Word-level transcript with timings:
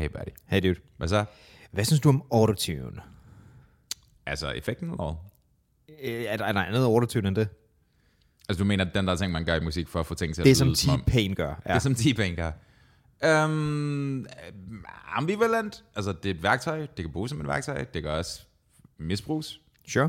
Hey 0.00 0.08
buddy. 0.08 0.30
Hey 0.46 0.60
dude. 0.62 0.80
Hvad 0.96 1.08
så? 1.08 1.24
Hvad 1.70 1.84
synes 1.84 2.00
du 2.00 2.08
om 2.08 2.22
autotune? 2.32 3.02
Altså 4.26 4.50
effekten 4.50 4.90
eller? 4.90 5.24
Øh, 6.02 6.22
Er 6.24 6.36
der, 6.36 6.44
er 6.44 6.52
der 6.52 6.60
andet 6.60 6.84
autotune 6.84 7.28
end 7.28 7.36
det? 7.36 7.48
Altså 8.48 8.58
du 8.58 8.64
mener 8.64 8.84
den 8.84 9.06
der 9.06 9.16
ting, 9.16 9.32
man 9.32 9.44
gør 9.44 9.54
i 9.54 9.60
musik 9.60 9.88
for 9.88 10.00
at 10.00 10.06
få 10.06 10.14
ting 10.14 10.34
til 10.34 10.42
at 10.42 10.44
Det 10.46 10.60
er 10.60 10.64
lyde 10.64 10.76
som 10.76 10.94
om- 10.94 11.00
T-Pain 11.00 11.34
gør. 11.34 11.48
Ja. 11.48 11.54
Det 11.54 11.60
er 11.74 11.78
som 11.78 11.92
T-Pain 11.92 12.34
gør. 12.34 12.52
Um, 13.44 14.26
ambivalent. 15.16 15.84
Altså 15.96 16.12
det 16.12 16.30
er 16.30 16.34
et 16.34 16.42
værktøj. 16.42 16.78
Det 16.80 17.04
kan 17.04 17.12
bruges 17.12 17.30
som 17.30 17.40
et 17.40 17.46
værktøj. 17.46 17.84
Det 17.84 18.02
kan 18.02 18.10
også 18.10 18.40
misbruges. 18.98 19.60
Sure. 19.88 20.08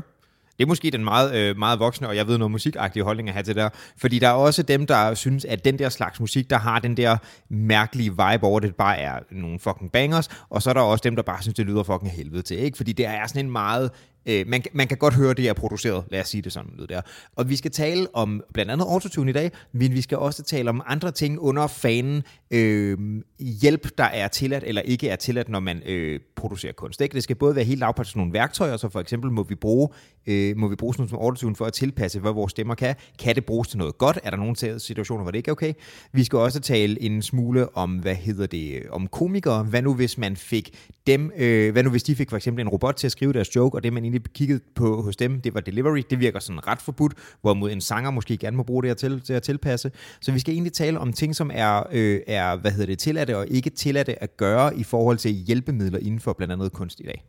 Det 0.62 0.66
er 0.66 0.68
måske 0.68 0.90
den 0.90 1.04
meget, 1.04 1.34
øh, 1.34 1.58
meget 1.58 1.78
voksne, 1.78 2.08
og 2.08 2.16
jeg 2.16 2.26
ved 2.26 2.38
noget 2.38 2.50
musikagtige 2.50 3.02
holdning 3.02 3.28
at 3.28 3.34
have 3.34 3.42
til 3.42 3.54
det 3.54 3.62
der. 3.62 3.68
Fordi 3.96 4.18
der 4.18 4.28
er 4.28 4.32
også 4.32 4.62
dem, 4.62 4.86
der 4.86 5.14
synes, 5.14 5.44
at 5.44 5.64
den 5.64 5.78
der 5.78 5.88
slags 5.88 6.20
musik, 6.20 6.50
der 6.50 6.58
har 6.58 6.78
den 6.78 6.96
der 6.96 7.16
mærkelige 7.48 8.10
vibe 8.10 8.46
over, 8.46 8.60
det 8.60 8.74
bare 8.74 8.98
er 8.98 9.18
nogle 9.30 9.58
fucking 9.58 9.92
bangers. 9.92 10.28
Og 10.50 10.62
så 10.62 10.70
er 10.70 10.74
der 10.74 10.80
også 10.80 11.02
dem, 11.02 11.16
der 11.16 11.22
bare 11.22 11.42
synes, 11.42 11.54
det 11.54 11.66
lyder 11.66 11.82
fucking 11.82 12.12
helvede 12.12 12.42
til. 12.42 12.58
Ikke? 12.58 12.76
Fordi 12.76 12.92
det 12.92 13.06
er 13.06 13.26
sådan 13.26 13.44
en 13.44 13.52
meget... 13.52 13.90
Øh, 14.26 14.48
man, 14.48 14.62
man 14.72 14.88
kan 14.88 14.96
godt 14.96 15.14
høre, 15.14 15.34
det 15.34 15.48
er 15.48 15.52
produceret. 15.52 16.04
Lad 16.10 16.20
os 16.20 16.28
sige 16.28 16.42
det 16.42 16.52
sådan. 16.52 16.70
Lyd 16.78 16.86
der. 16.86 17.00
Og 17.36 17.48
vi 17.48 17.56
skal 17.56 17.70
tale 17.70 18.06
om 18.14 18.42
blandt 18.54 18.72
andet 18.72 18.84
autotune 18.84 19.30
i 19.30 19.32
dag, 19.32 19.50
men 19.72 19.92
vi 19.92 20.00
skal 20.02 20.18
også 20.18 20.42
tale 20.42 20.70
om 20.70 20.82
andre 20.86 21.10
ting 21.10 21.40
under 21.40 21.66
fanen. 21.66 22.22
Øh, 22.52 22.98
hjælp, 23.38 23.98
der 23.98 24.04
er 24.04 24.28
tilladt 24.28 24.64
eller 24.66 24.82
ikke 24.82 25.08
er 25.08 25.16
tilladt, 25.16 25.48
når 25.48 25.60
man 25.60 25.82
øh, 25.86 26.20
producerer 26.36 26.72
kunst. 26.72 27.00
Ikke? 27.00 27.14
Det 27.14 27.22
skal 27.22 27.36
både 27.36 27.56
være 27.56 27.64
helt 27.64 27.80
lavpraktisk 27.80 28.12
sådan 28.12 28.20
nogle 28.20 28.32
værktøjer, 28.32 28.76
så 28.76 28.88
for 28.88 29.00
eksempel 29.00 29.30
må 29.30 29.42
vi 29.42 29.54
bruge, 29.54 29.88
øh, 30.26 30.56
må 30.56 30.68
vi 30.68 30.76
bruge 30.76 30.94
sådan 30.94 31.02
noget 31.02 31.10
som 31.10 31.18
autotune 31.18 31.56
for 31.56 31.64
at 31.64 31.72
tilpasse, 31.72 32.20
hvad 32.20 32.32
vores 32.32 32.50
stemmer 32.50 32.74
kan. 32.74 32.94
Kan 33.18 33.34
det 33.34 33.44
bruges 33.44 33.68
til 33.68 33.78
noget 33.78 33.98
godt? 33.98 34.18
Er 34.22 34.30
der 34.30 34.36
nogle 34.36 34.80
situationer, 34.80 35.22
hvor 35.22 35.30
det 35.30 35.38
ikke 35.38 35.48
er 35.48 35.52
okay? 35.52 35.72
Vi 36.12 36.24
skal 36.24 36.38
også 36.38 36.60
tale 36.60 37.02
en 37.02 37.22
smule 37.22 37.76
om, 37.76 37.90
hvad 37.90 38.14
hedder 38.14 38.46
det, 38.46 38.74
øh, 38.74 38.82
om 38.90 39.06
komikere. 39.06 39.64
Hvad 39.64 39.82
nu 39.82 39.94
hvis 39.94 40.18
man 40.18 40.36
fik 40.36 40.90
dem, 41.06 41.32
øh, 41.36 41.72
hvad 41.72 41.82
nu 41.82 41.90
hvis 41.90 42.02
de 42.02 42.14
fik 42.16 42.30
for 42.30 42.36
eksempel 42.36 42.60
en 42.60 42.68
robot 42.68 42.94
til 42.94 43.06
at 43.06 43.12
skrive 43.12 43.32
deres 43.32 43.56
joke, 43.56 43.78
og 43.78 43.82
det 43.82 43.92
man 43.92 44.04
egentlig 44.04 44.22
kiggede 44.34 44.60
på 44.74 45.02
hos 45.02 45.16
dem, 45.16 45.40
det 45.40 45.54
var 45.54 45.60
delivery. 45.60 46.02
Det 46.10 46.20
virker 46.20 46.40
sådan 46.40 46.66
ret 46.66 46.82
forbudt, 46.82 47.12
hvorimod 47.40 47.70
en 47.70 47.80
sanger 47.80 48.10
måske 48.10 48.36
gerne 48.36 48.56
må 48.56 48.62
bruge 48.62 48.82
det 48.82 48.90
her 48.90 48.94
til, 48.94 49.20
til 49.20 49.32
at 49.32 49.42
tilpasse. 49.42 49.90
Så 50.20 50.32
vi 50.32 50.38
skal 50.38 50.54
egentlig 50.54 50.72
tale 50.72 50.98
om 50.98 51.12
ting, 51.12 51.36
som 51.36 51.50
er, 51.54 51.82
øh, 51.92 52.20
er 52.26 52.41
hvad 52.60 52.70
hedder 52.70 52.86
det, 52.86 52.98
tilladte 52.98 53.36
og 53.36 53.48
ikke 53.48 53.70
tilladte 53.70 54.22
at 54.22 54.36
gøre 54.36 54.76
i 54.76 54.84
forhold 54.84 55.18
til 55.18 55.30
hjælpemidler 55.30 55.98
inden 55.98 56.20
for 56.20 56.32
blandt 56.32 56.52
andet 56.52 56.72
kunst 56.72 57.00
i 57.00 57.02
dag. 57.02 57.24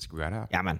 Skal 0.00 0.16
vi 0.16 0.20
gøre 0.20 0.30
det 0.30 0.38
her? 0.38 0.46
Ja, 0.52 0.62
mand. 0.62 0.78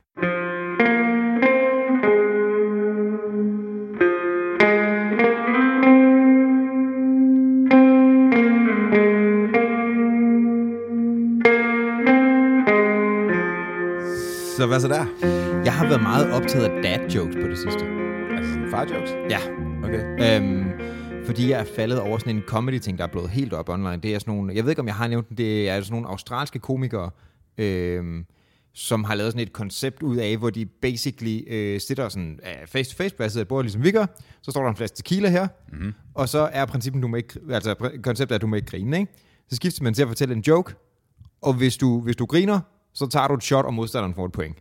Så 14.57 14.67
hvad 14.67 14.81
så 14.81 14.89
der? 14.89 15.07
Jeg 15.65 15.73
har 15.75 15.89
været 15.89 16.03
meget 16.03 16.33
optaget 16.33 16.65
af 16.65 16.83
dad 16.83 17.09
jokes 17.11 17.37
på 17.37 17.49
det 17.49 17.59
sidste. 17.59 17.85
Altså 18.37 18.53
sådan 18.53 18.71
far 18.71 18.87
jokes? 18.95 19.11
Ja. 19.31 19.39
Okay. 19.85 20.03
Øhm, 20.21 20.65
fordi 21.31 21.51
jeg 21.51 21.61
er 21.61 21.65
faldet 21.77 22.01
over 22.01 22.19
sådan 22.19 22.37
en 22.37 22.43
comedy-ting, 22.43 22.99
der 22.99 23.05
er 23.05 23.09
blevet 23.09 23.31
helt 23.31 23.53
op 23.53 23.69
online. 23.69 23.97
Det 23.97 24.15
er 24.15 24.19
sådan 24.19 24.35
nogle, 24.35 24.55
jeg 24.55 24.65
ved 24.65 24.71
ikke, 24.71 24.81
om 24.81 24.87
jeg 24.87 24.95
har 24.95 25.09
nævnt 25.09 25.39
det 25.39 25.69
er 25.69 25.81
sådan 25.81 25.93
nogle 25.93 26.09
australske 26.09 26.59
komikere, 26.59 27.11
øhm, 27.59 28.27
som 28.73 29.05
har 29.05 29.15
lavet 29.15 29.33
sådan 29.33 29.47
et 29.47 29.53
koncept 29.53 30.03
ud 30.03 30.17
af, 30.17 30.37
hvor 30.37 30.51
de 30.51 30.67
basically 30.67 31.41
øh, 31.47 31.81
sitter 31.81 32.09
sådan 32.09 32.41
face-to-face 32.67 33.17
på 33.17 33.41
et 33.41 33.49
bord, 33.49 33.65
ligesom 33.65 33.85
vi 33.85 33.91
gør. 33.91 34.07
Så 34.43 34.51
står 34.51 34.63
der 34.63 34.71
en 34.71 34.77
flaske 34.77 34.97
tequila 34.97 35.29
her, 35.29 35.49
mm-hmm. 35.73 35.93
og 36.15 36.29
så 36.29 36.49
er 36.53 36.65
princippet, 36.65 37.03
du 37.03 37.09
må 37.09 37.17
ikke, 37.17 37.41
altså 37.51 37.75
konceptet 38.03 38.31
er, 38.31 38.35
at 38.35 38.43
du 38.43 38.47
må 38.47 38.57
ikke 38.57 38.69
grine, 38.69 38.99
ikke? 39.01 39.13
Så 39.49 39.57
skifter 39.57 39.83
man 39.83 39.95
til 39.95 40.03
at 40.03 40.09
fortælle 40.09 40.35
en 40.35 40.41
joke, 40.41 40.75
og 41.43 41.55
hvis 41.55 41.77
du, 41.77 42.01
hvis 42.01 42.17
du 42.17 42.27
griner, 42.27 42.61
så 42.95 43.07
tager 43.07 43.29
du 43.29 43.35
et 43.35 43.43
shot, 43.43 43.65
og 43.65 43.75
modstanderen 43.75 44.15
får 44.15 44.27
et 44.27 44.33
point. 44.33 44.57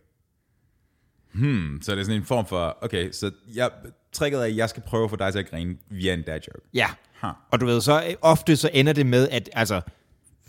Hmm, 1.32 1.78
så 1.82 1.92
det 1.92 2.00
er 2.00 2.04
sådan 2.04 2.20
en 2.20 2.26
form 2.26 2.46
for, 2.46 2.78
okay, 2.80 3.10
så 3.12 3.30
jeg, 3.54 3.70
tricket 4.12 4.40
er, 4.40 4.44
at 4.44 4.56
jeg 4.56 4.68
skal 4.68 4.82
prøve 4.82 5.04
at 5.04 5.10
få 5.10 5.16
dig 5.16 5.32
til 5.32 5.38
at 5.38 5.50
grine 5.50 5.76
via 5.90 6.14
en 6.14 6.22
dad 6.22 6.34
joke. 6.34 6.68
Ja. 6.74 6.86
Huh. 7.22 7.30
Og 7.50 7.60
du 7.60 7.66
ved, 7.66 7.80
så 7.80 8.02
øh, 8.08 8.14
ofte 8.22 8.56
så 8.56 8.70
ender 8.72 8.92
det 8.92 9.06
med, 9.06 9.28
at 9.28 9.50
altså, 9.52 9.80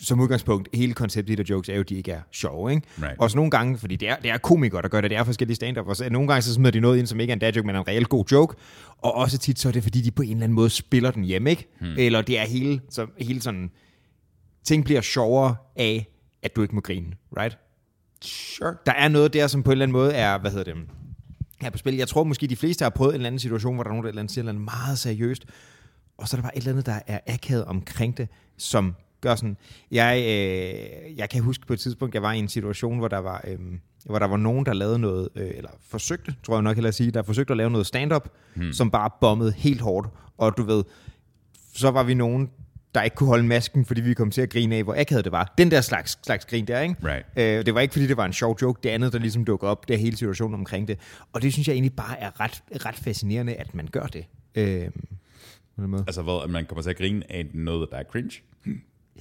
som 0.01 0.19
udgangspunkt, 0.19 0.69
hele 0.73 0.93
konceptet 0.93 1.37
der 1.37 1.43
jokes 1.49 1.69
er 1.69 1.73
jo, 1.73 1.79
at 1.79 1.89
de 1.89 1.95
ikke 1.95 2.11
er 2.11 2.21
sjove, 2.31 2.71
ikke? 2.71 2.87
Right. 3.01 3.19
Og 3.19 3.31
så 3.31 3.35
nogle 3.37 3.51
gange, 3.51 3.77
fordi 3.77 3.95
det 3.95 4.09
er, 4.09 4.15
det 4.15 4.31
er 4.31 4.37
komikere, 4.37 4.81
der 4.81 4.87
gør 4.87 5.01
det, 5.01 5.09
det 5.09 5.17
er 5.17 5.23
forskellige 5.23 5.55
stand-up, 5.55 5.87
og 5.87 5.95
så 5.95 6.09
nogle 6.09 6.27
gange 6.27 6.41
så 6.41 6.53
smider 6.53 6.71
de 6.71 6.79
noget 6.79 6.99
ind, 6.99 7.07
som 7.07 7.19
ikke 7.19 7.31
er 7.31 7.35
en 7.35 7.39
dad 7.39 7.53
joke, 7.53 7.67
men 7.67 7.75
en 7.75 7.87
reelt 7.87 8.09
god 8.09 8.25
joke, 8.31 8.55
og 8.97 9.15
også 9.15 9.37
tit 9.37 9.59
så 9.59 9.67
er 9.67 9.71
det, 9.71 9.83
fordi 9.83 10.01
de 10.01 10.11
på 10.11 10.21
en 10.21 10.29
eller 10.29 10.43
anden 10.43 10.55
måde 10.55 10.69
spiller 10.69 11.11
den 11.11 11.23
hjem, 11.23 11.47
ikke? 11.47 11.67
Hmm. 11.79 11.95
Eller 11.97 12.21
det 12.21 12.39
er 12.39 12.43
hele, 12.43 12.81
så, 12.89 13.07
hele 13.17 13.41
sådan, 13.41 13.71
ting 14.63 14.85
bliver 14.85 15.01
sjovere 15.01 15.55
af, 15.75 16.07
at 16.43 16.55
du 16.55 16.61
ikke 16.61 16.75
må 16.75 16.81
grine, 16.81 17.13
right? 17.37 17.57
Sure. 18.21 18.75
Der 18.85 18.91
er 18.91 19.07
noget 19.07 19.33
der, 19.33 19.47
som 19.47 19.63
på 19.63 19.69
en 19.69 19.71
eller 19.71 19.85
anden 19.85 19.93
måde 19.93 20.13
er, 20.13 20.37
hvad 20.37 20.51
hedder 20.51 20.73
det, 20.73 20.83
her 21.61 21.69
på 21.69 21.77
spil. 21.77 21.95
Jeg 21.95 22.07
tror 22.07 22.23
måske, 22.23 22.47
de 22.47 22.55
fleste 22.55 22.83
har 22.83 22.89
prøvet 22.89 23.11
en 23.11 23.15
eller 23.15 23.27
anden 23.27 23.39
situation, 23.39 23.75
hvor 23.75 23.83
der 23.83 23.89
er 23.89 23.93
nogen, 23.93 24.03
der 24.03 24.09
eller 24.09 24.21
andet 24.21 24.33
siger 24.33 24.43
et 24.43 24.49
eller 24.49 24.51
andet 24.51 24.77
meget 24.85 24.99
seriøst, 24.99 25.45
og 26.17 26.27
så 26.27 26.37
er 26.37 26.41
der 26.41 26.43
bare 26.43 26.57
et 26.57 26.61
eller 26.61 26.71
andet, 26.71 26.85
der 26.85 26.99
er 27.07 27.19
akavet 27.27 27.65
omkring 27.65 28.17
det, 28.17 28.27
som 28.57 28.95
gør 29.21 29.35
sådan... 29.35 29.57
Jeg, 29.91 30.17
øh, 30.17 31.17
jeg 31.17 31.29
kan 31.29 31.43
huske 31.43 31.65
på 31.67 31.73
et 31.73 31.79
tidspunkt, 31.79 32.15
jeg 32.15 32.21
var 32.21 32.33
i 32.33 32.39
en 32.39 32.47
situation, 32.47 32.97
hvor 32.97 33.07
der 33.07 33.17
var, 33.17 33.43
øh, 33.47 33.59
hvor 34.05 34.19
der 34.19 34.27
var 34.27 34.37
nogen, 34.37 34.65
der 34.65 34.73
lavede 34.73 34.99
noget, 34.99 35.29
øh, 35.35 35.51
eller 35.55 35.69
forsøgte, 35.89 36.35
tror 36.43 36.55
jeg 36.55 36.61
nok 36.61 36.75
hellere 36.75 36.87
at 36.87 36.95
sige, 36.95 37.11
der 37.11 37.23
forsøgte 37.23 37.53
at 37.53 37.57
lave 37.57 37.69
noget 37.69 37.87
stand-up, 37.87 38.29
hmm. 38.55 38.73
som 38.73 38.91
bare 38.91 39.09
bombede 39.21 39.51
helt 39.51 39.81
hårdt. 39.81 40.07
Og 40.37 40.57
du 40.57 40.63
ved, 40.63 40.83
så 41.73 41.91
var 41.91 42.03
vi 42.03 42.13
nogen, 42.13 42.49
der 42.95 43.01
ikke 43.01 43.15
kunne 43.15 43.27
holde 43.27 43.43
masken, 43.43 43.85
fordi 43.85 44.01
vi 44.01 44.13
kom 44.13 44.31
til 44.31 44.41
at 44.41 44.49
grine 44.49 44.75
af, 44.75 44.83
hvor 44.83 44.95
akavet 44.97 45.23
det 45.25 45.31
var. 45.31 45.53
Den 45.57 45.71
der 45.71 45.81
slags, 45.81 46.19
slags 46.23 46.45
grin 46.45 46.65
der, 46.67 46.79
ikke? 46.79 46.95
Right. 47.03 47.25
Øh, 47.35 47.65
det 47.65 47.75
var 47.75 47.81
ikke, 47.81 47.91
fordi 47.91 48.07
det 48.07 48.17
var 48.17 48.25
en 48.25 48.33
sjov 48.33 48.57
joke. 48.61 48.79
Det 48.83 48.89
andet, 48.89 49.13
der 49.13 49.19
ligesom 49.19 49.45
dukkede 49.45 49.71
op, 49.71 49.87
det 49.87 49.93
er 49.93 49.97
hele 49.97 50.17
situationen 50.17 50.53
omkring 50.53 50.87
det. 50.87 50.99
Og 51.33 51.41
det 51.41 51.53
synes 51.53 51.67
jeg 51.67 51.73
egentlig 51.73 51.93
bare 51.93 52.19
er 52.19 52.39
ret, 52.39 52.63
ret 52.85 52.95
fascinerende, 52.95 53.53
at 53.53 53.75
man 53.75 53.87
gør 53.91 54.05
det. 54.05 54.25
Øh, 54.55 54.89
på 55.75 55.81
den 55.81 55.89
måde. 55.91 56.03
Altså 56.07 56.21
hvad, 56.21 56.39
at 56.43 56.49
man 56.49 56.65
kommer 56.65 56.81
til 56.81 56.89
at 56.89 56.97
grine 56.97 57.31
af 57.31 57.45
noget, 57.53 57.89
der 57.91 57.97
er 57.97 58.03
cringe? 58.03 58.41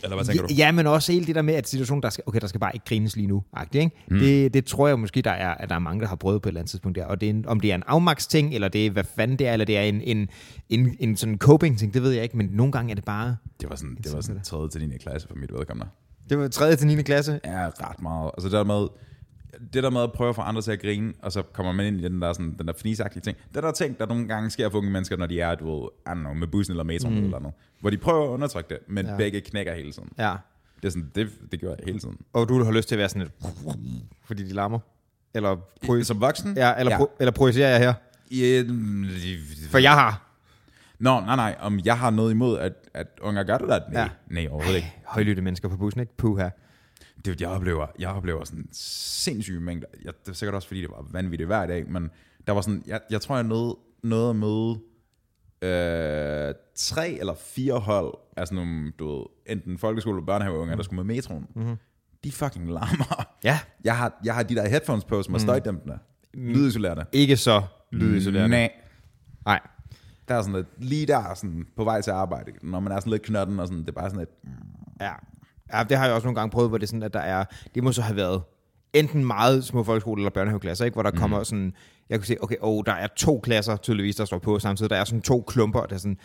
Eller 0.03 0.17
hvad 0.17 0.25
tænker 0.25 0.43
Ja, 0.43 0.47
du? 0.49 0.55
ja, 0.55 0.73
men 0.73 0.87
også 0.87 1.13
hele 1.13 1.27
det 1.27 1.35
der 1.35 1.43
med, 1.43 1.55
at 1.55 1.69
situationen, 1.69 2.03
der 2.03 2.11
skal, 2.11 2.25
okay, 2.27 2.41
der 2.41 2.47
skal 2.47 2.61
bare 2.61 2.71
ikke 2.75 2.87
grines 2.87 3.17
lige 3.17 3.27
nu. 3.27 3.43
Ikke? 3.75 3.91
Mm. 4.11 4.19
Det, 4.19 4.55
det 4.55 4.65
tror 4.65 4.89
jeg 4.89 4.99
måske, 4.99 5.23
der 5.23 5.31
er, 5.31 5.55
at 5.55 5.69
der 5.69 5.75
er 5.75 5.79
mange, 5.79 6.01
der 6.01 6.07
har 6.09 6.17
prøvet 6.17 6.43
på 6.43 6.49
et 6.49 6.51
eller 6.51 6.61
andet 6.61 6.71
tidspunkt 6.71 6.97
der. 6.99 7.05
Og 7.07 7.21
det 7.21 7.27
er 7.27 7.31
en, 7.31 7.47
om 7.47 7.61
det 7.61 7.71
er 7.71 7.75
en 7.75 7.83
afmaks-ting, 7.87 8.55
eller 8.55 8.69
det 8.69 8.87
er, 8.87 8.91
hvad 8.91 9.05
fanden 9.17 9.39
det 9.39 9.47
er, 9.49 9.53
eller 9.53 9.67
det 9.67 9.79
er 9.79 9.83
en, 9.83 10.01
en, 10.01 10.29
en, 10.69 10.97
en 11.01 11.17
sådan 11.17 11.39
coping-ting, 11.39 11.95
det 11.95 12.03
ved 12.03 12.11
jeg 12.11 12.23
ikke. 12.23 12.37
Men 12.37 12.49
nogle 12.53 12.73
gange 12.73 12.91
er 12.91 12.95
det 12.95 13.05
bare... 13.05 13.37
Det 13.61 13.71
var 13.71 13.77
sådan, 13.77 13.97
det 14.05 14.13
var 14.13 14.21
sådan 14.21 14.43
3. 14.43 14.69
til 14.69 14.89
9. 14.89 14.99
klasse 14.99 15.29
for 15.29 15.37
mit 15.37 15.53
vedkommende. 15.53 15.91
Det 16.31 16.39
var 16.39 16.49
3. 16.49 16.77
til 16.77 16.87
9. 16.87 17.03
klasse. 17.03 17.41
Ja, 17.45 17.69
ret 17.69 18.03
meget. 18.03 18.31
Altså 18.39 18.49
der 18.49 18.65
med, 18.65 18.87
det 19.73 19.83
der 19.83 19.91
med 19.91 20.01
at 20.03 20.13
prøve 20.13 20.29
at 20.29 20.35
få 20.35 20.43
andre 20.43 20.63
til 20.63 20.73
at 20.73 20.81
grine, 20.81 21.13
og 21.23 21.33
så 21.33 21.43
kommer 21.43 21.73
man 21.73 21.87
ind 21.87 22.01
i 22.01 22.03
den 22.05 22.23
der, 22.23 22.33
sådan, 22.33 22.55
den 22.59 22.67
der 22.67 22.73
fnisagtige 22.79 23.23
ting. 23.23 23.37
Det 23.55 23.63
der 23.63 23.73
ting, 23.73 23.99
der 23.99 24.07
nogle 24.07 24.29
gange 24.29 24.51
sker 24.51 24.69
for 24.71 24.79
unge 24.79 24.91
mennesker, 24.91 25.17
når 25.17 25.27
de 25.27 25.41
er, 25.41 25.55
du 25.55 25.81
ved, 25.81 25.89
I 26.07 26.11
don't 26.11 26.15
know, 26.15 26.35
med 26.35 26.47
bussen 26.49 26.73
eller 26.73 26.85
metroen 26.85 27.19
mm. 27.19 27.25
eller 27.25 27.39
noget, 27.39 27.55
hvor 27.81 27.91
de 27.91 27.97
prøver 27.99 28.25
at 28.25 28.29
undertrykke 28.29 28.69
det, 28.69 28.79
men 28.89 29.07
ja. 29.07 29.17
begge 29.17 29.41
knækker 29.41 29.75
hele 29.75 29.93
tiden. 29.93 30.09
Ja. 30.19 30.35
Det, 30.77 30.85
er 30.85 30.91
sådan, 30.91 31.11
det, 31.15 31.31
det 31.53 31.61
gør 31.61 31.69
jeg 31.69 31.79
hele 31.87 31.99
tiden. 31.99 32.19
Og 32.33 32.49
du 32.49 32.65
har 32.65 32.73
lyst 32.73 32.89
til 32.89 32.95
at 32.95 32.99
være 32.99 33.09
sådan 33.09 33.23
et... 33.23 33.33
Fordi 34.25 34.43
de 34.45 34.53
larmer. 34.53 34.79
Eller, 35.35 35.57
pro- 35.85 36.03
Som 36.03 36.21
voksen? 36.21 36.57
ja, 36.57 36.75
eller, 36.79 36.93
ja. 36.93 36.99
Pro- 36.99 37.17
eller 37.21 37.33
projicerer 37.33 37.69
jeg 37.71 37.79
her? 37.79 37.95
Ja, 38.31 38.63
For 39.71 39.79
jeg 39.79 39.93
har. 39.93 40.27
Nå, 40.99 41.21
nej, 41.21 41.37
nej, 41.37 41.57
om 41.61 41.81
jeg 41.85 41.99
har 41.99 42.11
noget 42.11 42.31
imod, 42.31 42.59
at, 42.59 42.73
at 42.95 43.07
unger 43.23 43.43
gør 43.43 43.59
det 43.59 43.69
der? 43.69 43.81
Nej, 43.93 44.03
ja. 44.03 44.09
nej 44.31 44.47
overhovedet 44.51 44.77
ikke. 44.77 44.95
Højlytte 45.07 45.43
mennesker 45.43 45.69
på 45.69 45.77
bussen, 45.77 46.01
ikke? 46.01 46.17
Puh 46.17 46.39
her. 46.39 46.51
Det, 47.25 47.41
jeg 47.41 47.49
oplever, 47.49 47.87
jeg 47.99 48.09
oplever 48.11 48.45
sådan 48.45 48.69
sindssyge 48.73 49.61
mængder. 49.61 49.87
Jeg, 50.05 50.13
det 50.25 50.29
er 50.29 50.33
sikkert 50.35 50.55
også, 50.55 50.69
fordi 50.69 50.81
det 50.81 50.91
var 50.91 51.07
vanvittigt 51.11 51.47
hver 51.49 51.67
dag, 51.67 51.91
men 51.91 52.11
der 52.47 52.53
var 52.53 52.61
sådan, 52.61 52.83
jeg, 52.87 53.01
jeg 53.11 53.21
tror, 53.21 53.35
jeg 53.35 53.45
nåede, 53.45 53.77
nåede 54.03 54.31
at 54.31 54.37
møde 54.37 54.79
øh, 55.63 56.55
tre 56.75 57.11
eller 57.11 57.35
fire 57.35 57.79
hold 57.79 58.15
af 58.37 58.47
sådan 58.47 58.57
nogle, 58.67 58.91
du 58.99 59.17
ved, 59.17 59.25
enten 59.47 59.79
folkeskole- 59.79 60.17
eller 60.17 60.27
børnehaveunger, 60.27 60.77
der 60.77 60.83
skulle 60.83 61.05
med 61.05 61.15
metroen. 61.15 61.47
Mm-hmm. 61.55 61.77
De 62.25 62.33
fucking 62.33 62.67
larmer. 62.71 63.25
Ja. 63.45 63.61
Jeg 63.85 63.97
har, 63.97 64.21
jeg 64.25 64.35
har 64.35 64.43
de 64.43 64.55
der 64.55 64.69
headphones 64.69 65.05
på, 65.05 65.23
som 65.23 65.35
er 65.35 65.39
støjdæmpende. 65.39 65.99
Lydisolerende. 66.35 67.05
Ikke 67.13 67.37
så 67.37 67.63
lydisolerende. 67.93 68.57
Nej. 68.57 68.71
Nej. 69.45 69.61
Der 70.29 70.35
er 70.35 70.43
sådan 70.43 70.55
lidt, 70.57 70.67
lige 70.85 71.07
der 71.07 71.35
sådan, 71.35 71.67
på 71.77 71.85
vej 71.85 72.01
til 72.01 72.11
arbejde, 72.11 72.53
når 72.63 72.81
man 72.81 72.93
er 72.93 73.01
sådan 73.01 73.11
lidt 73.11 73.23
knotten, 73.23 73.61
og 73.61 73.67
sådan, 73.67 73.81
det 73.81 73.89
er 73.89 73.93
bare 73.93 74.11
sådan 74.11 74.19
lidt, 74.19 74.55
Ja. 75.01 75.13
Ja, 75.75 75.83
det 75.85 75.97
har 75.97 76.05
jeg 76.07 76.15
også 76.15 76.27
nogle 76.27 76.41
gange 76.41 76.51
prøvet, 76.51 76.71
hvor 76.71 76.79
det 76.79 76.83
er 76.85 76.89
sådan, 76.89 77.03
at 77.03 77.15
der 77.15 77.21
er, 77.21 77.45
det 77.75 77.83
må 77.85 77.93
så 77.93 78.03
have 78.03 78.17
været 78.17 78.43
enten 78.93 79.25
meget 79.25 79.65
små 79.65 79.85
folkeskole- 79.85 80.21
eller 80.21 80.31
børnehaveklasser, 80.31 80.85
ikke? 80.85 80.95
hvor 80.95 81.03
der 81.03 81.11
mm. 81.11 81.17
kommer 81.19 81.43
sådan, 81.43 81.73
jeg 82.09 82.19
kunne 82.19 82.27
se, 82.27 82.37
okay, 82.41 82.57
oh, 82.61 82.83
der 82.87 82.93
er 82.93 83.07
to 83.17 83.41
klasser 83.43 83.77
tydeligvis, 83.77 84.17
der 84.17 84.25
står 84.25 84.39
på 84.39 84.59
samtidig, 84.59 84.91
der 84.91 84.97
er 84.97 85.05
sådan 85.05 85.23
to 85.23 85.45
klumper, 85.49 85.81
der 85.81 85.95
er 85.95 85.99
sådan, 85.99 86.19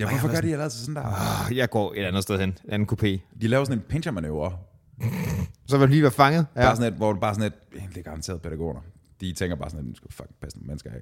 ja, 0.00 0.08
hvorfor 0.08 0.26
var 0.26 0.34
gør 0.34 0.40
de 0.40 0.52
ellers 0.52 0.72
sådan 0.72 0.94
der? 0.94 1.06
"Åh, 1.50 1.56
jeg 1.56 1.70
går 1.70 1.92
et 1.96 2.04
andet 2.04 2.22
sted 2.22 2.38
hen, 2.40 2.48
en 2.48 2.70
anden 2.72 2.88
kopé. 2.92 3.38
De 3.40 3.48
laver 3.48 3.64
sådan 3.64 3.78
en 3.78 3.84
pincher-manøvre, 3.88 4.52
Så 5.68 5.76
vil 5.76 5.80
man 5.80 5.90
lige 5.90 6.02
være 6.02 6.10
fanget. 6.10 6.46
Ja. 6.56 6.60
Bare 6.60 6.76
sådan 6.76 6.92
et, 6.92 6.98
hvor 6.98 7.12
det 7.12 7.20
bare 7.20 7.34
sådan 7.34 7.46
et, 7.46 7.52
det 7.94 7.98
er 7.98 8.02
garanteret 8.02 8.42
pædagoger. 8.42 8.80
De 9.20 9.32
tænker 9.32 9.56
bare 9.56 9.70
sådan, 9.70 9.84
at 9.84 9.88
nu 9.88 9.94
skal 9.94 10.12
fucking 10.12 10.36
passe 10.40 10.58
nogle 10.58 10.66
mennesker 10.66 10.90
af. 10.90 11.00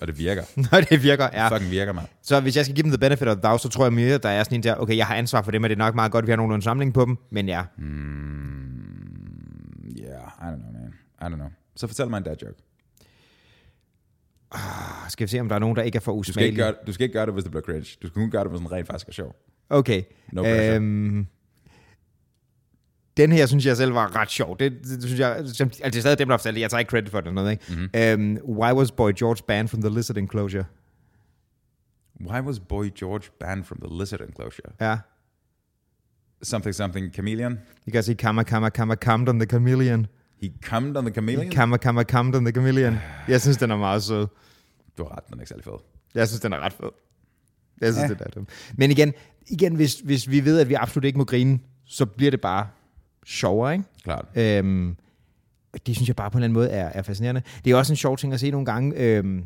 Og 0.00 0.06
det 0.06 0.18
virker. 0.18 0.42
Når 0.72 0.80
det 0.80 1.02
virker, 1.02 1.28
ja. 1.32 1.48
Fucking 1.48 1.70
virker, 1.70 1.92
mand. 1.92 2.06
Så 2.22 2.40
hvis 2.40 2.56
jeg 2.56 2.64
skal 2.64 2.74
give 2.74 2.82
dem 2.82 2.90
the 2.90 2.98
benefit 2.98 3.28
of 3.28 3.36
the 3.36 3.42
doubt, 3.48 3.60
så 3.60 3.68
tror 3.68 3.84
jeg 3.84 3.92
mere, 3.92 4.18
der 4.18 4.28
er 4.28 4.44
sådan 4.44 4.58
en 4.58 4.62
der, 4.62 4.74
okay, 4.76 4.96
jeg 4.96 5.06
har 5.06 5.14
ansvar 5.14 5.42
for 5.42 5.50
dem, 5.50 5.62
og 5.62 5.68
det 5.68 5.74
er 5.76 5.78
nok 5.78 5.94
meget 5.94 6.12
godt, 6.12 6.22
at 6.22 6.26
vi 6.26 6.30
har 6.32 6.36
nogenlunde 6.36 6.64
samling 6.64 6.94
på 6.94 7.04
dem, 7.04 7.16
men 7.30 7.48
ja. 7.48 7.62
Yeah, 10.00 10.28
I 10.40 10.46
don't 10.52 10.56
know, 10.60 10.72
man. 10.72 10.94
I 11.20 11.24
don't 11.24 11.34
know. 11.34 11.48
Så 11.76 11.86
fortæl 11.86 12.08
mig 12.10 12.18
en 12.18 12.22
dad 12.24 12.36
joke. 12.42 12.54
Skal 15.08 15.26
vi 15.26 15.30
se, 15.30 15.40
om 15.40 15.48
der 15.48 15.54
er 15.56 15.58
nogen, 15.60 15.76
der 15.76 15.82
ikke 15.82 15.96
er 15.96 16.00
for 16.00 16.12
Du 16.16 16.22
skal, 16.22 16.42
ikke 16.42 16.52
usmagelige. 16.52 16.64
gøre, 16.64 16.74
du 16.86 16.92
skal 16.92 17.04
ikke 17.04 17.12
gøre 17.12 17.26
det, 17.26 17.32
hvis 17.34 17.44
det 17.44 17.50
bliver 17.50 17.62
cringe. 17.62 17.80
Du 18.02 18.06
skal 18.06 18.10
kun 18.10 18.30
gøre 18.30 18.44
det, 18.44 18.50
hvis 18.50 18.58
den 18.60 18.72
rent 18.72 18.86
faktisk 18.86 19.08
er 19.08 19.12
sjov. 19.12 19.36
Okay. 19.70 20.02
No 20.32 20.42
pressure. 20.42 20.74
øhm, 20.76 21.26
den 23.16 23.32
her, 23.32 23.46
synes 23.46 23.66
jeg 23.66 23.76
selv 23.76 23.94
var 23.94 24.16
ret 24.16 24.30
sjov. 24.30 24.58
Det, 24.58 24.72
det, 24.72 25.02
synes 25.02 25.20
jeg, 25.20 25.36
altså 25.36 25.64
det 25.84 25.96
er 25.96 26.00
stadig 26.00 26.18
dem, 26.18 26.28
der 26.28 26.32
har 26.32 26.38
fortalt 26.38 26.54
det. 26.54 26.60
Jeg 26.60 26.70
tager 26.70 26.78
ikke 26.78 26.90
credit 26.90 27.10
for 27.10 27.20
det 27.20 27.26
eller 27.26 27.42
noget, 27.42 27.52
ikke? 27.52 27.64
Mm-hmm. 27.68 28.42
Um, 28.44 28.56
why 28.56 28.72
was 28.72 28.92
Boy 28.92 29.12
George 29.18 29.42
banned 29.46 29.68
from 29.68 29.82
the 29.82 29.94
lizard 29.94 30.18
enclosure? 30.18 30.64
Why 32.20 32.40
was 32.40 32.60
Boy 32.60 32.90
George 33.00 33.24
banned 33.40 33.64
from 33.64 33.78
the 33.80 33.98
lizard 33.98 34.20
enclosure? 34.20 34.72
Ja. 34.80 34.98
Something, 36.42 36.74
something, 36.74 37.14
chameleon? 37.14 37.52
You 37.86 37.92
kan 37.92 38.02
sige, 38.02 38.14
kamma, 38.14 38.42
kamma, 38.42 38.68
kamma, 38.68 38.94
kammed 38.94 39.28
on 39.28 39.38
the 39.38 39.46
chameleon. 39.46 40.06
He 40.42 40.52
cummed 40.62 40.96
on 40.96 41.04
the 41.04 41.14
chameleon? 41.14 41.50
Kamma, 41.50 41.76
kamma, 41.76 42.02
kammed 42.02 42.34
on 42.34 42.44
the 42.44 42.52
chameleon. 42.52 42.98
Jeg 43.28 43.40
synes, 43.40 43.56
den 43.56 43.70
er 43.70 43.76
meget 43.76 44.02
sød. 44.02 44.26
Du 44.98 45.02
har 45.02 45.16
ret, 45.16 45.28
den 45.28 45.34
er 45.34 45.40
ikke 45.40 45.48
særlig 45.48 45.64
fed. 45.64 45.78
Jeg 46.14 46.28
synes, 46.28 46.40
den 46.40 46.52
er 46.52 46.60
ret 46.60 46.72
fed. 46.72 46.90
Jeg 47.80 47.92
synes, 47.92 48.10
ja. 48.10 48.14
det 48.14 48.20
er 48.20 48.30
dumt. 48.30 48.48
Men 48.76 48.90
igen, 48.90 49.12
igen 49.46 49.74
hvis, 49.74 50.00
hvis 50.00 50.30
vi 50.30 50.44
ved, 50.44 50.60
at 50.60 50.68
vi 50.68 50.74
absolut 50.74 51.04
ikke 51.04 51.18
må 51.18 51.24
grine, 51.24 51.58
så 51.84 52.06
bliver 52.06 52.30
det 52.30 52.40
bare 52.40 52.66
sjovere, 53.26 53.72
ikke? 53.72 53.84
Klart. 54.04 54.26
Øhm, 54.34 54.96
det 55.86 55.96
synes 55.96 56.08
jeg 56.08 56.16
bare 56.16 56.30
på 56.30 56.38
en 56.38 56.44
eller 56.44 56.46
anden 56.46 56.54
måde 56.54 56.70
er, 56.70 56.88
er 56.88 57.02
fascinerende. 57.02 57.42
Det 57.64 57.72
er 57.72 57.76
også 57.76 57.92
en 57.92 57.96
sjov 57.96 58.16
ting 58.16 58.32
at 58.32 58.40
se 58.40 58.50
nogle 58.50 58.66
gange. 58.66 58.96
Øhm, 58.96 59.44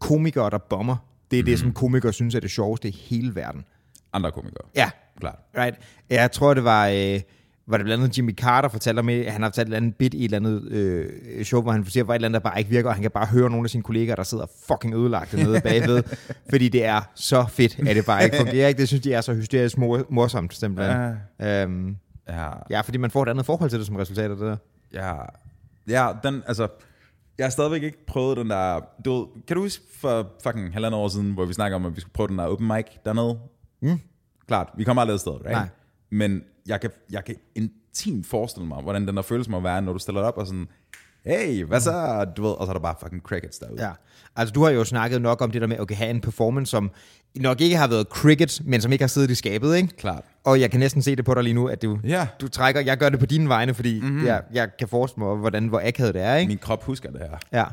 komikere, 0.00 0.50
der 0.50 0.58
bomber. 0.58 0.96
Det 1.30 1.38
er 1.38 1.42
mm. 1.42 1.46
det, 1.46 1.58
som 1.58 1.72
komikere 1.72 2.12
synes 2.12 2.34
er 2.34 2.40
det 2.40 2.50
sjoveste 2.50 2.88
i 2.88 2.90
hele 2.90 3.34
verden. 3.34 3.64
Andre 4.12 4.32
komikere. 4.32 4.68
Ja, 4.76 4.90
Klart. 5.20 5.38
right. 5.58 5.76
Jeg 6.10 6.32
tror, 6.32 6.54
det 6.54 6.64
var... 6.64 6.88
Øh, 6.88 7.20
var 7.66 7.76
det 7.76 7.84
blandt 7.84 8.02
andet 8.02 8.18
Jimmy 8.18 8.36
Carter 8.36 8.68
fortalte 8.68 9.00
om, 9.00 9.08
at 9.08 9.32
han 9.32 9.42
har 9.42 9.48
fortalt 9.48 9.64
et 9.64 9.68
eller 9.68 9.76
andet 9.76 9.96
bit 9.96 10.14
i 10.14 10.18
et 10.18 10.24
eller 10.24 10.36
andet 10.36 10.72
øh, 10.72 11.44
show, 11.44 11.62
hvor 11.62 11.72
han 11.72 11.84
siger, 11.86 12.04
at 12.04 12.10
et 12.10 12.14
eller 12.14 12.28
andet, 12.28 12.42
der 12.42 12.50
bare 12.50 12.58
ikke 12.58 12.70
virker, 12.70 12.88
og 12.88 12.94
han 12.94 13.02
kan 13.02 13.10
bare 13.10 13.26
høre 13.26 13.50
nogle 13.50 13.64
af 13.66 13.70
sine 13.70 13.82
kollegaer, 13.82 14.16
der 14.16 14.22
sidder 14.22 14.46
fucking 14.68 14.94
ødelagte 14.94 15.36
nede 15.36 15.60
bagved, 15.60 16.02
fordi 16.50 16.68
det 16.68 16.84
er 16.84 17.00
så 17.14 17.46
fedt, 17.48 17.78
at 17.88 17.96
det 17.96 18.06
bare 18.06 18.24
ikke 18.24 18.36
fungerer. 18.36 18.68
Ikke? 18.68 18.78
Det 18.78 18.88
synes 18.88 19.02
de 19.02 19.12
er 19.12 19.20
så 19.20 19.34
hysterisk 19.34 19.78
mor- 19.78 20.06
morsomt, 20.10 20.54
simpelthen. 20.54 21.16
Øhm, 21.42 21.96
Ja, 22.28 22.50
ja, 22.70 22.80
fordi 22.80 22.98
man 22.98 23.10
får 23.10 23.22
et 23.22 23.28
andet 23.28 23.46
forhold 23.46 23.70
til 23.70 23.78
det 23.78 23.86
som 23.86 23.96
resultat 23.96 24.30
af 24.30 24.36
det 24.36 24.46
der. 24.46 24.56
ja, 24.92 25.14
ja, 25.88 26.12
den, 26.22 26.42
altså, 26.46 26.68
jeg 27.38 27.44
har 27.46 27.50
stadigvæk 27.50 27.82
ikke 27.82 28.06
prøvet 28.06 28.36
den 28.36 28.50
der, 28.50 28.80
du 29.04 29.12
ved, 29.12 29.26
kan 29.46 29.56
du 29.56 29.62
huske 29.62 29.84
for 30.00 30.30
fucking 30.42 30.72
halvandet 30.72 31.00
år 31.00 31.08
siden, 31.08 31.32
hvor 31.32 31.44
vi 31.44 31.52
snakker 31.52 31.76
om, 31.76 31.86
at 31.86 31.96
vi 31.96 32.00
skulle 32.00 32.12
prøve 32.12 32.28
den 32.28 32.38
der 32.38 32.46
open 32.46 32.66
mic 32.66 32.86
dernede? 33.04 33.38
Mm. 33.82 34.00
Klart, 34.46 34.70
vi 34.76 34.84
kommer 34.84 35.00
aldrig 35.02 35.14
afsted, 35.14 35.32
right? 35.32 35.50
Nej. 35.50 35.68
Men 36.10 36.42
jeg 36.66 36.80
kan, 36.80 36.90
jeg 37.10 37.24
kan 37.24 37.36
intimt 37.54 38.26
forestille 38.26 38.68
mig, 38.68 38.82
hvordan 38.82 39.06
den 39.06 39.16
der 39.16 39.22
følelse 39.22 39.50
må 39.50 39.60
være, 39.60 39.82
når 39.82 39.92
du 39.92 39.98
stiller 39.98 40.20
op 40.20 40.38
og 40.38 40.46
sådan, 40.46 40.68
hey, 41.26 41.64
hvad 41.64 41.80
så? 41.80 42.24
Du 42.36 42.42
ved, 42.42 42.50
og 42.50 42.66
så 42.66 42.70
er 42.70 42.74
der 42.74 42.80
bare 42.80 42.94
fucking 43.02 43.22
crickets 43.22 43.58
derude. 43.58 43.86
Ja. 43.86 43.92
Altså, 44.36 44.52
du 44.52 44.64
har 44.64 44.70
jo 44.70 44.84
snakket 44.84 45.22
nok 45.22 45.40
om 45.42 45.50
det 45.50 45.60
der 45.60 45.66
med 45.66 45.76
at 45.90 45.96
have 45.96 46.10
en 46.10 46.20
performance, 46.20 46.70
som 46.70 46.90
nok 47.36 47.60
ikke 47.60 47.76
har 47.76 47.86
været 47.88 48.06
cricket, 48.10 48.60
men 48.64 48.80
som 48.80 48.92
ikke 48.92 49.02
har 49.02 49.08
siddet 49.08 49.30
i 49.30 49.34
skabet, 49.34 49.76
ikke? 49.76 49.96
Klart. 49.96 50.24
Og 50.44 50.60
jeg 50.60 50.70
kan 50.70 50.80
næsten 50.80 51.02
se 51.02 51.16
det 51.16 51.24
på 51.24 51.34
dig 51.34 51.42
lige 51.42 51.54
nu, 51.54 51.66
at 51.68 51.82
du, 51.82 51.98
Ja. 52.04 52.26
du 52.40 52.48
trækker, 52.48 52.80
jeg 52.80 52.96
gør 52.96 53.08
det 53.08 53.20
på 53.20 53.26
dine 53.26 53.48
vegne, 53.48 53.74
fordi 53.74 54.00
mm-hmm. 54.00 54.26
jeg, 54.26 54.42
jeg 54.52 54.68
kan 54.78 54.88
forestille 54.88 55.24
mig, 55.26 55.36
hvordan, 55.36 55.66
hvor 55.68 55.80
akavet 55.84 56.14
det 56.14 56.22
er, 56.22 56.36
ikke? 56.36 56.48
Min 56.48 56.58
krop 56.58 56.84
husker 56.84 57.10
det 57.10 57.20
her. 57.20 57.38
Ja. 57.52 57.64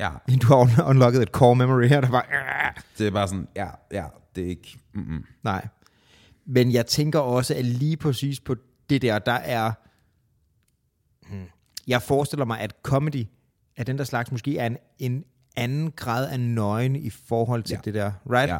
Ja, 0.00 0.10
Du 0.42 0.46
har 0.46 0.64
un- 0.64 0.88
unlocket 0.90 1.22
et 1.22 1.28
core 1.28 1.56
memory 1.56 1.86
her, 1.88 2.00
der 2.00 2.10
bare... 2.10 2.22
det 2.98 3.06
er 3.06 3.10
bare 3.10 3.28
sådan, 3.28 3.48
ja, 3.56 3.66
ja, 3.92 4.04
det 4.36 4.44
er 4.44 4.48
ikke, 4.48 4.78
mm-mm. 4.94 5.24
Nej. 5.44 5.66
Men 6.46 6.72
jeg 6.72 6.86
tænker 6.86 7.18
også, 7.18 7.54
at 7.54 7.64
lige 7.64 7.96
præcis 7.96 8.40
på 8.40 8.54
det 8.90 9.02
der, 9.02 9.18
der 9.18 9.32
er... 9.32 9.72
Jeg 11.86 12.02
forestiller 12.02 12.44
mig, 12.44 12.60
at 12.60 12.74
comedy 12.82 13.26
af 13.76 13.86
den 13.86 13.98
der 13.98 14.04
slags 14.04 14.30
måske 14.32 14.58
er 14.58 14.66
en, 14.66 14.76
en 14.98 15.24
anden 15.56 15.90
grad 15.96 16.30
af 16.30 16.40
nøgen 16.40 16.96
i 16.96 17.10
forhold 17.10 17.62
til 17.62 17.74
Ja. 17.74 17.80
det 17.84 17.94
der, 17.94 18.12
right? 18.30 18.48
Ja. 18.48 18.58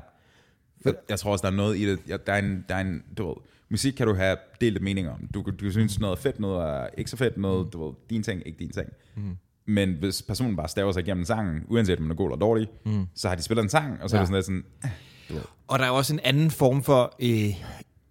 Jeg, 0.84 0.94
jeg 1.08 1.18
tror 1.18 1.32
også, 1.32 1.42
der 1.42 1.52
er 1.52 1.56
noget 1.56 1.76
i 1.78 1.90
det. 1.90 2.26
Der 2.26 2.32
er 2.32 2.38
en, 2.38 2.64
der 2.68 2.74
er 2.74 2.80
en, 2.80 3.02
du 3.18 3.26
ved, 3.28 3.34
musik 3.70 3.92
kan 3.92 4.06
du 4.06 4.14
have 4.14 4.36
delte 4.60 4.80
meninger 4.80 5.12
om. 5.12 5.28
Du, 5.34 5.44
du 5.60 5.70
synes, 5.70 6.00
noget 6.00 6.16
er 6.16 6.20
fedt, 6.20 6.40
noget 6.40 6.68
er 6.68 6.86
ikke 6.98 7.10
så 7.10 7.16
fedt, 7.16 7.36
noget, 7.36 7.72
du 7.72 7.84
ved, 7.86 7.94
din 8.10 8.22
ting, 8.22 8.42
ikke 8.46 8.58
din 8.58 8.70
ting. 8.70 8.88
Mm. 9.16 9.36
Men 9.66 9.92
hvis 9.92 10.22
personen 10.22 10.56
bare 10.56 10.68
staver 10.68 10.92
sig 10.92 11.02
igennem 11.02 11.24
sangen, 11.24 11.64
uanset 11.68 11.98
om 11.98 12.04
den 12.04 12.10
er 12.10 12.14
god 12.16 12.26
eller 12.26 12.38
dårlig, 12.38 12.68
mm. 12.86 13.06
så 13.14 13.28
har 13.28 13.34
de 13.34 13.42
spillet 13.42 13.62
en 13.62 13.68
sang, 13.68 14.02
og 14.02 14.10
så 14.10 14.16
ja. 14.16 14.22
er 14.22 14.26
det 14.26 14.28
sådan 14.28 14.36
lidt 14.36 14.46
sådan, 14.46 14.64
eh, 14.84 14.90
du 15.28 15.34
ved. 15.34 15.42
Og 15.68 15.78
der 15.78 15.84
er 15.84 15.90
også 15.90 16.14
en 16.14 16.20
anden 16.24 16.50
form 16.50 16.82
for, 16.82 17.14
øh, 17.20 17.28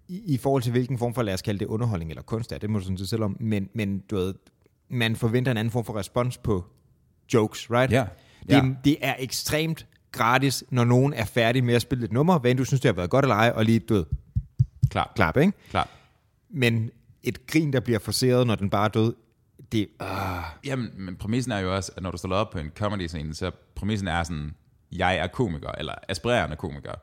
i, 0.07 0.33
i 0.33 0.37
forhold 0.37 0.63
til 0.63 0.71
hvilken 0.71 0.97
form 0.97 1.13
for, 1.13 1.21
lad 1.21 1.33
os 1.33 1.41
kalde 1.41 1.59
det 1.59 1.65
underholdning 1.65 2.11
eller 2.11 2.21
kunst 2.21 2.51
er, 2.51 2.57
det 2.57 2.69
må 2.69 2.77
du 2.79 2.83
sådan 2.83 2.97
set 2.97 3.09
selv 3.09 3.23
om, 3.23 3.37
men, 3.39 3.69
men 3.73 3.99
du 3.99 4.15
ved, 4.15 4.33
man 4.91 5.15
forventer 5.15 5.51
en 5.51 5.57
anden 5.57 5.71
form 5.71 5.85
for 5.85 5.95
respons 5.95 6.37
på 6.37 6.65
jokes, 7.33 7.71
right? 7.71 7.91
Ja. 7.91 8.05
Det, 8.43 8.49
Ja. 8.49 8.69
det 8.85 8.97
er 9.01 9.15
ekstremt 9.19 9.85
gratis, 10.11 10.63
når 10.69 10.83
nogen 10.83 11.13
er 11.13 11.25
færdig 11.25 11.63
med 11.63 11.73
at 11.73 11.81
spille 11.81 12.05
et 12.05 12.11
nummer, 12.11 12.39
hvad 12.39 12.51
end 12.51 12.57
du 12.57 12.65
synes, 12.65 12.81
det 12.81 12.89
har 12.89 12.93
været 12.93 13.09
godt 13.09 13.25
eller 13.25 13.35
ej, 13.35 13.51
og 13.55 13.65
lige, 13.65 13.79
du 13.79 13.93
ved, 13.93 14.05
Klart, 14.89 15.11
klap, 15.15 15.37
ikke? 15.37 15.53
klart. 15.69 15.89
Men 16.49 16.91
et 17.23 17.47
grin, 17.47 17.73
der 17.73 17.79
bliver 17.79 17.99
forceret, 17.99 18.47
når 18.47 18.55
den 18.55 18.69
bare 18.69 18.85
er 18.85 18.89
død, 18.89 19.13
det 19.71 19.87
uh, 20.01 20.07
Jamen, 20.65 20.89
men 20.97 21.15
præmissen 21.15 21.51
er 21.51 21.59
jo 21.59 21.75
også, 21.75 21.91
at 21.95 22.03
når 22.03 22.11
du 22.11 22.17
stiller 22.17 22.35
op 22.35 22.49
på 22.49 22.59
en 22.59 22.71
comedy 22.75 23.07
scene, 23.07 23.33
så 23.33 23.51
præmissen 23.75 24.07
er 24.07 24.23
sådan, 24.23 24.55
jeg 24.91 25.17
er 25.17 25.27
komiker, 25.27 25.71
eller 25.71 25.93
aspirerende 26.07 26.55
komiker. 26.55 26.93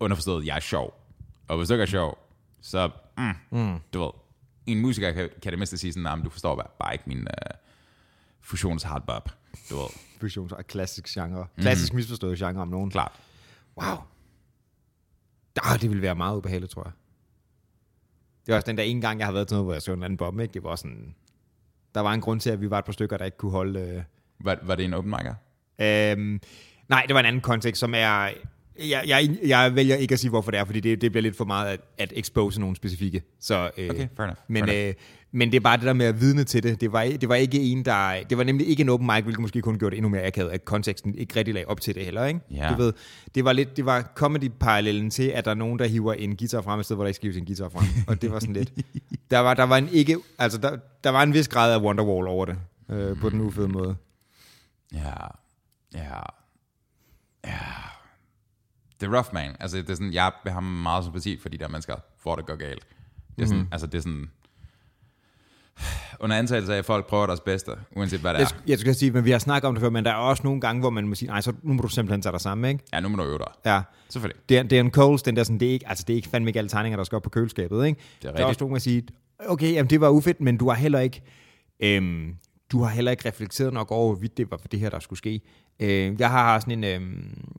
Underforstået, 0.00 0.46
jeg 0.46 0.56
er 0.56 0.60
sjov. 0.60 0.94
Og 1.48 1.56
hvis 1.56 1.68
du 1.68 1.74
ikke 1.74 1.82
er 1.82 1.86
sjov, 1.86 2.18
så, 2.62 2.90
mm, 3.18 3.58
mm. 3.58 3.76
du 3.94 4.00
ved, 4.02 4.10
en 4.66 4.80
musiker 4.80 5.12
kan, 5.12 5.28
kan 5.42 5.52
det 5.52 5.58
mindste 5.58 5.78
sige 5.78 5.92
sådan, 5.92 6.02
nah, 6.02 6.18
men 6.18 6.24
du 6.24 6.30
forstår 6.30 6.56
bare, 6.56 6.66
bare 6.78 6.92
ikke 6.94 7.04
min 7.06 7.18
uh, 7.18 7.56
fusions 8.40 8.82
hardbop. 8.82 9.30
Du 9.70 9.76
ved, 9.76 9.86
fusions 10.20 10.52
er 10.52 10.62
klassisk 10.62 11.08
genre. 11.08 11.46
Klassisk 11.58 11.92
mm. 11.92 11.96
misforstået 11.96 12.38
genre 12.38 12.62
om 12.62 12.68
nogen. 12.68 12.90
klart. 12.90 13.12
Wow. 13.76 13.96
Ah, 15.62 15.80
det 15.80 15.90
ville 15.90 16.02
være 16.02 16.14
meget 16.14 16.36
ubehageligt, 16.36 16.72
tror 16.72 16.82
jeg. 16.84 16.92
Det 18.46 18.52
er 18.52 18.56
også 18.56 18.66
den 18.66 18.76
der 18.76 18.82
ene 18.82 19.00
gang, 19.00 19.18
jeg 19.18 19.26
har 19.26 19.32
været 19.32 19.48
til 19.48 19.54
noget, 19.54 19.66
hvor 19.66 19.72
jeg 19.72 19.82
så 19.82 19.92
en 19.92 20.02
anden 20.02 20.16
bombe, 20.16 20.42
ikke? 20.42 20.52
Det 20.52 20.62
var 20.62 20.76
sådan... 20.76 21.14
Der 21.94 22.00
var 22.00 22.12
en 22.12 22.20
grund 22.20 22.40
til, 22.40 22.50
at 22.50 22.60
vi 22.60 22.70
var 22.70 22.78
et 22.78 22.84
par 22.84 22.92
stykker, 22.92 23.16
der 23.16 23.24
ikke 23.24 23.36
kunne 23.36 23.50
holde... 23.50 23.80
Øh, 23.80 24.02
Var, 24.40 24.58
var 24.62 24.74
det 24.74 24.84
en 24.84 24.94
open 24.94 25.10
micer? 25.10 25.34
Øhm, 25.78 26.40
nej, 26.88 27.04
det 27.06 27.14
var 27.14 27.20
en 27.20 27.26
anden 27.26 27.42
kontekst, 27.42 27.80
som 27.80 27.94
er... 27.94 28.30
Jeg, 28.88 29.04
jeg, 29.06 29.36
jeg 29.46 29.74
vælger 29.74 29.96
ikke 29.96 30.12
at 30.12 30.18
sige, 30.18 30.30
hvorfor 30.30 30.50
det 30.50 30.60
er, 30.60 30.64
fordi 30.64 30.80
det, 30.80 31.00
det 31.00 31.12
bliver 31.12 31.22
lidt 31.22 31.36
for 31.36 31.44
meget 31.44 31.68
at, 31.68 31.80
at 31.98 32.12
expose 32.16 32.60
nogle 32.60 32.76
specifikke. 32.76 33.22
Så, 33.40 33.70
øh, 33.78 33.90
Okay, 33.90 34.08
fair 34.16 34.24
enough, 34.24 34.38
Men, 34.48 34.64
fair 34.64 34.88
øh, 34.88 34.94
men 35.32 35.50
det 35.50 35.56
er 35.56 35.60
bare 35.60 35.76
det 35.76 35.86
der 35.86 35.92
med 35.92 36.06
at 36.06 36.20
vidne 36.20 36.44
til 36.44 36.62
det. 36.62 36.80
Det 36.80 36.92
var, 36.92 37.04
det 37.20 37.28
var 37.28 37.34
ikke 37.34 37.60
en, 37.60 37.84
der... 37.84 38.22
Det 38.30 38.38
var 38.38 38.44
nemlig 38.44 38.68
ikke 38.68 38.80
en 38.80 38.88
open 38.88 39.06
mic, 39.06 39.22
hvilket 39.22 39.40
måske 39.40 39.62
kun 39.62 39.78
gjorde 39.78 39.90
det 39.90 39.96
endnu 39.96 40.08
mere 40.08 40.22
akavet, 40.22 40.50
at 40.50 40.64
konteksten 40.64 41.14
ikke 41.14 41.36
rigtig 41.36 41.54
lagde 41.54 41.66
op 41.66 41.80
til 41.80 41.94
det 41.94 42.04
heller, 42.04 42.24
ikke? 42.24 42.40
Ja. 42.50 42.70
Du 42.70 42.82
ved, 42.82 42.92
det 43.34 43.44
var 43.44 43.52
lidt... 43.52 43.76
Det 43.76 43.86
var 43.86 44.12
comedy-parallellen 44.14 45.10
til, 45.10 45.22
at 45.22 45.44
der 45.44 45.50
er 45.50 45.54
nogen, 45.54 45.78
der 45.78 45.86
hiver 45.86 46.12
en 46.12 46.36
guitar 46.36 46.60
frem, 46.62 46.80
et 46.80 46.84
sted, 46.84 46.96
hvor 46.96 47.04
der 47.04 47.08
ikke 47.08 47.16
skal 47.16 47.26
hives 47.26 47.36
en 47.36 47.46
guitar 47.46 47.68
frem. 47.68 47.84
Og 48.06 48.22
det 48.22 48.32
var 48.32 48.38
sådan 48.38 48.54
lidt... 48.54 48.72
Der 49.30 49.38
var, 49.38 49.54
der 49.54 49.64
var 49.64 49.76
en 49.76 49.88
ikke... 49.88 50.16
Altså, 50.38 50.58
der, 50.58 50.76
der 51.04 51.10
var 51.10 51.22
en 51.22 51.34
vis 51.34 51.48
grad 51.48 51.74
af 51.74 51.78
Wonderwall 51.78 52.28
over 52.28 52.44
det, 52.44 52.58
øh, 52.90 53.20
på 53.20 53.30
den 53.30 53.40
ufede 53.40 53.68
måde. 53.68 53.96
Ja, 54.94 55.14
ja, 55.94 56.20
ja. 57.44 57.89
Det 59.00 59.06
er 59.06 59.16
rough, 59.16 59.28
man. 59.34 59.56
Altså, 59.60 59.76
det 59.76 59.90
er 59.90 59.94
sådan, 59.94 60.12
jeg 60.12 60.32
har 60.46 60.60
meget 60.60 61.04
sympati 61.04 61.38
for 61.42 61.48
de 61.48 61.58
der 61.58 61.68
mennesker, 61.68 61.96
hvor 62.22 62.36
det 62.36 62.46
går 62.46 62.56
galt. 62.56 62.86
Det 63.36 63.42
er 63.42 63.46
sådan, 63.46 63.58
mm-hmm. 63.58 63.72
altså, 63.72 63.86
det 63.86 63.98
er 63.98 64.02
sådan, 64.02 64.30
under 66.20 66.36
antagelse 66.36 66.74
af, 66.74 66.78
at 66.78 66.84
folk 66.84 67.06
prøver 67.06 67.26
deres 67.26 67.40
bedste, 67.40 67.72
uanset 67.96 68.20
hvad 68.20 68.34
det 68.34 68.38
Jeg, 68.38 68.44
er. 68.44 68.48
sk- 68.48 68.62
jeg 68.66 68.78
skal 68.78 68.94
sige, 68.94 69.10
men 69.10 69.24
vi 69.24 69.30
har 69.30 69.38
snakket 69.38 69.68
om 69.68 69.74
det 69.74 69.80
før, 69.82 69.90
men 69.90 70.04
der 70.04 70.10
er 70.10 70.14
også 70.14 70.42
nogle 70.44 70.60
gange, 70.60 70.80
hvor 70.80 70.90
man 70.90 71.08
må 71.08 71.14
sige, 71.14 71.28
nej, 71.28 71.40
så 71.40 71.52
nu 71.62 71.72
må 71.72 71.82
du 71.82 71.88
simpelthen 71.88 72.22
tage 72.22 72.32
dig 72.32 72.40
sammen, 72.40 72.70
ikke? 72.70 72.84
Ja, 72.92 73.00
nu 73.00 73.08
må 73.08 73.16
du 73.16 73.28
øve 73.28 73.38
dig. 73.38 73.46
Ja. 73.66 73.82
Selvfølgelig. 74.08 74.42
Det 74.48 74.58
er, 74.58 74.62
det 74.62 74.76
er 74.76 74.80
en 74.80 74.90
Coles, 74.90 75.22
den 75.22 75.36
der 75.36 75.42
sådan, 75.44 75.60
det 75.60 75.68
er 75.68 75.72
ikke, 75.72 75.88
altså 75.88 76.04
det 76.06 76.12
er 76.14 76.16
ikke 76.16 76.28
fandme 76.28 76.48
ikke 76.50 76.58
alle 76.58 76.68
tegninger, 76.68 76.96
der 76.96 77.04
skal 77.04 77.16
op 77.16 77.22
på 77.22 77.30
køleskabet, 77.30 77.86
ikke? 77.86 78.00
Det 78.22 78.28
er 78.28 78.32
der 78.32 78.38
er 78.38 78.44
også 78.44 78.48
rigtigt. 78.48 78.60
nogen, 78.60 78.74
der 78.74 78.80
siger, 78.80 79.02
okay, 79.48 79.72
jamen 79.72 79.90
det 79.90 80.00
var 80.00 80.08
ufedt, 80.08 80.40
men 80.40 80.56
du 80.56 80.68
har 80.68 80.76
heller 80.76 81.00
ikke, 81.00 81.22
øhm, 81.80 82.34
du 82.72 82.82
har 82.82 82.90
heller 82.90 83.10
ikke 83.10 83.28
reflekteret 83.28 83.72
nok 83.72 83.90
over, 83.90 84.12
hvorvidt 84.12 84.36
det 84.36 84.50
var 84.50 84.56
for 84.56 84.68
det 84.68 84.80
her, 84.80 84.90
der 84.90 84.98
skulle 84.98 85.18
ske. 85.18 85.40
Øh, 85.80 86.20
jeg 86.20 86.30
har 86.30 86.60
sådan 86.60 86.84
en, 86.84 87.02
øhm, 87.02 87.52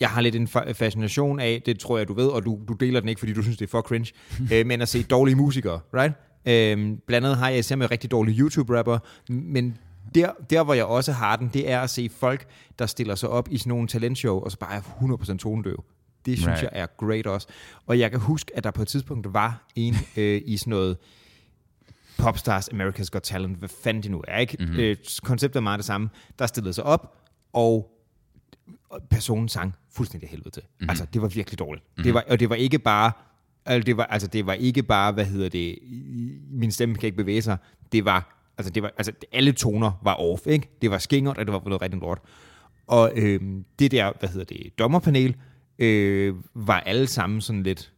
jeg 0.00 0.10
har 0.10 0.20
lidt 0.20 0.36
en 0.36 0.48
fa- 0.56 0.72
fascination 0.72 1.40
af, 1.40 1.62
det 1.66 1.78
tror 1.78 1.98
jeg, 1.98 2.08
du 2.08 2.14
ved, 2.14 2.26
og 2.26 2.44
du, 2.44 2.58
du 2.68 2.72
deler 2.72 3.00
den 3.00 3.08
ikke, 3.08 3.18
fordi 3.18 3.32
du 3.32 3.42
synes, 3.42 3.56
det 3.58 3.64
er 3.66 3.70
for 3.70 3.80
cringe, 3.80 4.12
øh, 4.52 4.66
men 4.66 4.80
at 4.82 4.88
se 4.88 5.02
dårlige 5.02 5.34
musikere, 5.36 5.80
right? 5.94 6.14
Øh, 6.46 6.98
blandt 7.06 7.26
andet 7.26 7.36
har 7.38 7.48
jeg 7.48 7.58
især 7.58 7.76
med 7.76 7.90
rigtig 7.90 8.10
dårlige 8.10 8.42
YouTube-rapper, 8.42 8.98
men 9.32 9.78
der, 10.14 10.30
der, 10.50 10.64
hvor 10.64 10.74
jeg 10.74 10.84
også 10.84 11.12
har 11.12 11.36
den, 11.36 11.50
det 11.54 11.70
er 11.70 11.80
at 11.80 11.90
se 11.90 12.10
folk, 12.18 12.46
der 12.78 12.86
stiller 12.86 13.14
sig 13.14 13.28
op 13.28 13.48
i 13.50 13.58
sådan 13.58 13.68
nogle 13.68 13.88
talentshow, 13.88 14.38
og 14.40 14.50
så 14.50 14.58
bare 14.58 14.74
er 14.76 14.80
100% 14.80 15.36
tonedøv. 15.36 15.84
Det 16.26 16.38
synes 16.38 16.48
Right. 16.48 16.62
jeg 16.62 16.70
er 16.72 16.86
great 16.98 17.26
også. 17.26 17.48
Og 17.86 17.98
jeg 17.98 18.10
kan 18.10 18.20
huske, 18.20 18.50
at 18.56 18.64
der 18.64 18.70
på 18.70 18.82
et 18.82 18.88
tidspunkt 18.88 19.32
var 19.34 19.68
en 19.76 19.94
øh, 20.16 20.42
i 20.46 20.56
sådan 20.56 20.70
noget 20.70 20.96
Popstars 22.18 22.68
America's 22.68 23.08
Got 23.12 23.22
Talent, 23.22 23.58
hvad 23.58 23.68
fanden 23.84 24.02
de 24.02 24.08
nu 24.08 24.22
er, 24.28 24.38
ikke? 24.38 24.56
Mm-hmm. 24.60 24.78
Øh, 24.78 24.96
konceptet 25.22 25.56
er 25.56 25.62
meget 25.62 25.78
det 25.78 25.84
samme. 25.86 26.08
Der 26.38 26.46
stillede 26.46 26.72
sig 26.72 26.84
op, 26.84 27.16
og 27.52 27.90
personen 29.10 29.48
sang 29.48 29.74
fuldstændig 29.92 30.28
helvede 30.28 30.50
til. 30.50 30.62
Mm-hmm. 30.62 30.90
Altså, 30.90 31.06
det 31.12 31.22
var 31.22 31.28
virkelig 31.28 31.58
dårligt. 31.58 31.84
Mm-hmm. 31.84 32.04
Det 32.04 32.14
var, 32.14 32.24
og 32.28 32.40
det 32.40 32.50
var 32.50 32.56
ikke 32.56 32.78
bare, 32.78 33.12
altså 33.66 33.86
det 33.86 33.96
var, 33.96 34.04
altså 34.04 34.28
det 34.28 34.46
var 34.46 34.52
ikke 34.52 34.82
bare, 34.82 35.12
hvad 35.12 35.24
hedder 35.24 35.48
det, 35.48 35.78
min 36.50 36.70
stemme 36.70 36.94
kan 36.94 37.06
ikke 37.06 37.16
bevæge 37.16 37.42
sig. 37.42 37.56
Det 37.92 38.04
var, 38.04 38.52
altså 38.58 38.72
det 38.72 38.82
var, 38.82 38.92
altså 38.96 39.12
alle 39.32 39.52
toner 39.52 40.00
var 40.02 40.14
off, 40.14 40.46
ikke? 40.46 40.68
Det 40.82 40.90
var 40.90 40.98
skingert, 40.98 41.38
og 41.38 41.46
det 41.46 41.52
var 41.52 41.62
noget 41.64 41.82
rigtig 41.82 42.00
lort. 42.00 42.18
Og 42.86 43.12
øh, 43.16 43.40
det 43.78 43.90
der, 43.90 44.12
hvad 44.18 44.28
hedder 44.28 44.44
det, 44.44 44.78
dommerpanel, 44.78 45.36
øh, 45.78 46.34
var 46.54 46.80
alle 46.80 47.06
sammen 47.06 47.40
sådan 47.40 47.62
lidt, 47.62 47.92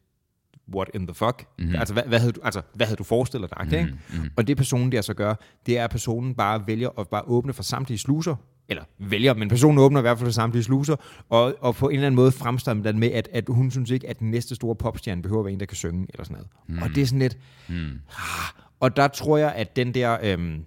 what 0.74 0.90
in 0.94 1.06
the 1.06 1.14
fuck? 1.14 1.46
Mm-hmm. 1.58 1.74
Altså, 1.74 1.94
hvad, 1.94 2.02
hvad, 2.02 2.18
havde 2.18 2.32
du, 2.32 2.40
altså, 2.44 2.62
hvad 2.74 2.86
havde 2.86 2.96
du 2.96 3.04
forestillet 3.04 3.50
dig? 3.50 3.80
Ikke? 3.80 3.92
Mm-hmm. 3.92 4.30
Og 4.36 4.46
det 4.46 4.56
personen 4.56 4.92
der 4.92 5.00
så 5.00 5.14
gør, 5.14 5.34
det 5.66 5.78
er, 5.78 5.84
at 5.84 5.90
personen 5.90 6.34
bare 6.34 6.66
vælger 6.66 6.88
at 6.98 7.08
bare 7.08 7.22
åbne 7.22 7.52
for 7.52 7.62
samtlige 7.62 7.98
sluser, 7.98 8.36
eller 8.70 8.84
vælger, 8.98 9.34
men 9.34 9.48
personen 9.48 9.78
åbner 9.78 10.00
i 10.00 10.02
hvert 10.02 10.18
fald 10.18 10.32
samtlige 10.32 10.64
sluser, 10.64 10.96
og, 11.28 11.54
og 11.60 11.74
på 11.74 11.88
en 11.88 11.94
eller 11.94 12.06
anden 12.06 12.16
måde 12.16 12.32
fremstammer 12.32 12.82
den 12.82 12.98
med, 12.98 13.10
at, 13.10 13.28
at 13.32 13.44
hun 13.48 13.70
synes 13.70 13.90
ikke, 13.90 14.08
at 14.08 14.18
den 14.18 14.30
næste 14.30 14.54
store 14.54 14.74
popstjerne 14.74 15.22
behøver 15.22 15.40
at 15.40 15.44
være 15.44 15.52
en, 15.52 15.60
der 15.60 15.66
kan 15.66 15.76
synge, 15.76 16.06
eller 16.14 16.24
sådan 16.24 16.34
noget. 16.34 16.48
Mm. 16.66 16.82
Og 16.82 16.88
det 16.94 17.02
er 17.02 17.06
sådan 17.06 17.18
lidt... 17.18 17.38
Mm. 17.68 17.74
Ah, 17.84 18.62
og 18.80 18.96
der 18.96 19.08
tror 19.08 19.36
jeg, 19.36 19.52
at 19.52 19.76
den 19.76 19.94
der... 19.94 20.18
Øhm, 20.22 20.64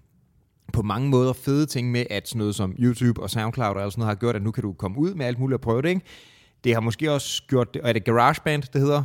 på 0.74 0.82
mange 0.82 1.10
måder 1.10 1.34
fede 1.34 1.66
ting 1.66 1.92
med, 1.92 2.06
at 2.10 2.28
sådan 2.28 2.40
noget 2.40 2.56
som 2.56 2.76
YouTube 2.80 3.22
og 3.22 3.30
SoundCloud 3.30 3.76
og 3.76 3.92
sådan 3.92 4.02
noget 4.02 4.10
har 4.10 4.16
gjort, 4.16 4.36
at 4.36 4.42
nu 4.42 4.52
kan 4.52 4.64
du 4.64 4.74
komme 4.74 4.98
ud 4.98 5.14
med 5.14 5.26
alt 5.26 5.40
muligt 5.40 5.56
og 5.56 5.62
prøve 5.62 5.82
det, 5.82 5.90
ikke? 5.90 6.02
Det 6.64 6.74
har 6.74 6.82
måske 6.82 7.12
også 7.12 7.44
gjort 7.48 7.74
det, 7.74 7.82
og 7.82 7.90
er 7.90 7.94
det 7.94 8.04
GarageBand, 8.06 8.64
det 8.74 8.82
hedder? 8.82 9.04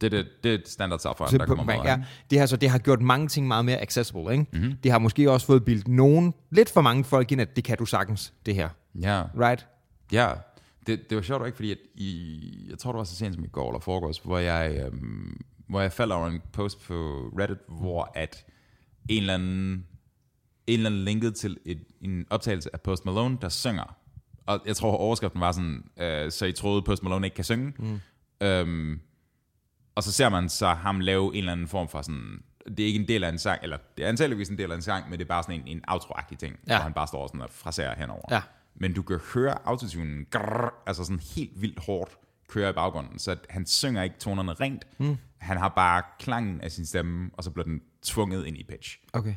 Det, 0.00 0.12
det, 0.12 0.26
det 0.44 0.54
er 0.54 0.58
standard 0.64 0.98
software, 0.98 1.38
der 1.38 1.46
kommer 1.46 1.64
med. 1.64 1.74
Ja, 1.84 2.02
det 2.30 2.38
har, 2.38 2.46
så 2.46 2.56
det 2.56 2.70
har 2.70 2.78
gjort 2.78 3.02
mange 3.02 3.28
ting 3.28 3.46
meget 3.46 3.64
mere 3.64 3.80
accessible. 3.80 4.32
Ikke? 4.32 4.46
Mm-hmm. 4.52 4.76
Det 4.82 4.92
har 4.92 4.98
måske 4.98 5.30
også 5.30 5.46
fået 5.46 5.64
bildt 5.64 5.88
nogen, 5.88 6.34
lidt 6.50 6.70
for 6.70 6.80
mange 6.80 7.04
folk 7.04 7.32
ind, 7.32 7.40
at 7.40 7.56
det 7.56 7.64
kan 7.64 7.78
du 7.78 7.86
sagtens, 7.86 8.32
det 8.46 8.54
her. 8.54 8.68
Ja. 9.02 9.22
Right? 9.40 9.66
Ja, 10.12 10.32
det, 10.86 11.10
det 11.10 11.16
var 11.16 11.22
sjovt 11.22 11.46
ikke, 11.46 11.56
fordi 11.56 11.70
at 11.70 11.78
i, 11.94 12.66
jeg 12.70 12.78
tror, 12.78 12.92
det 12.92 12.98
var 12.98 13.04
så 13.04 13.16
sent 13.16 13.34
som 13.34 13.44
i 13.44 13.48
går 13.48 13.70
eller 13.70 13.80
foregårs, 13.80 14.18
hvor 14.18 14.38
jeg, 14.38 14.86
øhm, 14.86 15.40
hvor 15.68 15.80
jeg 15.80 15.92
faldt 15.92 16.12
over 16.12 16.26
en 16.26 16.40
post 16.52 16.86
på 16.86 16.94
Reddit, 17.38 17.58
hvor 17.68 18.12
at 18.14 18.44
en 19.08 19.22
eller 19.22 19.34
anden, 19.34 19.86
en 20.66 20.74
eller 20.74 20.90
anden 20.90 21.04
linket 21.04 21.34
til 21.34 21.58
et, 21.64 21.78
en 22.00 22.26
optagelse 22.30 22.70
af 22.72 22.80
Post 22.80 23.04
Malone, 23.04 23.38
der 23.40 23.48
synger. 23.48 23.96
Og 24.46 24.60
jeg 24.66 24.76
tror, 24.76 24.92
overskriften 24.92 25.40
var 25.40 25.52
sådan, 25.52 25.84
øh, 25.96 26.30
så 26.30 26.46
I 26.46 26.52
troede, 26.52 26.82
Post 26.82 27.02
Malone 27.02 27.26
ikke 27.26 27.34
kan 27.34 27.44
synge. 27.44 27.72
Mm. 27.78 28.00
Øhm, 28.40 29.00
og 29.96 30.02
så 30.02 30.12
ser 30.12 30.28
man 30.28 30.48
så 30.48 30.68
ham 30.68 31.00
lave 31.00 31.26
en 31.26 31.38
eller 31.38 31.52
anden 31.52 31.68
form 31.68 31.88
for 31.88 32.02
sådan, 32.02 32.42
det 32.66 32.80
er 32.80 32.86
ikke 32.86 33.00
en 33.00 33.08
del 33.08 33.24
af 33.24 33.28
en 33.28 33.38
sang, 33.38 33.62
eller 33.62 33.78
det 33.96 34.04
er 34.04 34.08
antageligvis 34.08 34.48
en 34.48 34.58
del 34.58 34.70
af 34.70 34.76
en 34.76 34.82
sang, 34.82 35.10
men 35.10 35.18
det 35.18 35.24
er 35.24 35.28
bare 35.28 35.42
sådan 35.42 35.60
en, 35.60 35.66
en 35.66 35.84
outro 35.88 36.14
ting, 36.38 36.56
ja. 36.66 36.76
hvor 36.76 36.82
han 36.82 36.92
bare 36.92 37.06
står 37.06 37.26
sådan 37.26 37.40
og 37.40 37.50
fraserer 37.50 37.96
henover. 37.96 38.24
Ja. 38.30 38.42
Men 38.74 38.94
du 38.94 39.02
kan 39.02 39.20
høre 39.34 39.58
autotunen, 39.64 40.26
grrr, 40.30 40.74
altså 40.86 41.04
sådan 41.04 41.20
helt 41.36 41.62
vildt 41.62 41.84
hårdt 41.84 42.18
køre 42.48 42.70
i 42.70 42.72
baggrunden, 42.72 43.18
så 43.18 43.36
han 43.50 43.66
synger 43.66 44.02
ikke 44.02 44.16
tonerne 44.18 44.52
rent, 44.52 44.84
mm. 44.98 45.16
han 45.38 45.56
har 45.56 45.68
bare 45.68 46.02
klangen 46.18 46.60
af 46.60 46.72
sin 46.72 46.86
stemme, 46.86 47.30
og 47.32 47.44
så 47.44 47.50
bliver 47.50 47.64
den 47.64 47.80
tvunget 48.02 48.46
ind 48.46 48.56
i 48.56 48.64
pitch. 48.68 48.98
Okay. 49.12 49.34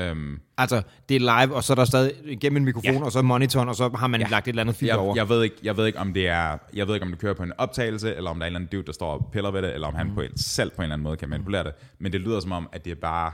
Um, 0.00 0.40
altså, 0.58 0.82
det 1.08 1.14
er 1.16 1.20
live, 1.20 1.54
og 1.54 1.64
så 1.64 1.72
er 1.72 1.74
der 1.74 1.84
stadig 1.84 2.40
gennem 2.40 2.56
en 2.56 2.64
mikrofon, 2.64 2.94
ja. 2.94 3.04
og 3.04 3.12
så 3.12 3.22
monitoren, 3.22 3.68
og 3.68 3.76
så 3.76 3.88
har 3.88 4.06
man 4.06 4.20
ja. 4.20 4.26
lagt 4.28 4.48
et 4.48 4.52
eller 4.52 4.62
andet 4.62 4.82
jeg, 4.82 4.96
over. 4.96 5.14
Jeg 5.16 5.28
ved, 5.28 5.42
ikke, 5.42 5.56
jeg 5.62 5.76
ved 5.76 5.86
ikke, 5.86 5.98
om 5.98 6.14
det 6.14 6.28
er, 6.28 6.58
jeg 6.74 6.86
ved 6.86 6.94
ikke, 6.94 7.04
om 7.04 7.10
det 7.10 7.20
kører 7.20 7.34
på 7.34 7.42
en 7.42 7.52
optagelse, 7.58 8.14
eller 8.14 8.30
om 8.30 8.38
der 8.38 8.44
er 8.44 8.46
en 8.46 8.56
eller 8.56 8.58
anden 8.58 8.78
dude, 8.78 8.86
der 8.86 8.92
står 8.92 9.12
og 9.12 9.28
piller 9.32 9.50
ved 9.50 9.62
det, 9.62 9.74
eller 9.74 9.88
om 9.88 9.94
han 9.94 10.06
mm. 10.06 10.14
på 10.14 10.20
en, 10.20 10.38
selv 10.38 10.70
på 10.70 10.76
en 10.76 10.82
eller 10.82 10.92
anden 10.92 11.02
måde 11.02 11.16
kan 11.16 11.28
manipulere 11.28 11.64
det. 11.64 11.72
Men 11.98 12.12
det 12.12 12.20
lyder 12.20 12.40
som 12.40 12.52
om, 12.52 12.68
at 12.72 12.84
det 12.84 12.90
er 12.90 12.94
bare, 12.94 13.32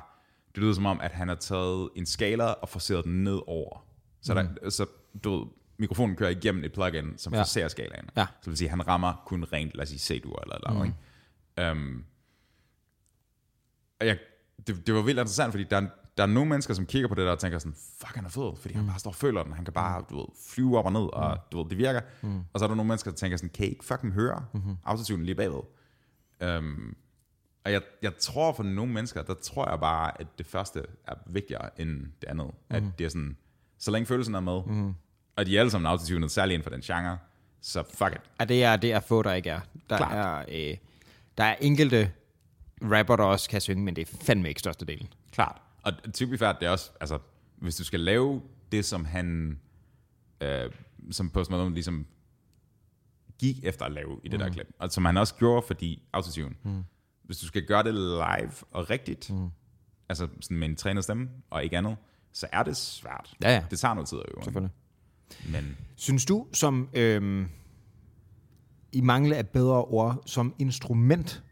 det 0.54 0.62
lyder 0.62 0.72
som 0.72 0.86
om, 0.86 1.00
at 1.00 1.12
han 1.12 1.28
har 1.28 1.34
taget 1.34 1.88
en 1.96 2.06
skala 2.06 2.44
og 2.44 2.68
forseret 2.68 3.04
den 3.04 3.24
ned 3.24 3.40
over. 3.46 3.84
Så, 4.22 4.34
mm. 4.34 4.48
der, 4.62 4.70
så 4.70 4.86
du 5.24 5.38
ved, 5.38 5.46
mikrofonen 5.78 6.16
kører 6.16 6.30
igennem 6.30 6.64
et 6.64 6.72
plugin, 6.72 7.18
som 7.18 7.34
ja. 7.34 7.40
forserer 7.40 7.68
skalaen. 7.68 8.08
Ja. 8.16 8.26
Så 8.26 8.40
det 8.40 8.50
vil 8.50 8.56
sige, 8.56 8.68
at 8.68 8.70
han 8.70 8.88
rammer 8.88 9.22
kun 9.26 9.44
rent, 9.52 9.74
lad 9.74 9.82
os 9.82 9.88
sige, 9.88 9.98
C-dur 9.98 10.42
eller 10.42 10.56
eller 10.56 10.72
mm. 10.72 10.84
Ikke? 10.84 11.70
Um, 11.70 12.04
og 14.00 14.06
jeg, 14.06 14.18
det, 14.66 14.86
det 14.86 14.94
var 14.94 15.02
vildt 15.02 15.18
interessant, 15.18 15.52
fordi 15.52 15.64
der 15.70 15.76
er, 15.76 15.86
der 16.16 16.22
er 16.22 16.26
nogle 16.26 16.48
mennesker, 16.48 16.74
som 16.74 16.86
kigger 16.86 17.08
på 17.08 17.14
det 17.14 17.24
der 17.26 17.32
og 17.32 17.38
tænker 17.38 17.58
sådan, 17.58 17.74
fuck, 18.00 18.14
han 18.14 18.24
er 18.24 18.28
fed, 18.28 18.56
fordi 18.56 18.74
mm. 18.74 18.80
han 18.80 18.88
bare 18.88 18.98
står 18.98 19.10
og 19.10 19.14
føler 19.14 19.42
den. 19.42 19.52
Han 19.52 19.64
kan 19.64 19.74
bare, 19.74 20.04
du 20.10 20.16
ved, 20.16 20.26
flyve 20.48 20.78
op 20.78 20.84
og 20.84 20.92
ned, 20.92 21.12
og 21.12 21.38
du 21.52 21.62
ved, 21.62 21.70
det 21.70 21.78
virker. 21.78 22.00
Mm. 22.22 22.40
Og 22.52 22.60
så 22.60 22.64
er 22.64 22.68
der 22.68 22.74
nogle 22.74 22.88
mennesker, 22.88 23.10
der 23.10 23.16
tænker 23.16 23.36
sådan, 23.36 23.50
kan 23.50 23.66
I 23.66 23.68
ikke 23.68 23.84
fucking 23.84 24.12
høre 24.12 24.44
mm-hmm. 24.52 24.76
autotunen 24.84 25.26
lige 25.26 25.34
bagved? 25.34 25.62
Um, 26.58 26.96
og 27.64 27.72
jeg, 27.72 27.82
jeg 28.02 28.16
tror 28.18 28.52
for 28.52 28.62
nogle 28.62 28.92
mennesker, 28.92 29.22
der 29.22 29.34
tror 29.34 29.70
jeg 29.70 29.80
bare, 29.80 30.20
at 30.20 30.26
det 30.38 30.46
første 30.46 30.82
er 31.06 31.14
vigtigere 31.26 31.80
end 31.80 32.06
det 32.20 32.28
andet. 32.28 32.46
Mm. 32.46 32.76
At 32.76 32.82
det 32.98 33.04
er 33.04 33.08
sådan, 33.08 33.36
så 33.78 33.90
længe 33.90 34.06
følelsen 34.06 34.34
er 34.34 34.40
med, 34.40 34.62
mm. 34.66 34.94
og 35.36 35.46
de 35.46 35.56
er 35.56 35.60
alle 35.60 35.70
sammen 35.70 35.86
autotunet, 35.86 36.30
særligt 36.30 36.54
inden 36.54 36.64
for 36.64 36.70
den 36.70 36.80
genre, 36.80 37.18
så 37.60 37.82
fuck 37.94 38.12
it. 38.12 38.20
Ja, 38.40 38.44
det 38.44 38.64
er, 38.64 38.76
det 38.76 38.92
er 38.92 39.00
få, 39.00 39.22
der 39.22 39.32
ikke 39.32 39.50
er. 39.50 39.60
Der 39.90 39.96
Klart. 39.96 40.48
er, 40.48 40.70
øh, 40.70 40.76
der 41.38 41.44
er 41.44 41.54
enkelte 41.60 42.10
rapper, 42.82 43.16
der 43.16 43.24
også 43.24 43.50
kan 43.50 43.60
synge, 43.60 43.84
men 43.84 43.96
det 43.96 44.08
er 44.08 44.16
fandme 44.24 44.48
ikke 44.48 44.58
størstedelen. 44.58 45.08
Klart. 45.32 45.62
Og 45.82 45.92
to 46.14 46.26
be 46.26 46.38
fair, 46.38 46.52
det 46.52 46.66
er 46.66 46.70
også, 46.70 46.90
altså, 47.00 47.18
hvis 47.56 47.76
du 47.76 47.84
skal 47.84 48.00
lave 48.00 48.42
det, 48.72 48.84
som 48.84 49.04
han, 49.04 49.58
øh, 50.40 50.70
som 51.10 51.30
Post 51.30 51.50
Malone 51.50 51.74
ligesom 51.74 52.06
gik 53.38 53.64
efter 53.64 53.84
at 53.84 53.92
lave 53.92 54.20
i 54.24 54.28
det 54.28 54.40
mm. 54.40 54.44
der 54.44 54.52
klip, 54.52 54.66
og 54.78 54.92
som 54.92 55.04
han 55.04 55.16
også 55.16 55.34
gjorde, 55.34 55.66
fordi 55.66 56.02
autotune, 56.12 56.54
mm. 56.62 56.84
hvis 57.24 57.38
du 57.38 57.46
skal 57.46 57.66
gøre 57.66 57.82
det 57.82 57.94
live 57.94 58.52
og 58.70 58.90
rigtigt, 58.90 59.30
mm. 59.30 59.48
altså 60.08 60.28
sådan 60.40 60.56
med 60.56 60.68
en 60.68 60.76
trænet 60.76 61.04
stemme 61.04 61.28
og 61.50 61.64
ikke 61.64 61.78
andet, 61.78 61.96
så 62.32 62.46
er 62.52 62.62
det 62.62 62.76
svært. 62.76 63.34
Ja, 63.42 63.54
ja. 63.54 63.64
Det 63.70 63.78
tager 63.78 63.94
noget 63.94 64.08
tid 64.08 64.18
at 64.18 64.24
øve. 64.34 64.44
Selvfølgelig. 64.44 64.74
Men. 65.48 65.76
Synes 65.96 66.24
du, 66.26 66.46
som 66.52 66.88
øhm, 66.94 67.48
i 68.92 69.00
mangel 69.00 69.32
af 69.32 69.48
bedre 69.48 69.84
ord, 69.84 70.22
som 70.26 70.54
instrument 70.58 71.42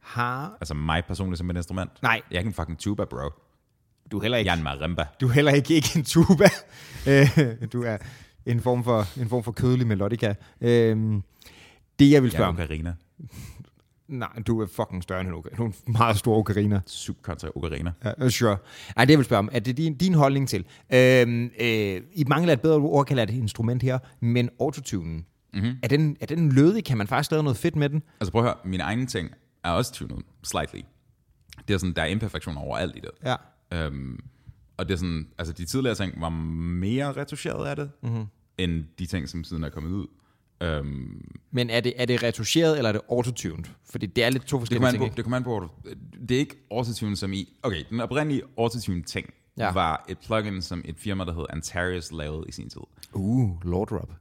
har... 0.00 0.56
Altså 0.60 0.74
mig 0.74 1.04
personligt 1.04 1.38
som 1.38 1.50
et 1.50 1.56
instrument? 1.56 2.02
Nej. 2.02 2.22
Jeg 2.30 2.36
er 2.36 2.40
ikke 2.40 2.48
en 2.48 2.54
fucking 2.54 2.78
tuba, 2.78 3.04
bro. 3.04 3.30
Du 4.12 4.18
er 4.18 4.22
heller 4.22 4.38
ikke... 4.38 4.50
Jan 4.50 4.62
Marimba. 4.62 5.04
Du 5.20 5.28
er 5.28 5.32
heller 5.32 5.52
ikke, 5.52 5.74
ikke 5.74 5.88
en 5.96 6.04
tuba. 6.04 6.48
Øh, 7.08 7.38
du 7.72 7.82
er 7.82 7.96
en 8.46 8.60
form 8.60 8.84
for, 8.84 9.20
en 9.20 9.28
form 9.28 9.44
for 9.44 9.52
kødelig 9.52 9.86
melodica. 9.86 10.34
Øhm, 10.60 11.22
det 11.98 12.10
jeg 12.10 12.22
vil 12.22 12.30
spørge 12.30 12.48
om... 12.48 12.54
ocarina. 12.54 12.94
Nej, 14.08 14.28
du 14.46 14.60
er 14.60 14.66
fucking 14.66 15.02
større 15.02 15.20
end 15.20 15.28
en 15.28 15.34
er 15.34 15.64
en 15.64 15.74
meget 15.86 16.16
stor 16.16 16.38
ocarina. 16.38 16.80
Subkontra 16.86 17.48
ocarina. 17.54 17.92
Ja, 18.04 18.28
sure. 18.28 18.56
Ej, 18.96 19.04
det 19.04 19.10
jeg 19.10 19.18
vil 19.18 19.24
spørge 19.24 19.38
om, 19.38 19.48
er 19.52 19.58
det 19.58 19.76
din, 19.76 19.94
din 19.94 20.14
holdning 20.14 20.48
til? 20.48 20.64
Øhm, 20.94 21.50
øh, 21.60 22.00
I 22.12 22.24
mangler 22.28 22.52
et 22.52 22.60
bedre 22.60 22.76
ord, 22.76 23.06
kan 23.06 23.16
det 23.16 23.22
et 23.22 23.34
instrument 23.34 23.82
her, 23.82 23.98
men 24.20 24.50
autotunen, 24.60 25.26
mm-hmm. 25.54 25.78
er, 25.82 25.88
den, 25.88 26.16
er 26.20 26.26
den 26.26 26.52
lødig? 26.52 26.84
Kan 26.84 26.98
man 26.98 27.06
faktisk 27.06 27.30
lave 27.30 27.42
noget 27.42 27.56
fedt 27.56 27.76
med 27.76 27.88
den? 27.88 28.02
Altså 28.20 28.32
prøv 28.32 28.42
at 28.42 28.46
høre, 28.48 28.56
min 28.64 28.80
egen 28.80 29.06
ting 29.06 29.30
er 29.64 29.70
også 29.70 29.92
tunet 29.92 30.22
slightly. 30.44 30.80
Det 31.68 31.74
er 31.74 31.78
sådan, 31.78 31.94
der 31.94 32.02
er 32.02 32.06
imperfektioner 32.06 32.60
overalt 32.60 32.96
i 32.96 33.00
det. 33.00 33.10
Ja. 33.24 33.36
Øhm, 33.72 34.20
og 34.76 34.88
det 34.88 34.94
er 34.94 34.98
sådan, 34.98 35.28
altså 35.38 35.52
de 35.52 35.64
tidligere 35.64 35.94
ting 35.94 36.20
var 36.20 36.28
mere 36.28 37.12
retuscheret 37.12 37.66
af 37.66 37.76
det, 37.76 37.90
mm-hmm. 38.02 38.26
end 38.58 38.84
de 38.98 39.06
ting, 39.06 39.28
som 39.28 39.44
siden 39.44 39.64
er 39.64 39.68
kommet 39.68 39.90
ud. 39.90 40.06
Øhm, 40.60 41.30
Men 41.50 41.70
er 41.70 41.80
det, 41.80 41.92
er 41.96 42.04
det 42.04 42.22
retuscheret, 42.22 42.76
eller 42.76 42.88
er 42.88 42.92
det 42.92 43.02
autotuned? 43.10 43.64
Fordi 43.90 44.06
det 44.06 44.24
er 44.24 44.30
lidt 44.30 44.46
to 44.46 44.58
forskellige 44.58 44.86
det 44.86 45.00
ting. 45.00 45.10
På, 45.10 45.16
det 45.16 45.24
kommer 45.24 45.36
an 45.36 45.44
på, 45.44 45.70
det 46.28 46.34
er 46.34 46.38
ikke 46.38 46.66
autotune 46.70 47.16
som 47.16 47.32
i, 47.32 47.48
okay, 47.62 47.84
den 47.90 48.00
oprindelige 48.00 48.42
autotune 48.58 49.02
ting 49.02 49.30
ja. 49.58 49.72
var 49.72 50.04
et 50.08 50.18
plugin, 50.18 50.62
som 50.62 50.82
et 50.84 50.98
firma, 50.98 51.24
der 51.24 51.34
hed 51.34 51.44
Antarius 51.50 52.12
lavede 52.12 52.44
i 52.48 52.52
sin 52.52 52.70
tid. 52.70 52.80
Uh, 53.12 53.64
Lord 53.64 53.88
Drop. 53.88 54.12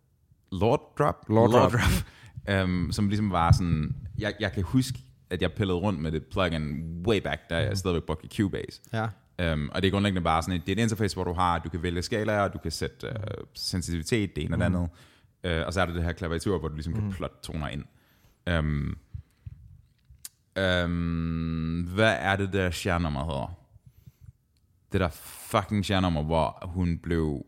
Lord 0.51 0.95
Drop? 0.97 1.15
Lord, 1.29 1.51
Lord 1.51 1.71
Drop. 1.71 2.63
um, 2.63 2.91
som 2.95 3.07
ligesom 3.07 3.31
var 3.31 3.51
sådan, 3.51 3.95
jeg, 4.17 4.33
jeg 4.39 4.51
kan 4.51 4.63
huske, 4.63 4.99
at 5.29 5.41
jeg 5.41 5.53
pillede 5.53 5.77
rundt 5.77 5.99
med 5.99 6.11
det 6.11 6.23
plugin 6.25 6.83
way 7.07 7.21
back, 7.21 7.41
da 7.49 7.55
jeg 7.55 7.69
mm. 7.69 7.75
stadigvæk 7.75 8.03
brugte 8.03 8.27
Cubase. 8.37 8.81
Ja. 8.93 9.07
Um, 9.43 9.69
og 9.73 9.81
det 9.81 9.87
er 9.87 9.91
grundlæggende 9.91 10.23
bare 10.23 10.41
sådan 10.41 10.55
et, 10.55 10.61
det 10.67 10.71
er 10.71 10.75
et 10.75 10.83
interface, 10.83 11.15
hvor 11.15 11.23
du 11.23 11.33
har, 11.33 11.59
du 11.59 11.69
kan 11.69 11.83
vælge 11.83 12.01
skalaer, 12.01 12.47
du 12.47 12.57
kan 12.57 12.71
sætte 12.71 13.07
uh, 13.07 13.45
sensitivitet, 13.53 14.35
det 14.35 14.43
ene 14.43 14.55
og 14.55 14.59
det 14.59 14.65
andet. 14.65 14.89
Uh, 15.59 15.67
og 15.67 15.73
så 15.73 15.81
er 15.81 15.85
der 15.85 15.93
det 15.93 16.03
her 16.03 16.11
klaviatur, 16.11 16.59
hvor 16.59 16.67
du 16.67 16.73
ligesom 16.73 16.93
mm. 16.93 16.99
kan 16.99 17.11
plotte 17.11 17.35
toner 17.43 17.67
ind. 17.67 17.83
Um, 18.59 18.97
um, 20.59 21.89
hvad 21.95 22.15
er 22.19 22.35
det 22.35 22.53
der 22.53 22.71
stjernummer 22.71 23.25
hedder? 23.25 23.57
Det 24.91 24.99
der 25.01 25.09
fucking 25.09 25.85
stjernummer, 25.85 26.23
hvor 26.23 26.69
hun 26.73 26.97
blev... 26.97 27.45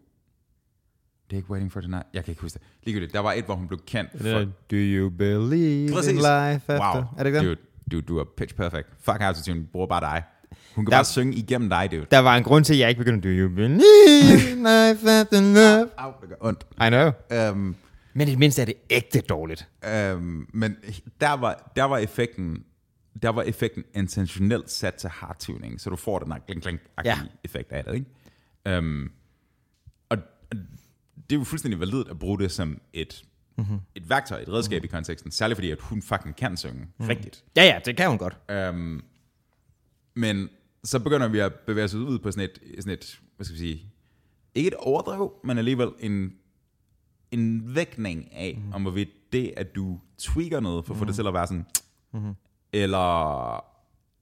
Det 1.30 1.34
er 1.34 1.38
ikke 1.38 1.52
Waiting 1.52 1.72
for 1.72 1.82
Tonight. 1.82 2.08
Jeg 2.14 2.24
kan 2.24 2.32
ikke 2.32 2.42
huske 2.42 2.60
det. 2.60 2.68
Ligegyldigt. 2.84 3.14
Der 3.14 3.20
var 3.20 3.34
et, 3.34 3.46
hvor 3.46 3.56
hun 3.56 3.68
blev 3.68 3.80
kendt 3.88 4.12
for... 4.22 4.40
Do 4.40 4.48
you 4.72 5.10
believe 5.10 5.94
Præcis. 5.94 6.12
in 6.12 6.16
life 6.16 6.74
after? 6.74 6.96
Wow. 6.96 7.04
Er 7.18 7.24
det 7.24 7.26
ikke 7.26 7.50
det? 7.50 7.60
Du, 7.92 7.96
du, 7.98 8.02
du 8.08 8.18
er 8.18 8.24
pitch 8.38 8.56
perfect. 8.56 8.88
Fuck 9.00 9.22
autotune, 9.22 9.66
bruger 9.66 9.88
bare 9.88 10.02
dig. 10.02 10.24
Hun 10.78 10.86
kan 10.86 10.92
der, 10.92 10.98
bare 10.98 11.06
synge 11.06 11.36
igennem 11.36 11.70
dig, 11.70 11.92
dude. 11.92 12.06
Der 12.12 12.20
var 12.20 12.38
en 12.38 12.44
grund 12.44 12.66
til, 12.66 12.74
at 12.74 12.80
jeg 12.80 12.90
ikke 12.90 13.00
begyndte, 13.00 13.30
do 13.30 13.34
you 13.34 13.50
believe 13.50 14.52
in 15.32 15.54
love? 15.54 15.90
Au, 15.98 16.12
det 16.22 16.30
gør 16.30 16.36
ondt. 16.40 16.66
I 16.86 16.90
know. 16.90 17.52
Um, 17.52 17.76
men 18.14 18.28
i 18.28 18.32
det 18.32 18.40
mindste 18.40 18.62
er 18.62 18.66
det 18.66 18.76
ægte 18.90 19.22
dårligt. 19.22 19.68
Um, 20.14 20.48
men 20.54 20.76
der 21.22 21.34
var, 21.34 21.72
der 21.76 21.84
var 21.84 21.98
effekten 21.98 22.64
der 23.22 23.30
var 23.30 23.42
effekten 23.42 23.84
intentionelt 23.94 24.72
sat 24.72 24.94
til 24.94 25.10
hardtuning, 25.10 25.82
så 25.82 25.90
du 25.90 25.96
får 25.96 26.20
den 26.20 26.34
kling 26.48 26.62
kling 26.62 26.80
ja. 27.06 27.20
effekt 27.44 27.72
af 27.72 27.84
det, 27.84 27.94
ikke? 27.96 28.78
Um, 28.78 29.12
og 30.10 30.18
det 31.16 31.36
er 31.36 31.40
jo 31.40 31.44
fuldstændig 31.44 31.80
validt 31.80 32.08
at 32.08 32.20
bruge 32.20 32.40
det 32.40 32.52
som 32.52 32.82
et, 32.94 33.24
mm-hmm. 33.58 33.80
et 33.96 34.10
værktøj, 34.10 34.42
et 34.42 34.50
redskab 34.50 34.76
mm-hmm. 34.76 34.86
i 34.86 34.88
konteksten. 34.88 35.32
Særligt 35.32 35.58
fordi, 35.58 35.72
at 35.72 35.80
hun 35.82 36.02
fucking 36.02 36.36
kan 36.36 36.58
synge 36.58 36.76
mm-hmm. 36.76 37.08
rigtigt. 37.08 37.44
Ja, 37.56 37.64
ja, 37.64 37.80
det 37.86 37.98
kan 37.98 38.10
hun 38.10 38.18
godt. 38.18 38.38
Um, 38.70 39.04
men 40.16 40.50
så 40.84 41.00
begynder 41.00 41.28
vi 41.28 41.40
at 41.40 41.54
bevæge 41.54 41.86
os 41.86 41.94
ud 41.94 42.20
på 42.20 42.32
sådan 42.32 42.50
et, 42.50 42.80
sådan 42.80 42.94
et 42.94 43.20
hvad 43.36 43.46
skal 43.46 43.54
vi 43.54 43.60
sige, 43.60 43.94
ikke 44.56 44.68
et 44.68 44.74
overdrev, 44.74 45.34
men 45.44 45.58
alligevel 45.58 45.90
en, 46.00 46.34
en 47.32 47.76
vægtning 47.76 48.34
af, 48.34 48.54
mm-hmm. 48.58 48.74
om 48.74 48.82
hvorvidt 48.82 49.10
det, 49.32 49.54
at 49.58 49.76
du 49.76 50.00
tweaker 50.18 50.60
noget, 50.60 50.86
for 50.86 50.94
at 50.94 51.00
få 51.00 51.06
det 51.06 51.16
til 51.16 51.28
at 51.28 51.34
være 51.34 51.48
sådan, 51.48 51.66
mm-hmm. 52.14 52.34
eller 52.74 53.66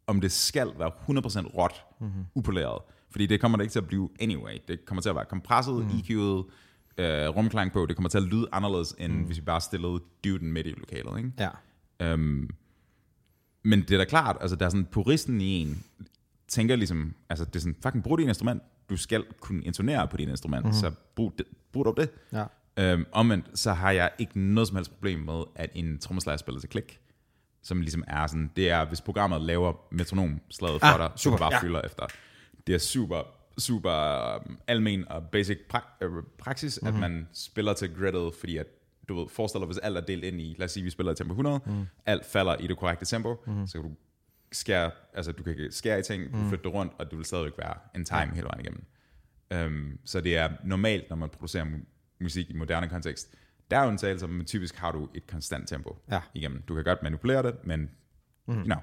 om 0.08 0.22
det 0.22 0.32
skal 0.32 0.72
være 0.78 0.92
100% 1.10 1.58
råt, 1.58 1.86
mm-hmm. 2.02 2.26
upoleret. 2.36 2.82
Fordi 3.10 3.26
det 3.26 3.42
kommer 3.42 3.58
det 3.58 3.64
ikke 3.64 3.72
til 3.72 3.80
at 3.80 3.88
blive 3.88 4.10
anyway. 4.20 4.58
Det 4.68 4.86
kommer 4.86 5.02
til 5.02 5.10
at 5.10 5.16
være 5.16 5.26
kompresset, 5.26 5.76
mm. 5.76 5.90
EQ'et, 5.90 6.52
øh, 6.98 7.28
rumklang 7.30 7.72
på. 7.72 7.86
Det 7.86 7.96
kommer 7.96 8.10
til 8.10 8.18
at 8.18 8.24
lyde 8.24 8.48
anderledes, 8.52 8.96
end 9.00 9.14
mm. 9.14 9.24
hvis 9.24 9.38
vi 9.38 9.42
bare 9.42 9.62
stillede 9.62 10.00
duden 10.24 10.54
midt 10.54 10.68
i 10.68 10.70
lokalet. 10.70 11.18
Ikke? 11.18 11.32
Ja. 12.00 12.14
Um, 12.14 12.50
men 13.64 13.82
det 13.82 13.92
er 13.92 13.98
da 13.98 14.06
klart, 14.06 14.38
altså 14.42 14.56
der 14.56 14.66
er 14.66 14.70
sådan 14.70 14.86
puristen 14.86 15.42
i 15.42 15.62
en, 15.62 15.84
tænker 16.48 16.76
ligesom, 16.76 17.16
altså 17.30 17.46
det 17.46 17.56
er 17.56 17.60
sådan, 17.60 17.76
fucking 17.84 18.04
brug 18.04 18.18
dit 18.18 18.28
instrument. 18.28 18.64
Du 18.90 18.98
skal 18.98 19.26
kunne 19.40 19.64
intonere 19.64 20.08
på 20.08 20.18
dit 20.18 20.30
instrument, 20.30 20.66
mm-hmm. 20.66 20.80
så 20.80 20.92
brug, 21.16 21.34
det, 21.38 21.46
brug 21.74 21.86
dog 21.86 21.98
det. 21.98 22.10
Ja. 22.34 22.94
Um, 22.94 23.06
omvendt, 23.12 23.60
så 23.60 23.74
har 23.74 23.92
jeg 23.92 24.12
ikke 24.20 24.40
noget 24.40 24.68
som 24.68 24.76
helst 24.76 24.92
problem 24.92 25.20
med, 25.20 25.44
at 25.56 25.70
en 25.74 26.00
trommeslager 26.00 26.38
spiller 26.38 26.60
til 26.62 26.70
klik. 26.70 27.00
Som 27.64 27.82
ligesom 27.82 28.04
er 28.08 28.28
sådan, 28.28 28.52
det 28.56 28.70
er, 28.70 28.86
hvis 28.86 29.02
programmet 29.02 29.42
laver 29.42 29.74
metronomslaget 29.92 30.80
for 30.82 30.88
Ah, 30.88 31.00
dig, 31.00 31.12
super, 31.20 31.38
du 31.38 31.42
bare 31.42 31.54
ja. 31.54 31.62
fylder 31.62 31.82
efter. 31.82 32.06
Det 32.68 32.76
er 32.76 32.80
super, 32.80 33.22
super 33.58 34.36
um, 34.46 34.58
almen 34.68 35.08
og 35.08 35.24
basic 35.24 35.58
pra- 35.76 35.98
øh, 36.02 36.12
praksis, 36.38 36.80
Mhm. 36.82 36.88
mm-hmm. 36.92 37.04
at 37.04 37.12
man 37.12 37.28
spiller 37.34 37.74
til 37.74 37.96
gridet, 37.96 38.34
fordi 38.40 38.58
at 38.58 38.66
du 39.10 39.20
ved, 39.20 39.30
forestil 39.30 39.60
dig, 39.60 39.66
hvis 39.66 39.78
alt 39.78 39.98
er 39.98 40.02
delt 40.02 40.24
ind 40.24 40.42
i, 40.42 40.56
lad 40.58 40.66
os 40.66 40.72
sige, 40.72 40.84
vi 40.84 40.90
spiller 40.90 41.12
i 41.12 41.16
tempo 41.16 41.32
100, 41.34 41.60
mm. 41.66 41.86
alt 42.06 42.26
falder 42.26 42.56
i 42.56 42.68
det 42.68 42.78
korrekte 42.78 43.06
tempo, 43.06 43.44
mm. 43.48 43.68
så 43.68 43.74
kan 43.82 43.90
du 43.90 43.96
skære, 44.56 44.92
altså 45.14 45.32
du 45.32 45.44
kan 45.44 45.68
skære 45.72 46.00
i 46.00 46.04
ting, 46.04 46.32
du 46.34 46.38
Mhm. 46.38 46.50
flytte 46.50 46.64
det 46.64 46.74
rundt, 46.74 46.94
og 47.00 47.10
det 47.12 47.18
vil 47.18 47.26
stadigvæk 47.26 47.54
være 47.58 47.74
en 47.96 48.06
time 48.06 48.34
hele 48.36 48.48
vejen 48.48 48.60
igennem. 48.62 48.86
Um, 49.56 50.00
så 50.06 50.22
det 50.22 50.38
er 50.38 50.50
normalt, 50.64 51.10
når 51.10 51.16
man 51.18 51.30
producerer 51.30 51.66
mu- 51.66 51.86
musik 52.22 52.50
i 52.50 52.54
moderne 52.54 52.90
kontekst, 52.90 53.34
der 53.72 53.78
er 53.80 53.88
undtagelser, 53.88 54.28
men 54.28 54.46
typisk 54.46 54.76
har 54.76 54.92
du 54.92 55.10
et 55.14 55.28
konstant 55.28 55.70
tempo 55.70 55.98
Ja. 56.12 56.22
igennem. 56.34 56.62
Du 56.62 56.76
kan 56.76 56.84
godt 56.84 57.04
manipulere 57.04 57.44
det, 57.44 57.56
men 57.64 57.90
mm. 58.48 58.54
you 58.58 58.64
know. 58.64 58.78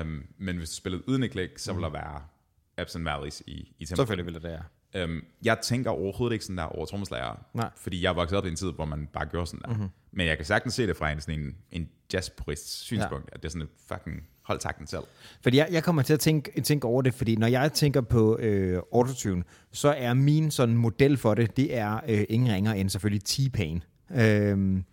Um, 0.00 0.26
men 0.38 0.56
hvis 0.56 0.70
du 0.70 0.76
spiller 0.76 0.98
uden 1.06 1.22
et 1.22 1.30
klik, 1.30 1.58
så 1.58 1.72
vil 1.72 1.82
der 1.82 1.88
være 1.90 2.22
ups 2.82 2.96
and 2.96 3.04
valleys 3.04 3.42
i, 3.46 3.74
i 3.78 3.84
tempo. 3.86 3.96
Selvfølgelig 3.96 4.26
vil 4.34 4.42
det 4.42 4.58
ja. 4.94 5.04
Um, 5.04 5.24
jeg 5.44 5.58
tænker 5.62 5.90
overhovedet 5.90 6.32
ikke 6.34 6.44
sådan 6.44 6.58
der 6.58 6.64
over 6.64 6.86
trommeslager, 6.86 7.44
fordi 7.76 8.02
jeg 8.02 8.16
vokset 8.16 8.38
op 8.38 8.44
i 8.46 8.48
en 8.48 8.56
tid, 8.56 8.72
hvor 8.72 8.84
man 8.84 9.06
bare 9.06 9.26
gjorde 9.26 9.46
sådan 9.46 9.60
der. 9.60 9.68
Mm-hmm. 9.68 9.88
Men 10.12 10.26
jeg 10.26 10.36
kan 10.36 10.46
sagtens 10.46 10.74
se 10.74 10.86
det 10.86 10.96
fra 10.96 11.10
en, 11.10 11.20
sådan 11.20 11.40
en, 11.40 11.56
en 11.70 11.90
jazzpurist 12.12 12.68
synspunkt, 12.80 13.28
ja. 13.30 13.34
at 13.34 13.42
det 13.42 13.48
er 13.48 13.50
sådan 13.50 13.62
et 13.62 13.68
fucking 13.88 14.28
hold 14.50 14.58
takten 14.60 14.86
selv. 14.86 15.02
Fordi 15.42 15.56
jeg, 15.56 15.68
jeg 15.70 15.82
kommer 15.84 16.02
til 16.02 16.12
at 16.14 16.20
tænke, 16.20 16.60
tænke 16.60 16.86
over 16.86 17.02
det, 17.02 17.14
fordi 17.14 17.36
når 17.36 17.46
jeg 17.46 17.72
tænker 17.72 18.00
på 18.00 18.38
øh, 18.38 18.82
autotune, 18.94 19.42
så 19.72 19.94
er 19.98 20.14
min 20.14 20.50
sådan 20.50 20.76
model 20.76 21.16
for 21.16 21.34
det, 21.34 21.56
det 21.56 21.76
er 21.76 22.00
øh, 22.08 22.24
ingen 22.28 22.52
ringer 22.54 22.72
end 22.72 22.90
selvfølgelig 22.90 23.22
T-Pain. 23.28 23.80
Øhm, 24.20 24.84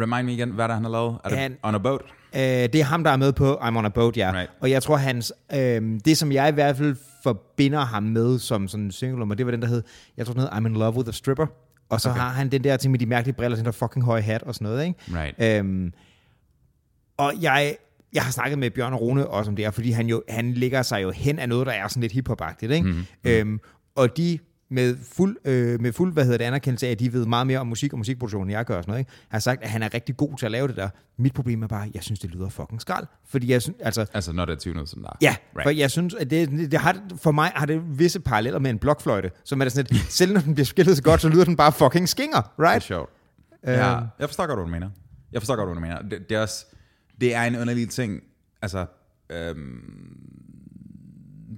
Remind 0.00 0.26
me 0.26 0.32
igen, 0.32 0.50
hvad 0.50 0.68
der 0.68 0.74
han 0.74 0.84
har 0.84 0.90
lavet? 0.90 1.18
Er 1.24 1.28
det 1.28 1.38
Han- 1.38 1.56
On 1.62 1.74
a 1.74 1.78
Boat? 1.78 2.00
Øh, 2.34 2.40
det 2.40 2.74
er 2.74 2.84
ham, 2.84 3.04
der 3.04 3.10
er 3.10 3.16
med 3.16 3.32
på 3.32 3.54
I'm 3.54 3.76
on 3.76 3.84
a 3.84 3.88
boat, 3.88 4.16
ja. 4.16 4.32
Right. 4.34 4.50
Og 4.60 4.70
jeg 4.70 4.82
tror, 4.82 4.96
hans, 4.96 5.32
øh, 5.54 6.00
det 6.04 6.18
som 6.18 6.32
jeg 6.32 6.48
i 6.48 6.52
hvert 6.52 6.76
fald 6.76 6.96
forbinder 7.22 7.80
ham 7.80 8.02
med 8.02 8.38
som 8.38 8.68
sådan 8.68 8.84
en 8.84 8.92
single 8.92 9.18
nummer, 9.18 9.34
det 9.34 9.46
var 9.46 9.52
den, 9.52 9.62
der 9.62 9.68
hed, 9.68 9.82
jeg 10.16 10.26
tror, 10.26 10.32
den 10.32 10.40
hed 10.42 10.48
I'm 10.48 10.66
in 10.66 10.72
love 10.72 10.96
with 10.96 11.08
a 11.08 11.12
stripper. 11.12 11.46
Og 11.88 12.00
så 12.00 12.10
okay. 12.10 12.20
har 12.20 12.28
han 12.28 12.48
den 12.48 12.64
der 12.64 12.76
ting 12.76 12.90
med 12.90 12.98
de 12.98 13.06
mærkelige 13.06 13.34
briller, 13.34 13.56
den 13.56 13.64
der 13.64 13.70
fucking 13.72 14.04
høje 14.04 14.22
hat 14.22 14.42
og 14.42 14.54
sådan 14.54 14.64
noget, 14.64 14.86
ikke? 14.86 14.98
Right. 15.08 15.58
Øhm, 15.60 15.92
og 17.16 17.32
jeg, 17.40 17.76
jeg 18.12 18.22
har 18.22 18.30
snakket 18.30 18.58
med 18.58 18.70
Bjørn 18.70 18.94
Rune 18.94 19.26
også 19.26 19.50
om 19.50 19.56
det 19.56 19.64
her, 19.64 19.70
fordi 19.70 19.90
han, 19.90 20.06
jo, 20.06 20.22
han 20.28 20.52
ligger 20.52 20.82
sig 20.82 21.02
jo 21.02 21.10
hen 21.10 21.38
af 21.38 21.48
noget, 21.48 21.66
der 21.66 21.72
er 21.72 21.88
sådan 21.88 22.00
lidt 22.00 22.12
hiphop-agtigt, 22.12 22.72
ikke? 22.72 22.86
Mm-hmm. 22.88 23.04
Øhm, 23.24 23.60
og 23.94 24.16
de 24.16 24.38
med 24.70 24.96
fuld, 25.12 25.36
øh, 25.44 25.80
med 25.80 25.92
fuld 25.92 26.12
hvad 26.12 26.24
hedder 26.24 26.38
det, 26.38 26.44
anerkendelse 26.44 26.86
af, 26.86 26.90
at 26.90 26.98
de 27.00 27.12
ved 27.12 27.26
meget 27.26 27.46
mere 27.46 27.58
om 27.58 27.66
musik 27.66 27.92
og 27.92 27.98
musikproduktion, 27.98 28.42
end 28.42 28.50
jeg 28.50 28.64
gør 28.64 28.76
og 28.76 28.82
sådan 28.82 28.90
noget, 28.90 29.00
ikke? 29.00 29.10
har 29.28 29.38
sagt, 29.38 29.62
at 29.62 29.70
han 29.70 29.82
er 29.82 29.94
rigtig 29.94 30.16
god 30.16 30.36
til 30.38 30.46
at 30.46 30.52
lave 30.52 30.68
det 30.68 30.76
der. 30.76 30.88
Mit 31.18 31.34
problem 31.34 31.62
er 31.62 31.66
bare, 31.66 31.84
at 31.86 31.94
jeg 31.94 32.02
synes, 32.02 32.20
det 32.20 32.30
lyder 32.30 32.48
fucking 32.48 32.80
skrald. 32.80 33.06
Fordi 33.28 33.50
jeg 33.50 33.62
synes, 33.62 33.78
altså, 33.80 34.06
Altså, 34.14 34.32
når 34.32 34.44
det 34.44 34.52
er 34.52 34.58
tunet 34.58 34.88
sådan 34.88 35.02
der. 35.02 35.10
Ja, 35.22 35.28
Right. 35.28 35.38
right. 35.56 35.64
for 35.64 35.70
jeg 35.70 35.90
synes, 35.90 36.14
at 36.14 36.30
det, 36.30 36.50
det, 36.70 36.80
har, 36.80 36.96
for 37.16 37.32
mig 37.32 37.52
har 37.54 37.66
det 37.66 37.98
visse 37.98 38.20
paralleller 38.20 38.58
med 38.58 38.70
en 38.70 38.78
blokfløjte, 38.78 39.30
som 39.44 39.62
er 39.62 39.68
sådan, 39.68 39.96
at 39.96 40.04
selv 40.08 40.32
når 40.32 40.40
den 40.40 40.54
bliver 40.54 40.66
spillet 40.66 40.96
så 40.96 41.02
godt, 41.02 41.20
så 41.20 41.28
lyder 41.28 41.44
den 41.44 41.56
bare 41.56 41.72
fucking 41.72 42.08
skinger, 42.08 42.40
Det 42.40 42.48
er 42.64 42.70
right? 42.70 42.82
sjovt. 42.82 43.10
Ja, 43.66 43.86
jeg 44.18 44.28
forstår 44.28 44.46
godt, 44.46 44.58
hvad 44.58 44.64
du 44.66 44.70
mener. 44.70 44.90
Jeg 45.32 45.40
forstår 45.42 45.56
godt, 45.56 45.68
hvad 45.68 45.74
du 45.74 45.80
mener. 45.80 46.02
Det, 46.02 46.28
det, 46.28 46.36
er, 46.36 46.42
også, 46.42 46.66
det 47.20 47.34
er 47.34 47.42
en 47.42 47.56
underlig 47.56 47.90
ting. 47.90 48.22
Altså, 48.62 48.86
øhm, 49.30 50.32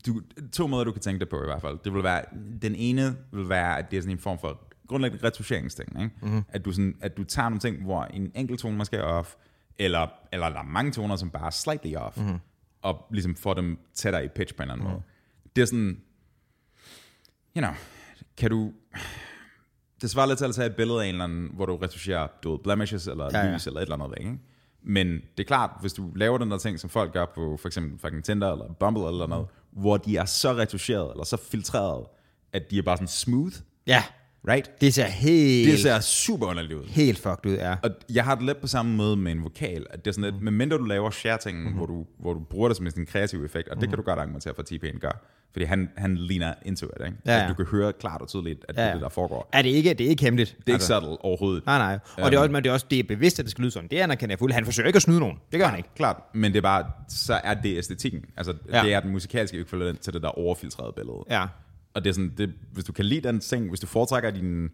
du, 0.06 0.22
to 0.52 0.66
måder, 0.66 0.84
du 0.84 0.92
kan 0.92 1.02
tænke 1.02 1.20
det 1.20 1.28
på 1.28 1.42
i 1.42 1.46
hvert 1.46 1.60
fald. 1.60 1.78
Det 1.84 1.94
vil 1.94 2.02
være, 2.02 2.24
den 2.62 2.74
ene 2.74 3.16
vil 3.32 3.48
være, 3.48 3.78
at 3.78 3.90
det 3.90 3.96
er 3.96 4.00
sådan 4.00 4.16
en 4.16 4.18
form 4.18 4.38
for 4.38 4.60
grundlæggende 4.88 5.26
retuscheringsting. 5.26 6.02
Ikke? 6.02 6.14
Mm-hmm. 6.22 6.42
At, 6.48 6.64
du 6.64 6.72
sådan, 6.72 6.96
at 7.00 7.16
du 7.16 7.24
tager 7.24 7.48
nogle 7.48 7.60
ting, 7.60 7.82
hvor 7.82 8.04
en 8.04 8.32
enkelt 8.34 8.60
tone 8.60 8.76
måske 8.76 8.96
er 8.96 9.02
off, 9.02 9.34
eller, 9.78 10.06
eller 10.32 10.48
der 10.48 10.58
er 10.58 10.62
mange 10.62 10.92
toner, 10.92 11.16
som 11.16 11.30
bare 11.30 11.46
er 11.46 11.50
slightly 11.50 11.94
off, 11.94 12.18
mm-hmm. 12.18 12.38
og 12.82 13.06
ligesom 13.10 13.36
får 13.36 13.54
dem 13.54 13.78
tættere 13.94 14.24
i 14.24 14.28
pitch 14.28 14.54
på 14.54 14.62
en 14.62 14.70
eller 14.70 14.74
anden 14.74 14.86
mm-hmm. 14.86 14.94
måde. 14.94 15.52
Det 15.56 15.62
er 15.62 15.66
sådan, 15.66 16.00
you 17.56 17.60
know, 17.60 17.72
kan 18.36 18.50
du, 18.50 18.72
det 20.02 20.10
svarer 20.10 20.26
lidt 20.26 20.38
til 20.38 20.44
at 20.44 20.54
tage 20.54 20.66
et 20.66 20.76
billede 20.76 21.02
af 21.02 21.06
en 21.06 21.14
eller 21.14 21.24
anden, 21.24 21.50
hvor 21.54 21.66
du 21.66 21.76
retuscherer 21.76 22.28
du 22.42 22.50
ved, 22.50 22.58
blemishes 22.58 23.06
eller 23.06 23.28
Ja, 23.32 23.46
ja, 23.46 23.54
lys 23.54 23.66
eller 23.66 23.80
et 23.80 23.82
eller 23.82 23.96
andet 23.96 24.10
væk. 24.10 24.26
Ikke? 24.26 24.38
Men 24.86 25.06
det 25.08 25.42
er 25.42 25.44
klart, 25.44 25.70
hvis 25.80 25.92
du 25.92 26.10
laver 26.14 26.38
den 26.38 26.50
der 26.50 26.58
ting, 26.58 26.80
som 26.80 26.90
folk 26.90 27.12
gør 27.12 27.26
på 27.34 27.56
for 27.56 27.68
eksempel 27.68 27.98
fucking 27.98 28.24
Tinder 28.24 28.52
eller 28.52 28.72
Bumble 28.72 29.08
eller 29.08 29.26
noget, 29.26 29.46
hvor 29.70 29.96
de 29.96 30.16
er 30.16 30.24
så 30.24 30.52
retuscheret 30.52 31.10
eller 31.10 31.24
så 31.24 31.36
filtreret, 31.36 32.06
at 32.52 32.70
de 32.70 32.78
er 32.78 32.82
bare 32.82 32.96
sådan 32.96 33.08
smooth, 33.08 33.54
Ja, 33.86 34.04
right? 34.48 34.80
det 34.80 34.94
ser 34.94 35.04
helt, 35.04 35.70
Det 35.70 35.80
ser 35.80 36.00
super 36.00 36.46
underligt 36.46 36.72
ud. 36.80 36.84
helt 36.86 37.18
fucked 37.18 37.46
ud, 37.50 37.56
ja. 37.56 37.74
Og 37.82 37.90
jeg 38.12 38.24
har 38.24 38.34
det 38.34 38.44
lidt 38.44 38.60
på 38.60 38.66
samme 38.66 38.96
måde 38.96 39.16
med 39.16 39.32
en 39.32 39.42
vokal, 39.44 39.86
at 39.90 40.04
det 40.04 40.10
er 40.10 40.14
sådan 40.14 40.32
lidt, 40.32 40.42
medmindre 40.42 40.76
du 40.78 40.84
laver 40.84 41.10
share-tingen, 41.10 41.62
mm-hmm. 41.62 41.76
hvor, 41.76 41.86
du, 41.86 42.06
hvor 42.18 42.32
du 42.34 42.40
bruger 42.40 42.68
det 42.68 42.76
som 42.76 42.86
en 42.86 43.06
kreativ 43.06 43.44
effekt, 43.44 43.68
og 43.68 43.80
det 43.80 43.88
kan 43.88 43.98
du 43.98 44.02
godt 44.04 44.18
argumentere 44.18 44.54
for, 44.54 44.62
at 44.62 44.72
T-Pain 44.72 44.98
gør. 44.98 45.24
Fordi 45.52 45.64
han, 45.64 45.90
han 45.96 46.16
ligner 46.16 46.54
into 46.64 46.86
it, 46.86 47.06
ikke? 47.06 47.16
Ja, 47.26 47.36
ja. 47.36 47.42
At 47.42 47.48
du 47.48 47.54
kan 47.54 47.66
høre 47.66 47.92
klart 47.92 48.20
og 48.20 48.28
tydeligt, 48.28 48.64
at 48.68 48.76
ja, 48.76 48.82
Ja, 48.82 48.86
det 48.86 48.90
er 48.90 48.90
ja. 48.90 48.94
det, 48.94 49.02
der 49.02 49.08
foregår. 49.08 49.48
Er 49.52 49.62
det 49.62 49.68
ikke, 49.70 49.94
det 49.94 50.06
er 50.06 50.08
ikke 50.10 50.22
hemmeligt? 50.22 50.56
Det 50.58 50.68
er 50.68 50.72
ikke 50.72 50.84
subtle 50.84 51.24
overhovedet. 51.24 51.66
Nej, 51.66 51.78
nej. 51.78 51.98
Og 52.18 52.30
det 52.30 52.36
er 52.36 52.40
også, 52.40 52.52
men 52.52 52.64
det 52.64 52.70
er 52.70 52.74
også 52.74 52.86
det 52.90 52.98
er 52.98 53.02
bevidst, 53.02 53.38
at 53.38 53.44
det 53.44 53.50
skal 53.50 53.62
lyde 53.62 53.70
sådan. 53.70 53.88
Det 53.90 53.98
anerkender 53.98 54.32
jeg 54.32 54.38
fuldt. 54.38 54.54
Han 54.54 54.64
forsøger 54.64 54.86
ikke 54.86 54.96
at 54.96 55.02
snyde 55.02 55.20
nogen. 55.20 55.38
Det 55.52 55.60
gør 55.60 55.66
han 55.66 55.76
ikke. 55.76 55.88
Klart, 55.96 56.16
men 56.34 56.52
det 56.52 56.58
er 56.58 56.62
bare, 56.62 56.84
så 57.08 57.40
er 57.44 57.54
det 57.54 57.78
æstetikken. 57.78 58.24
Altså, 58.36 58.54
ja. 58.70 58.76
Ja. 58.76 58.84
det 58.84 58.94
er 58.94 59.00
den 59.00 59.10
musikalske 59.10 59.58
ekvivalent 59.58 60.00
til 60.00 60.12
det 60.12 60.22
der 60.22 60.28
overfiltrerede 60.38 60.92
billede. 60.96 61.18
Ja. 61.30 61.46
Og 61.94 62.04
det 62.04 62.10
er 62.10 62.14
sådan, 62.14 62.32
det, 62.38 62.52
hvis 62.72 62.84
du 62.84 62.92
kan 62.92 63.04
lide 63.04 63.28
den 63.28 63.40
ting, 63.40 63.68
hvis 63.68 63.80
du 63.80 63.86
foretrækker 63.86 64.30
dine, 64.30 64.68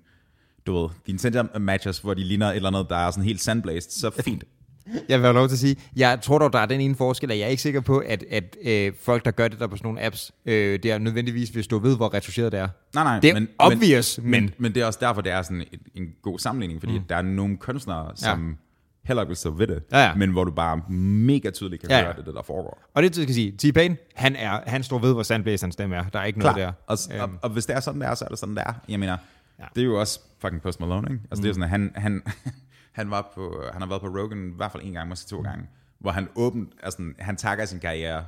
du 0.66 0.80
ved, 0.80 0.88
dine 1.06 1.18
center 1.18 1.58
matches, 1.58 1.98
hvor 1.98 2.14
de 2.14 2.24
ligner 2.24 2.46
et 2.46 2.56
eller 2.56 2.68
andet, 2.68 2.86
der 2.90 2.96
er 2.96 3.10
sådan 3.10 3.24
helt 3.24 3.40
sandblæst, 3.40 4.00
så 4.00 4.10
fint. 4.24 4.44
Jeg 5.08 5.18
vil 5.18 5.24
have 5.24 5.34
lov 5.34 5.48
til 5.48 5.54
at 5.54 5.58
sige, 5.58 5.76
jeg 5.96 6.18
tror 6.22 6.38
dog, 6.38 6.52
der 6.52 6.58
er 6.58 6.66
den 6.66 6.80
ene 6.80 6.94
forskel, 6.96 7.30
at 7.30 7.38
jeg 7.38 7.44
er 7.44 7.48
ikke 7.48 7.62
sikker 7.62 7.80
på, 7.80 7.98
at, 7.98 8.24
at 8.30 8.56
øh, 8.62 8.92
folk, 9.02 9.24
der 9.24 9.30
gør 9.30 9.48
det 9.48 9.60
der 9.60 9.66
på 9.66 9.76
sådan 9.76 9.86
nogle 9.88 10.04
apps, 10.04 10.32
øh, 10.46 10.78
det 10.82 10.84
er 10.90 10.98
nødvendigvis, 10.98 11.48
hvis 11.48 11.66
du 11.66 11.78
ved, 11.78 11.96
hvor 11.96 12.14
retuscheret 12.14 12.52
det 12.52 12.60
er. 12.60 12.68
Nej, 12.94 13.04
nej. 13.04 13.20
Det 13.20 13.30
er 13.30 13.46
obvious, 13.58 14.18
men, 14.18 14.30
men- 14.30 14.42
men... 14.42 14.52
Men 14.58 14.74
det 14.74 14.82
er 14.82 14.86
også 14.86 14.98
derfor, 15.02 15.20
det 15.20 15.32
er 15.32 15.42
sådan 15.42 15.64
en, 15.72 15.78
en 16.02 16.08
god 16.22 16.38
sammenligning, 16.38 16.80
fordi 16.80 16.98
mm. 16.98 17.04
der 17.08 17.16
er 17.16 17.22
nogle 17.22 17.56
kunstnere, 17.56 18.12
som 18.16 18.56
heller 19.04 19.22
ikke 19.22 19.28
vil 19.28 19.36
stå 19.36 19.50
ved 19.50 19.66
det, 19.66 19.82
Ja, 19.92 19.98
ja. 20.04 20.14
men 20.14 20.30
hvor 20.30 20.44
du 20.44 20.50
bare 20.50 20.76
mega 20.94 21.50
tydeligt 21.50 21.80
kan 21.82 21.90
Ja, 21.90 21.98
ja, 21.98 22.04
høre, 22.04 22.16
det, 22.16 22.26
det 22.26 22.34
der 22.34 22.42
foregår. 22.42 22.82
Og 22.94 23.02
det, 23.02 23.16
jeg 23.18 23.22
skal 23.24 23.34
sige, 23.34 23.52
T-Pain, 23.62 23.96
han, 24.14 24.36
er, 24.36 24.60
han 24.66 24.82
står 24.82 24.98
ved, 24.98 25.12
hvor 25.12 25.22
sandblæst 25.22 25.62
hans 25.62 25.72
stemme 25.72 25.96
er. 25.96 26.04
Der 26.08 26.18
er 26.18 26.24
ikke 26.24 26.38
noget 26.38 26.56
der. 26.56 26.66
Og, 26.86 26.98
og, 27.10 27.16
Øhm, 27.22 27.38
og, 27.42 27.50
hvis 27.50 27.66
det 27.66 27.76
er 27.76 27.80
sådan, 27.80 28.00
det 28.00 28.08
er, 28.08 28.14
så 28.14 28.24
er 28.24 28.28
det 28.28 28.38
sådan, 28.38 28.54
det 28.56 28.62
er. 28.66 28.72
Jeg 28.88 29.00
mener, 29.00 29.16
Ja. 29.58 29.64
det 29.74 29.80
er 29.80 29.84
jo 29.84 30.00
også 30.00 30.20
fucking 30.38 30.62
Post 30.62 30.80
Malone, 30.80 31.10
ikke? 31.12 31.22
Altså, 31.30 31.40
mm. 31.40 31.42
det 31.42 31.48
er 31.48 31.52
sådan, 31.52 31.62
at 31.62 31.68
han, 31.70 31.92
han, 31.94 32.22
han, 32.98 33.10
var 33.10 33.32
på, 33.34 33.62
han 33.72 33.82
har 33.82 33.88
været 33.88 34.00
på 34.00 34.06
Rogan 34.08 34.50
i 34.52 34.56
hvert 34.56 34.72
fald 34.72 34.82
en 34.82 34.92
gang, 34.92 35.08
måske 35.08 35.28
to 35.28 35.40
gange, 35.42 35.64
hvor 35.98 36.10
han 36.10 36.28
åbent, 36.36 36.72
altså, 36.82 37.02
han 37.18 37.36
takker 37.36 37.64
sin 37.64 37.80
karriere, 37.80 38.24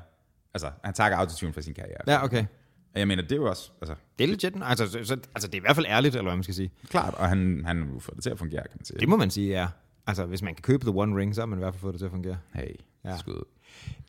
altså, 0.55 0.71
han 0.85 0.95
takker 0.95 1.19
autotune 1.19 1.53
for 1.53 1.61
sin 1.61 1.75
karriere. 1.75 1.99
ja, 2.07 2.25
okay. 2.25 2.45
Og 2.95 2.99
jeg 2.99 3.09
mener, 3.09 3.23
det 3.23 3.33
er 3.33 3.37
jo 3.37 3.49
også, 3.49 3.71
altså, 3.81 3.95
Det 4.19 4.25
er 4.25 4.29
legit. 4.29 4.55
Altså, 4.63 4.87
så, 4.91 5.05
så, 5.05 5.17
altså, 5.35 5.49
det 5.49 5.55
er 5.55 5.59
i 5.59 5.61
hvert 5.61 5.77
fald 5.77 5.87
ærligt, 5.89 6.15
eller 6.15 6.23
hvad 6.31 6.37
man 6.37 6.43
skal 6.43 6.55
sige. 6.55 6.71
klart, 6.89 7.15
og 7.15 7.29
han, 7.29 7.63
han 7.67 7.93
vil 7.93 8.01
få 8.01 8.13
det 8.15 8.23
til 8.23 8.31
at 8.31 8.39
fungere, 8.39 8.63
kan 8.63 8.71
man 8.79 8.85
sige. 8.85 8.99
Det 8.99 9.09
må 9.09 9.17
man 9.17 9.31
sige, 9.31 9.49
ja. 9.49 9.67
Altså, 10.07 10.25
hvis 10.27 10.43
man 10.43 10.55
kan 10.55 10.63
købe 10.63 10.85
The 10.85 10.99
One 10.99 11.17
Ring, 11.21 11.35
så 11.35 11.41
har 11.41 11.47
man 11.47 11.59
i 11.59 11.63
hvert 11.63 11.75
fald 11.75 11.81
fået 11.81 11.95
det 11.95 11.99
til 12.01 12.05
at 12.07 12.11
fungere. 12.13 12.39
Hey, 12.55 12.75
Ja. 13.05 13.17
skud. 13.19 13.45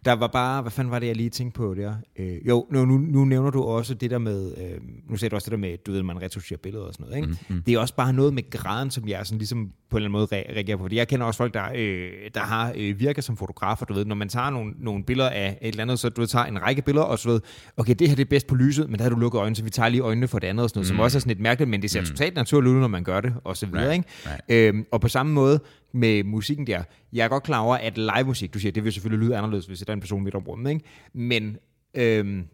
Der 0.06 0.14
var 0.14 0.28
bare, 0.28 0.62
hvad 0.62 0.72
fanden 0.72 0.92
var 0.92 1.00
det, 1.00 1.08
jeg 1.08 1.16
lige 1.16 1.30
tænkte 1.30 1.58
på 1.58 1.74
der? 1.74 1.96
Øh, 2.20 2.48
jo, 2.48 2.68
nu, 2.72 2.86
nu, 2.86 2.98
nu 2.98 3.26
nævner 3.26 3.50
du 3.50 3.64
også 3.64 3.94
det 3.94 4.12
der 4.12 4.18
med, 4.18 4.52
øh, 4.58 4.82
nu 5.10 5.18
sagde 5.18 5.30
du 5.30 5.36
også 5.36 5.46
det 5.46 5.52
der 5.52 5.58
med, 5.58 5.78
du 5.78 5.92
ved, 5.92 6.04
man 6.04 6.22
retuscherer 6.22 6.60
billeder 6.64 6.86
og 6.86 6.94
sådan 6.94 7.06
noget, 7.06 7.18
ikke? 7.18 7.28
Mm, 7.50 7.56
mm. 7.56 7.62
Det 7.62 7.74
er 7.74 7.80
også 7.80 7.96
bare 7.96 8.14
noget 8.14 8.34
med 8.34 8.50
graden, 8.50 8.92
som 8.92 9.08
jeg 9.08 9.26
sådan 9.26 9.38
ligesom 9.38 9.72
på 9.90 9.98
en 9.98 10.04
eller 10.04 10.20
anden 10.20 10.28
måde 10.32 10.42
re- 10.42 10.54
reagerer 10.56 10.78
på. 10.78 10.84
Fordi 10.84 10.96
jeg 10.96 11.08
kender 11.08 11.26
også 11.26 11.38
folk, 11.38 11.54
der, 11.54 11.64
øh, 11.76 12.10
der 12.34 12.40
har 12.40 12.74
øh, 12.78 13.00
virker 13.00 13.22
som 13.22 13.38
fotografer, 13.38 13.86
du 13.86 13.94
ved, 13.94 14.06
når 14.06 14.16
man 14.16 14.30
tager 14.30 14.50
nogle, 14.50 14.74
nogle 14.80 15.04
billeder 15.04 15.30
af 15.30 15.58
et 15.62 15.68
eller 15.68 15.82
andet, 15.82 16.00
så 16.00 16.10
du 16.10 16.22
ved, 16.22 16.28
tager 16.28 16.46
en 16.46 16.62
række 16.62 16.82
billeder, 16.82 17.06
og 17.06 17.20
så 17.20 17.30
ved, 17.30 17.42
okay, 17.78 17.96
det 18.00 18.10
her 18.10 18.16
det 18.16 18.26
er 18.26 18.30
bedst 18.30 18.48
på 18.48 18.56
lyset, 18.56 18.90
men 18.90 18.98
der 18.98 19.04
har 19.04 19.10
du 19.10 19.16
lukket 19.16 19.40
øjnene, 19.40 19.56
så 19.56 19.64
vi 19.64 19.70
tager 19.70 19.90
lige 19.90 20.02
øjnene 20.02 20.28
for 20.28 20.40
det 20.40 20.48
andet, 20.48 20.64
og 20.64 20.70
sådan 20.70 20.80
noget, 20.80 20.92
mm. 20.92 20.96
som 20.96 21.00
også 21.00 21.18
er 21.18 21.20
sådan 21.20 21.30
lidt 21.30 21.40
mærkeligt, 21.40 21.70
men 21.70 21.82
det 21.82 21.92
ser 21.92 22.00
mm. 22.02 22.06
totalt 22.06 22.36
naturligt 22.36 22.74
ud, 22.74 22.80
når 22.80 22.88
man 22.88 23.04
gør 23.04 23.22
det, 23.22 23.34
og 23.44 23.58
så 23.58 23.66
videre, 23.66 23.90
Right, 23.90 24.06
ikke? 24.50 24.68
Øhm, 24.68 24.86
og 24.92 25.02
på 25.02 25.08
samme 25.08 25.34
måde 25.34 25.60
med 25.94 26.24
musikken 26.24 26.68
der, 26.68 26.84
jeg 27.14 27.24
er 27.24 27.28
godt 27.28 27.44
klar 27.44 27.60
over, 27.60 27.76
at 27.76 27.98
live 27.98 28.24
musik, 28.26 28.54
du 28.54 28.60
siger, 28.60 28.72
det 28.72 28.84
vil 28.84 28.94
selvfølgelig 28.94 29.28
lyde 29.28 29.38
anderledes, 29.38 29.66
hvis 29.66 29.80
der 29.80 29.93
være 29.94 29.98
en 29.98 30.02
person 30.02 30.24
midt 30.24 30.36
om 30.36 30.44
rummet, 30.44 30.72
ikke? 30.72 30.86
Men 31.14 31.58
øhm, 31.94 32.48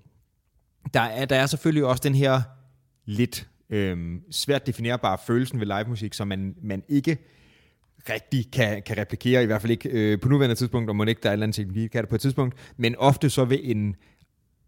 der, 0.93 1.01
er, 1.01 1.25
der 1.25 1.35
er 1.35 1.45
selvfølgelig 1.45 1.85
også 1.85 2.01
den 2.03 2.15
her 2.15 2.41
lidt 3.05 3.49
øhm, 3.69 4.21
svært 4.31 4.67
definerbare 4.67 5.17
følelsen 5.27 5.59
ved 5.59 5.67
live 5.67 5.85
musik, 5.87 6.13
som 6.13 6.27
man, 6.27 6.55
man 6.61 6.83
ikke 6.89 7.17
rigtig 8.09 8.51
kan, 8.51 8.83
kan 8.83 8.97
replikere, 8.97 9.43
i 9.43 9.45
hvert 9.45 9.61
fald 9.61 9.71
ikke 9.71 9.89
øh, 9.89 10.19
på 10.19 10.29
nuværende 10.29 10.55
tidspunkt, 10.55 10.89
og 10.89 10.95
må 10.95 11.03
ikke 11.03 11.21
der 11.23 11.29
er 11.29 11.33
et 11.33 11.35
eller 11.35 11.43
andet 11.43 11.55
teknologi, 11.55 11.87
kan 11.87 12.01
det 12.01 12.09
på 12.09 12.15
et 12.15 12.21
tidspunkt, 12.21 12.73
men 12.77 12.95
ofte 12.95 13.29
så 13.29 13.45
ved 13.45 13.59
en, 13.63 13.95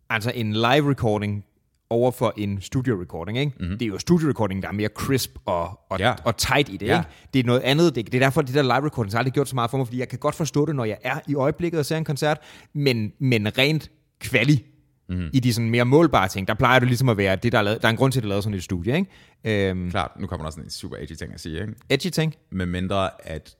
altså 0.09 0.31
en 0.35 0.53
live 0.53 0.89
recording 0.91 1.45
over 1.91 2.11
for 2.11 2.33
en 2.37 2.61
studio 2.61 3.01
recording, 3.01 3.37
ikke? 3.39 3.51
Mm-hmm. 3.59 3.77
Det 3.77 3.85
er 3.85 3.89
jo 3.89 3.97
studio 3.99 4.29
recording, 4.29 4.61
der 4.63 4.67
er 4.69 4.73
mere 4.73 4.89
crisp 4.95 5.31
og, 5.45 5.79
og, 5.89 5.99
Ja. 5.99 6.13
og 6.23 6.37
tight 6.37 6.69
i 6.69 6.77
det, 6.77 6.85
Ja. 6.87 6.97
ikke? 6.99 7.09
Det 7.33 7.39
er 7.39 7.43
noget 7.43 7.59
andet. 7.61 7.95
Det, 7.95 8.05
det 8.05 8.15
er 8.15 8.19
derfor, 8.19 8.41
at 8.41 8.47
det 8.47 8.55
der 8.55 8.61
live 8.61 8.85
recording 8.85 9.13
har 9.13 9.17
aldrig 9.19 9.33
gjort 9.33 9.49
så 9.49 9.55
meget 9.55 9.71
for 9.71 9.77
mig, 9.77 9.87
fordi 9.87 9.99
jeg 9.99 10.07
kan 10.09 10.19
godt 10.19 10.35
forstå 10.35 10.65
det, 10.65 10.75
når 10.75 10.85
jeg 10.85 10.97
er 11.03 11.19
i 11.27 11.35
øjeblikket 11.35 11.79
og 11.79 11.85
ser 11.85 11.97
en 11.97 12.03
koncert, 12.03 12.37
men, 12.73 13.11
men 13.19 13.57
rent 13.57 13.91
kvali 14.19 14.65
mm-hmm. 15.09 15.29
i 15.33 15.39
de 15.39 15.53
sådan 15.53 15.69
mere 15.69 15.85
målbare 15.85 16.27
ting, 16.27 16.47
der 16.47 16.53
plejer 16.53 16.79
det 16.79 16.87
ligesom 16.87 17.09
at 17.09 17.17
være, 17.17 17.35
det 17.35 17.51
der 17.51 17.57
er, 17.57 17.61
lavet, 17.61 17.81
der 17.81 17.87
er 17.87 17.91
en 17.91 17.97
grund 17.97 18.11
til, 18.11 18.19
at 18.19 18.23
det 18.23 18.27
er 18.27 18.29
lavet 18.29 18.43
sådan 18.43 18.57
et 18.57 18.63
studie, 18.63 18.95
ikke? 18.95 19.69
Øhm, 19.69 19.91
Klart, 19.91 20.11
nu 20.19 20.27
kommer 20.27 20.45
der 20.45 20.51
sådan 20.51 20.63
en 20.63 20.69
super 20.69 20.97
edgy 20.99 21.13
ting 21.15 21.33
at 21.33 21.39
sige, 21.39 21.61
ikke? 21.61 21.73
edgy 21.89 22.09
ting. 22.09 22.35
Med 22.51 22.65
mindre, 22.65 23.09
at 23.27 23.55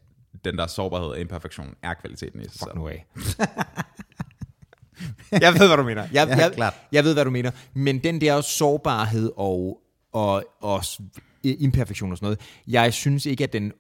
den 0.46 0.58
der 0.58 0.68
sårbarhed 0.68 1.08
og 1.08 1.20
imperfektion 1.20 1.68
er 1.84 1.94
kvaliteten 1.94 2.40
i 2.42 2.44
sig 2.44 2.52
selv. 2.54 2.70
Fuck 2.70 2.76
nu 2.76 2.88
af. 2.88 3.06
jeg 5.42 5.54
ved, 5.54 5.68
hvad 5.68 5.78
du 5.78 5.84
mener. 5.84 6.02
Jeg, 6.14 6.28
Ja, 6.28 6.36
jeg, 6.38 6.52
klart. 6.56 6.74
jeg 6.92 7.04
ved, 7.04 7.14
hvad 7.14 7.26
du 7.26 7.32
mener. 7.32 7.52
Men 7.74 8.00
den 8.00 8.22
der 8.22 8.42
sårbarhed 8.42 9.32
og, 9.38 9.82
og, 10.14 10.44
og 10.62 10.84
imperfektion 11.44 12.12
og 12.12 12.18
sådan 12.18 12.26
noget, 12.26 12.40
jeg 12.68 12.94
synes 12.94 13.26
ikke, 13.26 13.44
at 13.44 13.54
den, 13.54 13.72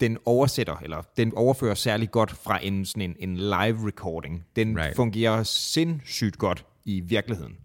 den 0.00 0.18
oversætter, 0.24 0.76
eller 0.76 1.02
den 1.16 1.34
overfører 1.34 1.74
særlig 1.74 2.10
godt 2.10 2.30
fra 2.30 2.58
en, 2.64 2.84
sådan 2.86 3.02
en, 3.02 3.30
en 3.30 3.36
live 3.36 3.86
recording. 3.86 4.44
Den 4.56 4.78
Right. 4.78 4.96
fungerer 4.96 5.42
sindssygt 5.42 6.38
godt 6.38 6.64
i 6.84 7.00
virkeligheden. 7.00 7.56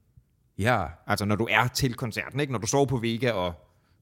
Ja, 0.57 0.83
Altså, 1.07 1.25
når 1.25 1.35
du 1.35 1.47
er 1.51 1.67
til 1.67 1.93
koncerten, 1.93 2.39
ikke? 2.39 2.51
Når 2.53 2.59
du 2.59 2.67
sover 2.67 2.85
på 2.85 2.97
Vega, 2.97 3.31
og 3.31 3.53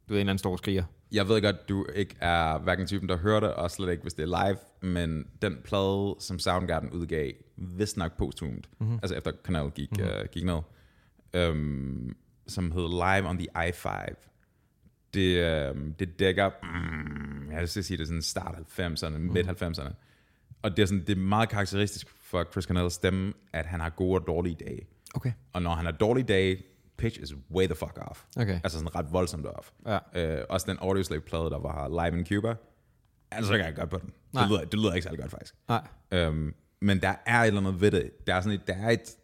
du 0.10 0.14
ved, 0.14 0.18
en 0.18 0.20
eller 0.20 0.32
anden 0.32 0.40
står 0.40 0.52
og 0.52 0.58
skriger. 0.58 0.84
Jeg 1.12 1.28
ved 1.28 1.42
godt, 1.42 1.70
du 1.70 1.86
ikke 1.96 2.16
er 2.20 2.58
hverken 2.58 2.88
typen, 2.88 3.10
der 3.10 3.18
hører 3.18 3.40
det, 3.40 3.54
og 3.54 3.72
slet 3.72 3.92
ikke, 3.92 4.02
hvis 4.02 4.14
det 4.14 4.24
er 4.24 4.48
live, 4.48 4.58
men 4.82 5.28
den 5.42 5.58
plade, 5.64 6.16
som 6.20 6.40
Soundgarden 6.40 6.90
udgav, 6.90 7.32
vist 7.58 7.98
nok 7.98 8.18
posthumt, 8.18 8.70
mm-hmm. 8.80 9.00
altså 9.02 9.16
efter 9.16 9.32
kanalen 9.46 9.72
gik, 9.72 9.92
mm-hmm. 9.92 10.08
uh, 10.08 10.26
gik 10.32 10.44
ned, 10.46 10.60
um, 11.50 12.16
som 12.48 12.72
hed 12.72 12.90
Live 12.90 13.30
on 13.30 13.38
the 13.38 13.48
i5, 13.56 14.16
det, 15.14 15.72
um, 15.72 15.94
det 15.94 16.20
dækker, 16.20 16.50
mm, 16.64 17.52
jeg 17.52 17.60
vil 17.60 17.70
sige, 17.70 17.98
det 17.98 18.04
er 18.04 18.08
sådan 18.08 18.22
start 18.22 18.56
90'erne, 18.80 19.18
mm. 19.18 19.34
midt 19.34 19.48
90'erne, 19.48 19.94
og 20.62 20.78
det 20.78 20.84
er, 20.84 20.86
sådan, 20.86 21.04
det 21.08 21.18
er 21.18 21.22
meget 21.22 21.50
karakteristisk 21.50 22.08
for 22.24 22.48
Chris 22.52 22.66
Cornells 22.66 22.94
stemme, 22.94 23.34
at 23.54 23.66
han 23.66 23.80
har 23.80 23.90
gode 23.90 24.20
og 24.22 24.28
dårlige 24.28 24.56
dage. 24.56 24.88
Okay. 25.14 25.32
Og 25.54 25.62
når 25.62 25.76
han 25.76 25.86
har 25.86 25.92
dårlige 25.92 26.26
dage, 26.26 26.64
pitch 27.00 27.20
is 27.20 27.34
way 27.52 27.66
the 27.66 27.76
fuck 27.76 27.98
off. 28.02 28.24
Okay. 28.38 28.60
Altså 28.64 28.78
sådan 28.78 28.96
ret 28.96 29.06
voldsomt 29.12 29.46
off. 29.46 29.72
Ja. 29.86 30.00
Øh, 30.16 30.46
også 30.50 30.66
den 30.70 30.78
Audioslave-plade, 30.82 31.50
der 31.50 31.60
var 31.60 31.88
live 31.88 32.20
in 32.20 32.26
Cuba, 32.26 32.56
altså 33.32 33.54
ikke 33.54 33.74
godt 33.76 33.90
på 33.90 33.98
den. 33.98 34.14
Nej. 34.34 34.44
Det 34.44 34.52
lyder, 34.52 34.66
det 34.66 34.80
lyder 34.80 34.94
ikke 34.94 35.04
særlig 35.04 35.20
godt, 35.20 35.32
faktisk. 35.32 35.56
Nej. 35.68 35.88
Øhm, 36.12 36.54
men 36.82 37.02
der 37.02 37.14
er 37.26 37.42
et 37.42 37.48
eller 37.48 37.62
andet 37.62 37.82
ved 37.82 37.92
det. 37.92 38.28
Der 38.28 38.36
er, 38.36 38.42
sådan 38.42 38.60
et, 38.60 38.68
der 38.68 38.74
er, 38.74 38.90
et, 38.90 39.16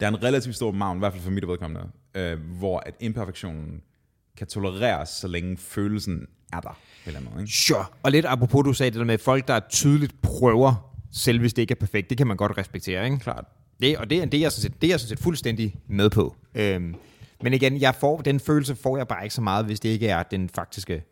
der 0.00 0.06
er 0.06 0.10
en 0.10 0.22
relativt 0.22 0.56
stor 0.56 0.72
maven, 0.72 0.98
i 0.98 1.00
hvert 1.00 1.12
fald 1.12 1.22
for 1.22 1.30
mit 1.30 1.48
vedkommende, 1.48 1.90
øh, 2.14 2.40
hvor 2.58 2.78
at 2.78 2.94
imperfektionen 3.00 3.82
kan 4.36 4.46
tolereres, 4.46 5.08
så 5.08 5.28
længe 5.28 5.56
følelsen 5.56 6.26
er 6.52 6.60
der. 6.60 6.78
Eller 7.06 7.20
måde, 7.20 7.40
ikke? 7.40 7.52
Sure. 7.52 7.84
Og 8.02 8.10
lidt 8.10 8.26
apropos, 8.26 8.64
du 8.64 8.72
sagde 8.72 8.90
det 8.90 8.98
der 8.98 9.04
med 9.04 9.18
folk, 9.18 9.48
der 9.48 9.60
tydeligt 9.60 10.22
prøver, 10.22 10.96
selv 11.12 11.40
hvis 11.40 11.54
det 11.54 11.62
ikke 11.62 11.72
er 11.72 11.80
perfekt, 11.80 12.10
det 12.10 12.18
kan 12.18 12.26
man 12.26 12.36
godt 12.36 12.58
respektere, 12.58 13.04
ikke? 13.04 13.18
Klart. 13.18 13.44
Det, 13.80 13.96
og 13.98 14.10
det, 14.10 14.18
er- 14.22 14.24
det, 14.24 14.34
er 14.38 14.40
jeg 14.42 14.52
sådan 14.52 14.62
set, 14.72 14.82
det 14.82 14.88
er 14.88 14.92
jeg 14.92 15.00
sådan 15.00 15.16
set 15.16 15.22
fuldstændig 15.24 15.74
med 15.88 16.10
på. 16.10 16.36
Øhm, 16.54 16.94
men 17.42 17.54
igen, 17.54 17.80
jeg 17.80 17.94
får, 17.94 18.20
den 18.20 18.40
følelse 18.40 18.74
får 18.76 18.96
jeg 18.96 19.08
bare 19.08 19.22
ikke 19.24 19.34
så 19.34 19.40
meget, 19.42 19.64
hvis 19.66 19.80
det 19.80 19.88
ikke 19.88 20.08
er 20.08 20.22
den 20.22 20.48
faktiske 20.54 21.02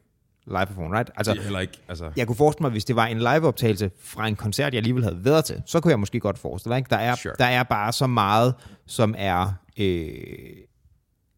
live 0.46 0.66
performance, 0.66 0.96
right? 0.96 1.11
Altså, 1.16 1.35
Det 1.35 1.55
er 1.55 1.59
ikke, 1.61 1.79
altså... 1.88 2.11
jeg 2.16 2.27
kunne 2.27 2.37
forestille 2.37 2.62
mig, 2.64 2.70
hvis 2.70 2.85
det 2.85 2.96
var 2.96 3.07
en 3.07 3.18
liveoptagelse 3.18 3.90
fra 4.01 4.29
en 4.29 4.37
koncert, 4.37 4.72
jeg 4.72 4.79
alligevel 4.79 5.03
havde 5.05 5.25
været 5.25 5.44
til, 5.44 5.62
så 5.66 5.81
kunne 5.81 5.90
jeg 5.90 6.01
måske 6.01 6.20
godt 6.20 6.38
forestille 6.38 6.70
mig, 6.70 6.79
ikke? 6.79 6.90
Der 6.90 6.96
er, 6.96 7.14
Sure. 7.14 7.35
der 7.38 7.44
er 7.44 7.62
bare 7.62 7.92
så 7.92 8.07
meget, 8.07 8.55
som 8.87 9.14
er, 9.18 9.53
øh, 9.79 10.07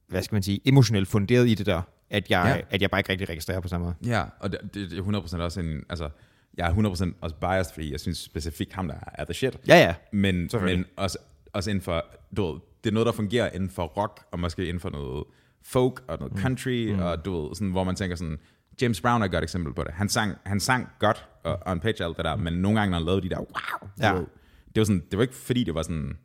hvad 0.08 0.22
skal 0.22 0.34
man 0.34 0.42
sige, 0.42 0.60
emotionelt 0.64 1.08
funderet 1.08 1.48
i 1.48 1.54
det 1.54 1.66
der, 1.66 1.82
at 2.10 2.30
jeg, 2.30 2.54
Ja. 2.70 2.74
at 2.74 2.82
jeg 2.82 2.90
bare 2.90 3.00
ikke 3.00 3.12
rigtig 3.12 3.28
registrerer 3.28 3.60
på 3.60 3.68
samme 3.68 3.84
måde. 3.84 3.94
Ja, 4.06 4.24
og 4.40 4.52
det, 4.52 4.60
det, 4.74 4.90
det 4.90 4.98
er 4.98 5.02
100% 5.02 5.40
også 5.40 5.60
en... 5.60 5.82
Altså, 5.90 6.08
jeg 6.56 6.70
er 6.70 6.74
100% 6.74 7.14
også 7.20 7.36
biased, 7.40 7.74
fordi 7.74 7.92
jeg 7.92 8.00
synes 8.00 8.18
specifikt 8.18 8.72
ham, 8.72 8.88
der 8.88 8.94
er 9.14 9.24
the 9.24 9.34
shit. 9.34 9.56
Ja, 9.68 9.76
ja. 9.76 9.94
Men, 10.12 10.50
men 10.62 10.84
også, 10.96 11.18
også 11.52 11.70
inden 11.70 11.82
for, 11.82 12.04
du 12.36 12.52
ved, 12.52 12.60
det 12.84 12.90
er 12.90 12.94
noget, 12.94 13.06
der 13.06 13.12
fungerer 13.12 13.50
inden 13.50 13.70
for 13.70 13.84
rock, 13.84 14.20
og 14.32 14.40
måske 14.40 14.66
inden 14.66 14.80
for 14.80 14.90
noget 14.90 15.24
folk 15.62 16.04
og 16.08 16.18
noget 16.18 16.38
country, 16.38 16.92
mm. 16.92 16.98
og 16.98 17.24
du 17.24 17.42
ved, 17.46 17.54
sådan, 17.54 17.70
hvor 17.70 17.84
man 17.84 17.96
tænker 17.96 18.16
sådan, 18.16 18.38
James 18.82 19.00
Brown 19.00 19.22
er 19.22 19.26
et 19.26 19.32
godt 19.32 19.44
eksempel 19.44 19.74
på 19.74 19.84
det. 19.84 19.92
Han 19.92 20.08
sang, 20.08 20.34
han 20.46 20.60
sang 20.60 20.88
godt 20.98 21.26
og 21.44 21.58
on 21.66 21.80
og 21.84 21.86
alt 21.86 22.16
det 22.16 22.24
der, 22.24 22.36
men 22.36 22.52
nogle 22.52 22.78
gange, 22.78 22.90
når 22.90 22.98
han 22.98 23.06
lavede 23.06 23.22
de 23.22 23.28
der, 23.28 23.38
wow, 23.38 23.88
Ja. 24.00 24.12
ved, 24.12 24.26
det 24.74 24.80
var 24.80 24.84
sådan, 24.84 25.02
det 25.10 25.16
var 25.16 25.22
ikke 25.22 25.34
fordi, 25.34 25.64
det 25.64 25.74
var 25.74 25.82
sådan, 25.82 26.18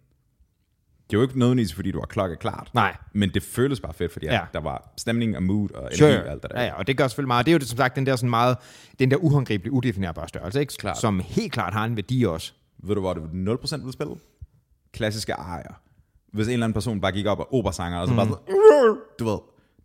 det 1.09 1.19
var 1.19 1.23
ikke 1.25 1.39
nødvendigvis, 1.39 1.73
fordi 1.73 1.91
du 1.91 1.99
var 1.99 2.05
klokke 2.05 2.35
klart. 2.35 2.69
Nej. 2.73 2.95
Men 3.13 3.29
det 3.33 3.43
føltes 3.43 3.79
bare 3.79 3.93
fedt, 3.93 4.11
fordi 4.11 4.25
ja. 4.25 4.41
Der 4.53 4.59
var 4.59 4.93
stemning 4.97 5.35
og 5.35 5.43
mood 5.43 5.69
og 5.71 5.81
energi 5.81 5.97
Sure. 5.97 6.23
og 6.23 6.31
alt 6.31 6.43
det 6.43 6.51
der. 6.51 6.61
Ja, 6.61 6.67
ja, 6.67 6.73
og 6.73 6.87
det 6.87 6.97
gør 6.97 7.07
selvfølgelig 7.07 7.27
meget. 7.27 7.45
Det 7.45 7.51
er 7.51 7.53
jo 7.53 7.59
det, 7.59 7.67
som 7.67 7.77
sagt 7.77 7.95
den 7.95 8.05
der 8.05 8.15
sådan 8.15 8.29
meget, 8.29 8.57
den 8.99 9.11
der 9.11 9.17
uhåndgribelige, 9.17 9.71
udefinerbare 9.71 10.27
størrelse, 10.27 10.59
ikke? 10.59 10.73
Klart. 10.79 10.97
som 10.97 11.19
helt 11.19 11.51
klart 11.53 11.73
har 11.73 11.85
en 11.85 11.95
værdi 11.95 12.23
også. 12.23 12.53
Ved 12.83 12.95
du, 12.95 13.01
hvor 13.01 13.13
det 13.13 13.21
0% 13.23 13.77
ville 13.77 13.93
spille? 13.93 14.15
Klassiske 14.93 15.33
arier. 15.33 15.81
Hvis 16.33 16.47
en 16.47 16.53
eller 16.53 16.65
anden 16.65 16.73
person 16.73 17.01
bare 17.01 17.11
gik 17.11 17.25
op 17.25 17.39
og 17.39 17.53
operasanger, 17.53 17.99
og 17.99 18.07
så 18.07 18.15
bare 18.15 18.25
sådan, 18.27 18.97
du 19.19 19.25
ved, 19.25 19.37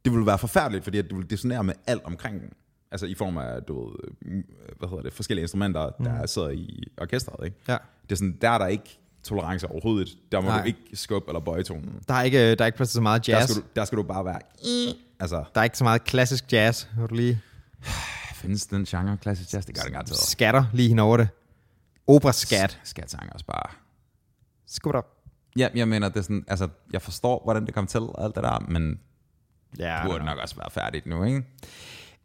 det 0.04 0.12
ville 0.12 0.26
være 0.26 0.38
forfærdeligt, 0.38 0.84
fordi 0.84 1.02
du 1.02 1.14
ville 1.16 1.28
dissonere 1.28 1.64
med 1.64 1.74
alt 1.86 2.02
omkring 2.04 2.40
den. 2.40 2.50
Altså 2.90 3.06
i 3.06 3.14
form 3.14 3.38
af, 3.38 3.62
du 3.62 3.84
ved, 3.88 3.94
mm, 4.22 4.44
hvad 4.78 4.88
hedder 4.88 5.02
det, 5.02 5.12
forskellige 5.12 5.42
instrumenter, 5.42 5.90
der 5.90 6.26
sidder 6.26 6.50
i 6.50 6.84
orkestret, 7.00 7.44
ikke? 7.44 7.56
Ja. 7.68 7.76
Det 8.02 8.12
er 8.12 8.16
sådan, 8.16 8.38
der 8.40 8.50
er 8.50 8.58
der 8.58 8.66
ikke 8.66 8.98
tolerance 9.24 9.66
overhovedet. 9.70 10.08
Der 10.32 10.40
må 10.40 10.48
Nej. 10.48 10.60
du 10.60 10.66
ikke 10.66 10.80
skubbe 10.94 11.28
eller 11.30 11.40
bøje 11.40 11.62
tonen. 11.62 12.00
Der 12.08 12.14
er 12.14 12.22
ikke, 12.22 12.54
der 12.54 12.62
er 12.62 12.66
ikke 12.66 12.76
plads 12.76 12.90
så 12.90 13.00
meget 13.00 13.26
Der 13.26 13.36
jazz. 13.38 13.50
skal, 13.50 13.62
du, 13.62 13.66
der 13.76 13.84
skal 13.84 13.98
du 13.98 14.02
bare 14.02 14.24
være, 14.24 14.38
altså, 15.20 15.44
Der 15.54 15.60
er 15.60 15.64
ikke 15.64 15.78
så 15.78 15.84
meget 15.84 16.04
klassisk 16.04 16.52
jazz. 16.52 16.86
Hør 16.96 17.06
du 17.06 17.14
lige 17.14 17.40
findes 18.42 18.66
den 18.66 18.84
genre 18.84 19.16
klassisk 19.16 19.54
jazz? 19.54 19.66
Det 19.66 19.74
gør 19.74 19.82
det 19.82 19.92
garanteret. 19.92 20.18
skatter 20.18 20.64
lige 20.72 20.88
hen 20.88 20.98
over 20.98 21.16
det. 21.16 21.28
Opera 22.06 22.32
skat. 22.32 22.80
Skatsanger 22.84 23.32
også 23.32 23.46
bare. 23.46 23.70
Skub 24.66 24.94
op. 24.94 25.06
Ja, 25.56 25.68
jeg 25.74 25.88
mener, 25.88 26.08
det 26.08 26.16
er 26.16 26.22
sådan, 26.22 26.44
altså, 26.48 26.68
jeg 26.92 27.02
forstår, 27.02 27.40
hvordan 27.44 27.66
det 27.66 27.74
kom 27.74 27.86
til, 27.86 28.00
og 28.00 28.24
alt 28.24 28.34
det 28.34 28.42
der, 28.44 28.64
men 28.68 28.98
Ja, 29.78 29.98
det 30.02 30.10
burde 30.10 30.24
nok 30.24 30.38
også 30.38 30.56
være 30.56 30.70
færdigt 30.70 31.06
nu, 31.06 31.24
ikke? 31.24 31.42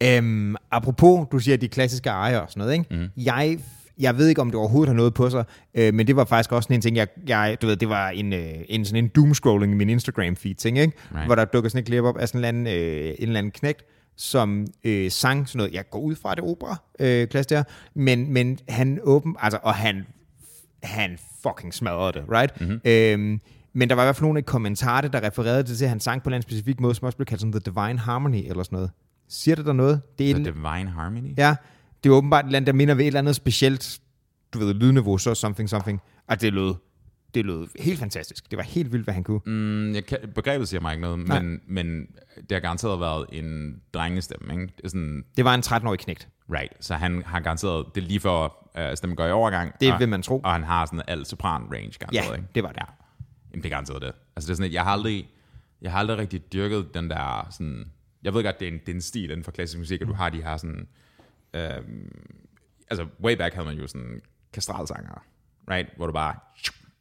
Øhm, 0.03 0.55
apropos, 0.71 1.27
du 1.31 1.39
siger 1.39 1.57
de 1.57 1.67
klassiske 1.67 2.09
ejer 2.09 2.39
og 2.39 2.49
sådan 2.49 2.59
noget, 2.59 2.73
ikke? 2.73 2.95
Mm. 2.95 3.23
Jeg, 3.23 3.59
jeg 3.99 4.17
ved 4.17 4.27
ikke, 4.27 4.41
om 4.41 4.47
det 4.47 4.55
overhovedet 4.55 4.89
har 4.89 4.95
noget 4.95 5.13
på 5.13 5.29
sig, 5.29 5.43
øh, 5.75 5.93
men 5.93 6.07
det 6.07 6.15
var 6.15 6.25
faktisk 6.25 6.51
også 6.51 6.67
sådan 6.67 6.75
en 6.75 6.81
ting, 6.81 6.97
jeg, 6.97 7.07
jeg 7.27 7.57
du 7.61 7.67
ved, 7.67 7.75
det 7.75 7.89
var 7.89 8.09
en, 8.09 8.33
øh, 8.33 8.53
en 8.69 8.85
sådan 8.85 9.03
en 9.03 9.11
doomscrolling 9.15 9.73
i 9.73 9.75
min 9.75 9.89
Instagram-feed 9.89 10.53
ting, 10.53 10.77
ikke? 10.77 10.93
Right. 11.15 11.25
Hvor 11.25 11.35
der 11.35 11.45
dukker 11.45 11.69
sådan 11.69 11.79
et 11.79 11.85
klip 11.85 12.03
op 12.03 12.17
af 12.17 12.27
sådan 12.27 12.55
en 12.55 12.65
eller 12.65 12.73
anden, 12.73 13.03
øh, 13.07 13.15
en 13.19 13.27
eller 13.27 13.37
anden 13.37 13.51
knægt, 13.51 13.85
som 14.17 14.67
øh, 14.83 15.11
sang 15.11 15.49
sådan 15.49 15.57
noget, 15.57 15.73
jeg 15.73 15.89
går 15.89 15.99
ud 15.99 16.15
fra 16.15 16.35
det 16.35 16.43
opera 16.43 16.75
øh, 16.99 17.27
klasse 17.27 17.55
der, 17.55 17.63
men, 17.93 18.33
men 18.33 18.59
han 18.69 18.99
åben, 19.03 19.35
altså, 19.39 19.59
og 19.63 19.75
han, 19.75 20.05
han 20.83 21.17
fucking 21.43 21.73
smadrede 21.73 22.13
det, 22.13 22.25
right? 22.31 22.61
Mm-hmm. 22.61 22.81
Øhm, 22.85 23.41
men 23.73 23.89
der 23.89 23.95
var 23.95 24.03
i 24.03 24.05
hvert 24.05 24.15
fald 24.15 24.25
nogle 24.25 24.41
kommentarer, 24.41 25.07
der 25.07 25.23
refererede 25.23 25.63
til, 25.63 25.83
at 25.83 25.89
han 25.89 25.99
sang 25.99 26.23
på 26.23 26.29
en 26.29 26.41
specifik 26.41 26.79
måde, 26.79 26.95
som 26.95 27.05
også 27.05 27.17
blev 27.17 27.25
kaldt 27.25 27.41
sådan 27.41 27.51
The 27.51 27.59
Divine 27.59 27.99
Harmony, 27.99 28.43
eller 28.47 28.63
sådan 28.63 28.75
noget. 28.75 28.91
Siger 29.29 29.55
det 29.55 29.65
der 29.65 29.73
noget? 29.73 30.01
Det 30.19 30.29
er 30.29 30.33
The 30.33 30.47
en, 30.47 30.53
Divine 30.53 30.89
Harmony? 30.89 31.37
Ja, 31.37 31.55
det 32.03 32.09
er 32.09 32.13
åbenbart 32.13 32.45
et 32.45 32.55
andet, 32.55 32.67
der 32.67 32.73
minder 32.73 32.93
ved 32.93 33.03
et 33.03 33.07
eller 33.07 33.19
andet 33.19 33.35
specielt, 33.35 33.99
du 34.53 34.59
ved, 34.59 34.73
lydniveau, 34.73 35.17
så 35.17 35.35
something, 35.35 35.69
something. 35.69 36.01
Og 36.27 36.41
det 36.41 36.53
lød 36.53 36.73
det 37.33 37.45
lød 37.45 37.67
helt 37.79 37.99
fantastisk. 37.99 38.51
Det 38.51 38.57
var 38.57 38.63
helt 38.63 38.91
vildt, 38.91 39.05
hvad 39.05 39.13
han 39.13 39.23
kunne. 39.23 39.39
Mm, 39.45 39.93
jeg 39.93 40.05
kan, 40.05 40.17
begrebet 40.35 40.67
siger 40.67 40.81
mig 40.81 40.91
ikke 40.93 41.01
noget, 41.01 41.19
men, 41.19 41.61
men 41.67 42.07
det 42.35 42.51
har 42.51 42.59
garanteret 42.59 42.99
været 42.99 43.25
en 43.31 43.81
drengestemme, 43.93 44.53
ikke? 44.53 44.73
Det 44.77 44.83
er 44.83 44.89
sådan, 44.89 45.23
Det 45.37 45.45
var 45.45 45.53
en 45.55 45.61
13-årig 45.65 45.99
knægt. 45.99 46.27
right, 46.53 46.85
så 46.85 46.95
han 46.95 47.23
har 47.25 47.39
garanteret, 47.39 47.85
det 47.95 48.03
er 48.03 48.07
lige 48.07 48.19
for 48.19 48.69
uh, 48.77 48.95
stemmen 48.95 49.15
går 49.15 49.25
i 49.25 49.31
overgang. 49.31 49.73
Det 49.81 49.93
og, 49.93 49.99
vil 49.99 50.09
man 50.09 50.21
tro. 50.21 50.39
Og 50.39 50.51
han 50.53 50.63
har 50.63 50.85
sådan 50.85 51.01
alt 51.07 51.27
sopran 51.27 51.61
range, 51.73 51.91
garanteret, 51.99 52.27
Ja, 52.29 52.33
ikke? 52.35 52.47
det 52.55 52.63
var 52.63 52.69
det. 52.69 52.77
Ja, 52.77 52.85
Jamen, 53.51 53.63
det 53.63 53.69
er 53.69 53.73
garanteret 53.75 54.01
det. 54.01 54.11
Altså 54.35 54.47
det 54.47 54.51
er 54.51 54.55
sådan, 54.55 54.65
at 54.69 54.73
jeg 54.73 54.83
har 54.83 54.91
aldrig, 54.91 55.29
jeg 55.81 55.91
har 55.91 55.99
aldrig 55.99 56.17
rigtig 56.17 56.53
dyrket 56.53 56.93
den 56.93 57.09
der 57.09 57.47
sådan, 57.51 57.91
jeg 58.23 58.33
ved 58.33 58.43
godt, 58.43 58.59
det 58.59 58.67
er 58.67 58.71
en, 58.71 58.79
det 58.79 58.89
er 58.89 58.93
en 58.95 59.01
stil 59.01 59.23
inden 59.29 59.43
for 59.43 59.51
klassisk 59.51 59.79
musik, 59.79 60.01
at 60.01 60.07
du 60.07 60.13
har 60.13 60.29
de 60.29 60.43
her 60.43 60.57
sådan, 60.57 60.87
øhm, 61.53 62.11
altså 62.89 63.07
way 63.23 63.35
back 63.37 63.53
havde 63.53 63.67
man 63.67 63.77
jo 63.77 63.87
sådan 63.87 64.21
kastralsanger, 64.53 65.23
right, 65.69 65.89
hvor 65.97 66.05
du 66.07 66.13
bare, 66.13 66.35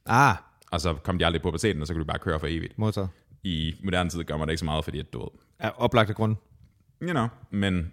Ah, 0.06 0.37
og 0.70 0.80
så 0.80 0.94
kom 0.94 1.18
de 1.18 1.26
aldrig 1.26 1.42
på 1.42 1.48
puberteten, 1.48 1.82
og 1.82 1.87
så 1.88 1.94
kunne 1.94 2.00
du 2.00 2.06
bare 2.06 2.18
køre 2.18 2.40
for 2.40 2.46
evigt. 2.46 2.78
modtaget. 2.78 3.08
I 3.42 3.74
moderne 3.84 4.11
tid 4.11 4.24
gør 4.24 4.37
man 4.37 4.48
det 4.48 4.52
ikke 4.52 4.58
så 4.58 4.64
meget, 4.64 4.84
fordi 4.84 4.98
at 4.98 5.12
du 5.12 5.18
ved, 5.20 5.28
Er 5.58 5.70
oplagt 5.70 6.11
af 6.11 6.16
grund. 6.16 6.37
you 7.02 7.11
know, 7.11 7.26
men 7.50 7.92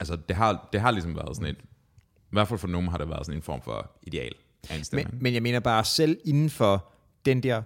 altså 0.00 0.16
det 0.28 0.36
har, 0.36 0.68
det 0.72 0.80
har 0.80 0.90
ligesom 0.90 1.16
været 1.16 1.36
sådan 1.36 1.50
et, 1.50 1.56
i 1.62 2.30
hvert 2.30 2.48
fald 2.48 2.58
for 2.58 2.68
nogen 2.68 2.88
har 2.88 2.98
det 2.98 3.08
været 3.08 3.26
sådan 3.26 3.38
en 3.38 3.42
form 3.42 3.62
for 3.62 3.90
ideal 4.02 4.32
af 4.70 4.76
en 4.76 4.84
stemme. 4.84 5.10
Men, 5.12 5.22
men 5.22 5.34
jeg 5.34 5.42
mener 5.42 5.60
bare, 5.60 5.84
selv 5.84 6.18
inden 6.24 6.50
for 6.50 6.92
den 7.24 7.42
der 7.42 7.62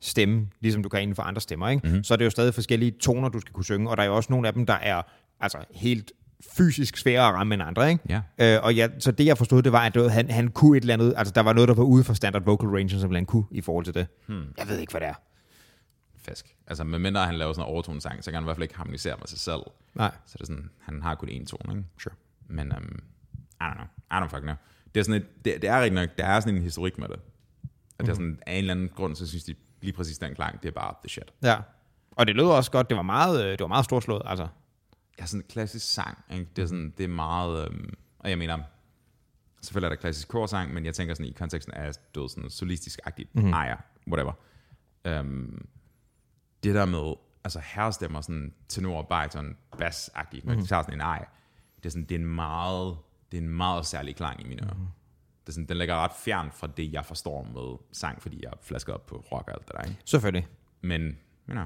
stemme, 0.00 0.48
ligesom 0.60 0.82
du 0.82 0.88
kan 0.88 1.02
inden 1.02 1.14
for 1.16 1.22
andre 1.22 1.40
stemmer, 1.40 1.68
ikke? 1.68 1.86
Mm-hmm. 1.88 2.04
så 2.04 2.14
er 2.14 2.18
det 2.18 2.24
jo 2.24 2.30
stadig 2.30 2.54
forskellige 2.54 2.90
toner, 2.90 3.28
du 3.28 3.40
skal 3.40 3.52
kunne 3.52 3.64
synge, 3.64 3.90
og 3.90 3.96
der 3.96 4.02
er 4.02 4.06
jo 4.06 4.16
også 4.16 4.32
nogle 4.32 4.48
af 4.48 4.54
dem, 4.54 4.66
der 4.66 4.74
er 4.74 5.02
altså 5.40 5.64
helt 5.70 6.12
fysisk 6.40 6.96
sværere 6.96 7.28
at 7.28 7.34
ramme 7.34 7.54
end 7.54 7.62
andre, 7.62 7.90
ikke? 7.90 8.22
Ja. 8.38 8.56
Øh, 8.56 8.64
og 8.64 8.74
ja, 8.74 8.88
så 8.98 9.12
det 9.12 9.26
jeg 9.26 9.38
forstod, 9.38 9.62
det 9.62 9.72
var, 9.72 9.80
at 9.80 10.12
han, 10.12 10.30
han 10.30 10.48
kunne 10.48 10.76
et 10.76 10.80
eller 10.80 10.94
andet, 10.94 11.14
altså 11.16 11.34
der 11.34 11.40
var 11.40 11.52
noget, 11.52 11.68
der 11.68 11.74
var 11.74 11.82
ude 11.82 12.04
for 12.04 12.14
standard 12.14 12.42
vocal 12.44 12.68
range, 12.68 13.00
som 13.00 13.14
han 13.14 13.26
kunne 13.26 13.44
i 13.50 13.60
forhold 13.60 13.84
til 13.84 13.94
det. 13.94 14.06
Hmm. 14.26 14.54
Jeg 14.58 14.68
ved 14.68 14.78
ikke, 14.78 14.90
hvad 14.90 15.00
det 15.00 15.08
er. 15.08 15.14
Fisk. 16.18 16.56
Altså 16.66 16.84
medmindre 16.84 17.26
han 17.26 17.34
laver 17.34 17.52
sådan 17.52 17.68
en 17.68 17.72
overtonesang, 17.72 18.24
så 18.24 18.30
kan 18.30 18.34
han 18.34 18.42
i 18.42 18.46
hvert 18.46 18.56
fald 18.56 18.62
ikke 18.62 18.76
harmonisere 18.76 19.16
med 19.18 19.26
sig 19.26 19.38
selv. 19.38 19.60
Nej. 19.94 20.10
Så 20.26 20.32
det 20.32 20.40
er 20.40 20.46
sådan, 20.46 20.70
han 20.80 21.02
har 21.02 21.14
kun 21.14 21.28
én 21.28 21.46
tone, 21.46 21.72
ikke? 21.72 21.88
Sure. 21.98 22.14
Men, 22.48 22.72
um, 22.72 23.02
I 23.60 23.64
don't 23.64 23.74
know. 23.74 23.86
I 24.12 24.24
don't 24.24 24.28
fucking 24.28 24.42
know. 24.42 24.56
Det 24.94 25.00
er, 25.00 25.04
sådan 25.04 25.22
et, 25.22 25.44
det, 25.44 25.62
det 25.62 25.70
er 25.70 25.80
rigtig 25.80 25.94
nok, 25.94 26.08
der 26.18 26.24
er 26.24 26.40
sådan 26.40 26.54
en 26.54 26.62
historik 26.62 26.98
med 26.98 27.08
det. 27.08 27.16
At 27.98 28.06
det 28.06 28.08
er 28.08 28.14
sådan, 28.14 28.38
af 28.46 28.52
en 28.52 28.58
eller 28.58 28.74
anden 28.74 28.88
grund, 28.88 29.16
så 29.16 29.26
synes 29.26 29.44
de 29.44 29.54
lige 29.80 29.92
præcis 29.92 30.18
den 30.18 30.34
klang, 30.34 30.62
det 30.62 30.68
er 30.68 30.72
bare 30.72 30.94
the 31.02 31.08
shit. 31.08 31.32
Ja. 31.42 31.56
Og 32.10 32.26
det 32.26 32.36
lød 32.36 32.44
også 32.44 32.70
godt, 32.70 32.88
det 32.88 32.96
var 32.96 33.02
meget, 33.02 33.44
øh, 33.44 33.50
det 33.50 33.60
var 33.60 33.66
meget 33.66 33.84
storslået, 33.84 34.22
altså. 34.24 34.46
Ja, 35.18 35.26
sådan 35.26 35.40
en 35.40 35.46
klassisk 35.48 35.92
sang, 35.92 36.24
ikke? 36.30 36.46
Det 36.56 36.62
er, 36.62 36.66
sådan, 36.66 36.94
det 36.98 37.04
er 37.04 37.08
meget, 37.08 37.68
um, 37.68 37.90
og 38.18 38.30
jeg 38.30 38.38
mener, 38.38 38.58
selvfølgelig 39.60 39.86
er 39.86 39.94
der 39.94 40.00
klassisk 40.00 40.28
korsang, 40.28 40.74
men 40.74 40.84
jeg 40.84 40.94
tænker 40.94 41.14
sådan 41.14 41.26
i 41.26 41.32
konteksten 41.32 41.74
af, 41.74 41.92
du 42.14 42.20
ved, 42.20 42.28
sådan 42.28 42.50
solistisk-agtigt, 42.50 43.34
mm-hmm. 43.34 43.52
ejer, 43.52 43.76
whatever. 44.08 44.32
Um, 45.20 45.68
det 46.62 46.74
der 46.74 46.84
med, 46.84 47.14
altså 47.44 47.60
herrestemmer, 47.64 48.20
sådan 48.20 48.54
tenor, 48.68 49.02
bariton, 49.02 49.56
bass-agtigt, 49.82 50.44
mm-hmm. 50.44 50.66
tager 50.66 50.82
sådan 50.82 50.94
en 50.94 51.00
ej, 51.00 51.26
det 51.76 51.86
er 51.86 51.90
sådan, 51.90 52.04
det 52.04 52.14
er 52.14 52.18
en 52.18 52.26
meget, 52.26 52.96
det 53.32 53.38
er 53.38 53.42
en 53.42 53.48
meget 53.48 53.86
særlig 53.86 54.16
klang 54.16 54.40
i 54.40 54.44
mine 54.44 54.62
ører. 54.62 54.74
Mm-hmm. 54.74 54.88
Det 55.40 55.48
er 55.48 55.52
sådan, 55.52 55.68
den 55.68 55.76
ligger 55.76 55.94
ret 55.94 56.12
fjern 56.24 56.50
fra 56.52 56.66
det, 56.66 56.92
jeg 56.92 57.04
forstår 57.06 57.42
med 57.42 57.78
sang, 57.92 58.22
fordi 58.22 58.40
jeg 58.42 58.48
er 58.48 58.56
flasket 58.62 58.94
op 58.94 59.06
på 59.06 59.16
rock 59.32 59.48
og 59.48 59.54
alt 59.54 59.68
det 59.68 59.76
der, 59.76 59.82
ikke? 59.82 60.00
Selvfølgelig. 60.04 60.48
Men, 60.80 61.02
you 61.48 61.52
know, 61.52 61.64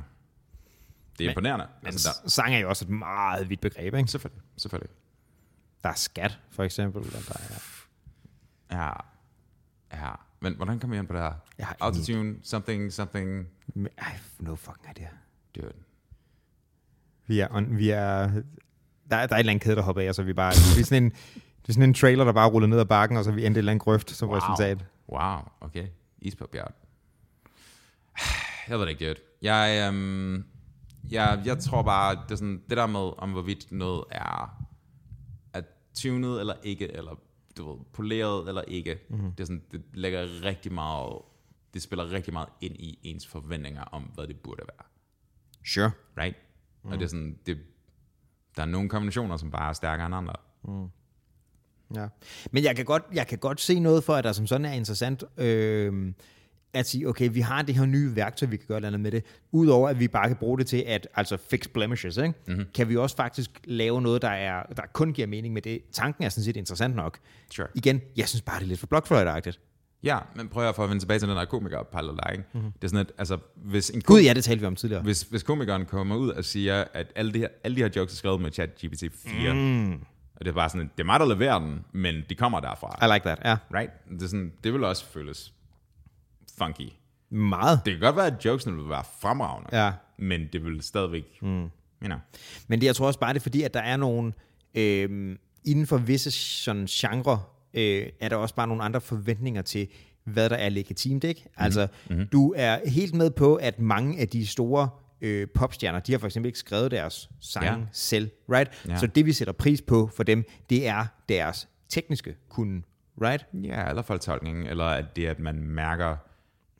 det 1.18 1.24
er 1.26 1.30
imponerende. 1.30 1.66
Men 1.80 1.86
Altså, 1.86 2.08
der, 2.22 2.28
sang 2.28 2.54
er 2.54 2.58
jo 2.58 2.68
også 2.68 2.84
et 2.84 2.88
meget 2.90 3.48
vidt 3.50 3.60
begreb, 3.60 3.94
ikke? 3.94 4.10
selvfølgelig, 4.10 4.42
selvfølgelig. 4.56 4.90
Der 5.82 5.88
er 5.88 5.94
skat, 5.94 6.38
for 6.50 6.64
eksempel. 6.64 7.02
Der 7.12 7.18
er, 7.18 7.62
Ja, 8.70 8.90
ja. 9.92 10.10
Men 10.40 10.54
hvordan 10.56 10.78
kommer 10.80 10.96
jeg 10.96 11.00
ind 11.00 11.08
på 11.08 11.14
det 11.14 11.22
her? 11.22 11.32
Jeg 11.58 11.66
har 11.66 11.74
ingen 11.74 12.00
Autotune, 12.00 12.36
something, 12.42 12.92
something, 12.92 13.46
Men, 13.74 13.88
ej, 13.98 14.18
no 14.38 14.54
fucking 14.54 14.86
idea. 14.96 15.08
dude. 15.56 15.72
Vi 17.26 17.40
er, 17.40 17.48
on, 17.50 17.76
vi 17.78 17.90
er 17.90 18.30
der, 19.10 19.16
er, 19.16 19.26
der 19.26 19.34
er 19.34 19.38
et 19.38 19.38
eller 19.38 19.50
andet 19.52 19.62
kæde, 19.62 19.76
der 19.76 19.82
hopper 19.82 20.02
af, 20.02 20.14
så 20.14 20.22
vi 20.22 20.32
bare, 20.32 20.52
vi 20.76 20.80
er 20.80 20.84
sådan 20.84 21.04
en, 21.04 21.10
det 21.34 21.68
er 21.68 21.72
sådan 21.72 21.88
en 21.88 21.94
trailer, 21.94 22.24
der 22.24 22.32
bare 22.32 22.48
ruller 22.50 22.68
ned 22.68 22.78
ad 22.80 22.84
bakken, 22.84 23.16
og 23.18 23.24
så 23.24 23.32
vi 23.32 23.46
endte 23.46 23.58
et 23.58 23.60
eller 23.60 23.72
andet 23.72 23.82
grøft 23.84 24.10
som 24.10 24.28
wow. 24.28 24.38
resultat. 24.38 24.84
Wow, 25.08 25.38
okay. 25.60 25.86
Is 26.18 26.36
på 26.36 26.46
bjerg. 26.46 26.74
Jeg 28.68 28.78
ved 28.78 28.86
det 28.86 28.90
ikke, 28.90 29.08
dude. 29.08 29.18
Jeg, 29.42 29.88
øhm, 29.88 30.44
jeg, 31.10 31.42
jeg 31.44 31.58
tror 31.58 31.82
bare, 31.82 32.14
det, 32.14 32.30
er 32.30 32.36
sådan, 32.36 32.62
det 32.68 32.76
der 32.76 32.86
med, 32.86 33.12
om 33.18 33.32
hvorvidt 33.32 33.72
noget 33.72 34.04
er, 34.10 34.64
er 35.52 35.62
tunet 35.94 36.40
eller 36.40 36.54
ikke, 36.62 36.92
eller 36.92 37.14
du 37.56 37.72
ved, 37.72 37.78
poleret 37.92 38.48
eller 38.48 38.62
ikke, 38.62 38.98
mm-hmm. 39.10 39.32
det, 39.32 39.40
er 39.40 39.44
sådan, 39.44 39.62
det 39.72 39.82
lægger 39.94 40.42
rigtig 40.42 40.72
meget, 40.72 41.18
det 41.74 41.82
spiller 41.82 42.10
rigtig 42.10 42.32
meget 42.32 42.48
ind 42.60 42.76
i 42.76 42.98
ens 43.02 43.26
forventninger 43.26 43.82
om, 43.82 44.02
hvad 44.02 44.26
det 44.26 44.36
burde 44.40 44.62
være. 44.62 44.86
Sure. 45.66 45.90
Right? 46.18 46.36
Mm. 46.82 46.90
Og 46.90 46.98
det 46.98 47.04
er 47.04 47.08
sådan, 47.08 47.38
det, 47.46 47.58
der 48.56 48.62
er 48.62 48.66
nogle 48.66 48.88
kombinationer, 48.88 49.36
som 49.36 49.50
bare 49.50 49.68
er 49.68 49.72
stærkere 49.72 50.06
end 50.06 50.14
andre. 50.14 50.34
Ja. 51.94 52.08
Men 52.50 52.64
jeg 52.64 52.76
kan, 52.76 52.84
godt, 52.84 53.02
jeg 53.12 53.26
kan 53.26 53.38
godt 53.38 53.60
se 53.60 53.80
noget 53.80 54.04
for, 54.04 54.14
at 54.14 54.24
der 54.24 54.32
som 54.32 54.46
sådan 54.46 54.64
er 54.64 54.72
interessant 54.72 55.24
øh, 55.36 56.12
at 56.74 56.88
sige, 56.88 57.08
okay, 57.08 57.28
vi 57.32 57.40
har 57.40 57.62
det 57.62 57.74
her 57.74 57.86
nye 57.86 58.16
værktøj, 58.16 58.48
vi 58.48 58.56
kan 58.56 58.66
gøre 58.68 58.80
noget 58.80 59.00
med 59.00 59.10
det. 59.10 59.24
Udover 59.52 59.88
at 59.88 60.00
vi 60.00 60.08
bare 60.08 60.28
kan 60.28 60.36
bruge 60.36 60.58
det 60.58 60.66
til 60.66 60.84
at 60.86 61.08
altså 61.14 61.36
fix 61.36 61.68
blemishes, 61.68 62.16
ikke? 62.16 62.34
Mm-hmm. 62.46 62.64
kan 62.74 62.88
vi 62.88 62.96
også 62.96 63.16
faktisk 63.16 63.50
lave 63.64 64.02
noget, 64.02 64.22
der, 64.22 64.28
er, 64.28 64.62
der 64.76 64.82
kun 64.92 65.12
giver 65.12 65.26
mening 65.26 65.54
med 65.54 65.62
det. 65.62 65.80
Tanken 65.92 66.24
er 66.24 66.28
sådan 66.28 66.44
set 66.44 66.56
interessant 66.56 66.96
nok. 66.96 67.18
Sure. 67.50 67.68
Igen, 67.74 68.00
jeg 68.16 68.28
synes 68.28 68.42
bare, 68.42 68.58
det 68.58 68.64
er 68.64 68.68
lidt 68.68 68.80
for 68.80 68.86
Blockfløjte-agtigt. 68.86 69.58
Ja, 70.04 70.18
men 70.34 70.48
prøv 70.48 70.68
at 70.68 70.76
få 70.76 70.82
at 70.82 70.88
vende 70.88 71.02
tilbage 71.02 71.18
til 71.18 71.28
den 71.28 71.36
der 71.36 71.44
komiker 71.44 71.82
der, 71.92 72.30
ikke? 72.30 72.44
Mm-hmm. 72.52 72.72
Det 72.72 72.84
er 72.84 72.88
sådan, 72.88 73.06
at 73.06 73.12
altså, 73.18 73.38
hvis, 73.56 73.90
en 73.90 74.00
Gud, 74.00 74.20
ja, 74.20 74.34
det 74.34 74.44
talte 74.44 74.60
vi 74.60 74.66
om 74.66 74.76
tidligere. 74.76 75.02
hvis, 75.02 75.22
hvis 75.22 75.42
komikeren 75.42 75.86
kommer 75.86 76.16
ud 76.16 76.28
og 76.28 76.44
siger, 76.44 76.84
at 76.94 77.12
alle 77.16 77.32
de 77.32 77.38
her, 77.38 77.48
alle 77.64 77.76
de 77.76 77.80
her 77.80 77.90
jokes 77.96 78.12
er 78.12 78.16
skrevet 78.16 78.40
med 78.40 78.52
chat 78.52 78.70
GPT-4, 78.84 79.52
mm. 79.52 79.92
og 80.36 80.40
det 80.40 80.48
er 80.48 80.52
bare 80.52 80.68
sådan, 80.68 80.90
det 80.96 81.02
er 81.02 81.04
mig, 81.04 81.20
der 81.20 81.26
leverer 81.26 81.58
den, 81.58 81.84
men 81.92 82.14
de 82.28 82.34
kommer 82.34 82.60
derfra. 82.60 83.06
I 83.06 83.14
like 83.14 83.24
that, 83.24 83.38
ja. 83.44 83.78
Right? 83.78 83.92
Det, 84.10 84.22
er 84.22 84.26
sådan, 84.26 84.52
det 84.64 84.72
vil 84.72 84.84
også 84.84 85.04
føles 85.04 85.52
funky. 86.64 86.92
Meget. 87.30 87.80
Det 87.84 87.92
kan 87.92 88.00
godt 88.00 88.16
være, 88.16 88.26
at 88.26 88.44
jokesene 88.44 88.76
vil 88.76 88.88
være 88.88 89.04
fremragende, 89.20 89.68
Ja. 89.84 89.92
men 90.18 90.40
det 90.52 90.64
vil 90.64 90.82
stadigvæk, 90.82 91.24
mm. 91.42 91.48
you 91.48 91.70
know. 92.00 92.18
Men 92.68 92.80
det, 92.80 92.86
jeg 92.86 92.96
tror 92.96 93.06
også 93.06 93.20
bare, 93.20 93.32
det 93.32 93.38
er 93.38 93.42
fordi, 93.42 93.62
at 93.62 93.74
der 93.74 93.80
er 93.80 93.96
nogle, 93.96 94.32
øh, 94.74 95.36
inden 95.64 95.86
for 95.86 95.96
visse 95.96 96.30
sådan 96.30 96.86
genre, 96.86 97.40
øh, 97.74 98.06
er 98.20 98.28
der 98.28 98.36
også 98.36 98.54
bare 98.54 98.66
nogle 98.68 98.82
andre 98.82 99.00
forventninger 99.00 99.62
til, 99.62 99.88
hvad 100.24 100.50
der 100.50 100.56
er 100.56 100.68
legitimt, 100.68 101.24
ikke? 101.24 101.40
Mhm. 101.44 101.64
Altså, 101.64 101.86
mm-hmm. 102.10 102.26
du 102.26 102.54
er 102.56 102.88
helt 102.88 103.14
med 103.14 103.30
på, 103.30 103.54
at 103.54 103.78
mange 103.80 104.20
af 104.20 104.28
de 104.28 104.46
store 104.46 104.88
øh, 105.20 105.46
popstjerner, 105.54 106.00
de 106.00 106.12
har 106.12 106.18
for 106.18 106.26
eksempel 106.26 106.46
ikke 106.46 106.58
skrevet 106.58 106.90
deres 106.90 107.30
sange 107.40 107.70
Ja. 107.70 107.76
selv, 107.92 108.30
right? 108.52 108.84
Ja. 108.88 108.96
Så 108.98 109.06
det, 109.06 109.26
vi 109.26 109.32
sætter 109.32 109.52
pris 109.52 109.82
på 109.82 110.10
for 110.16 110.22
dem, 110.22 110.44
det 110.70 110.86
er 110.88 111.06
deres 111.28 111.68
tekniske 111.88 112.34
kunde, 112.48 112.82
right? 113.22 113.46
Ja, 113.54 113.88
eller 113.88 114.02
fortolkning, 114.02 114.68
eller 114.68 114.84
at 114.84 115.16
det, 115.16 115.26
at 115.26 115.38
man 115.38 115.62
mærker, 115.62 116.16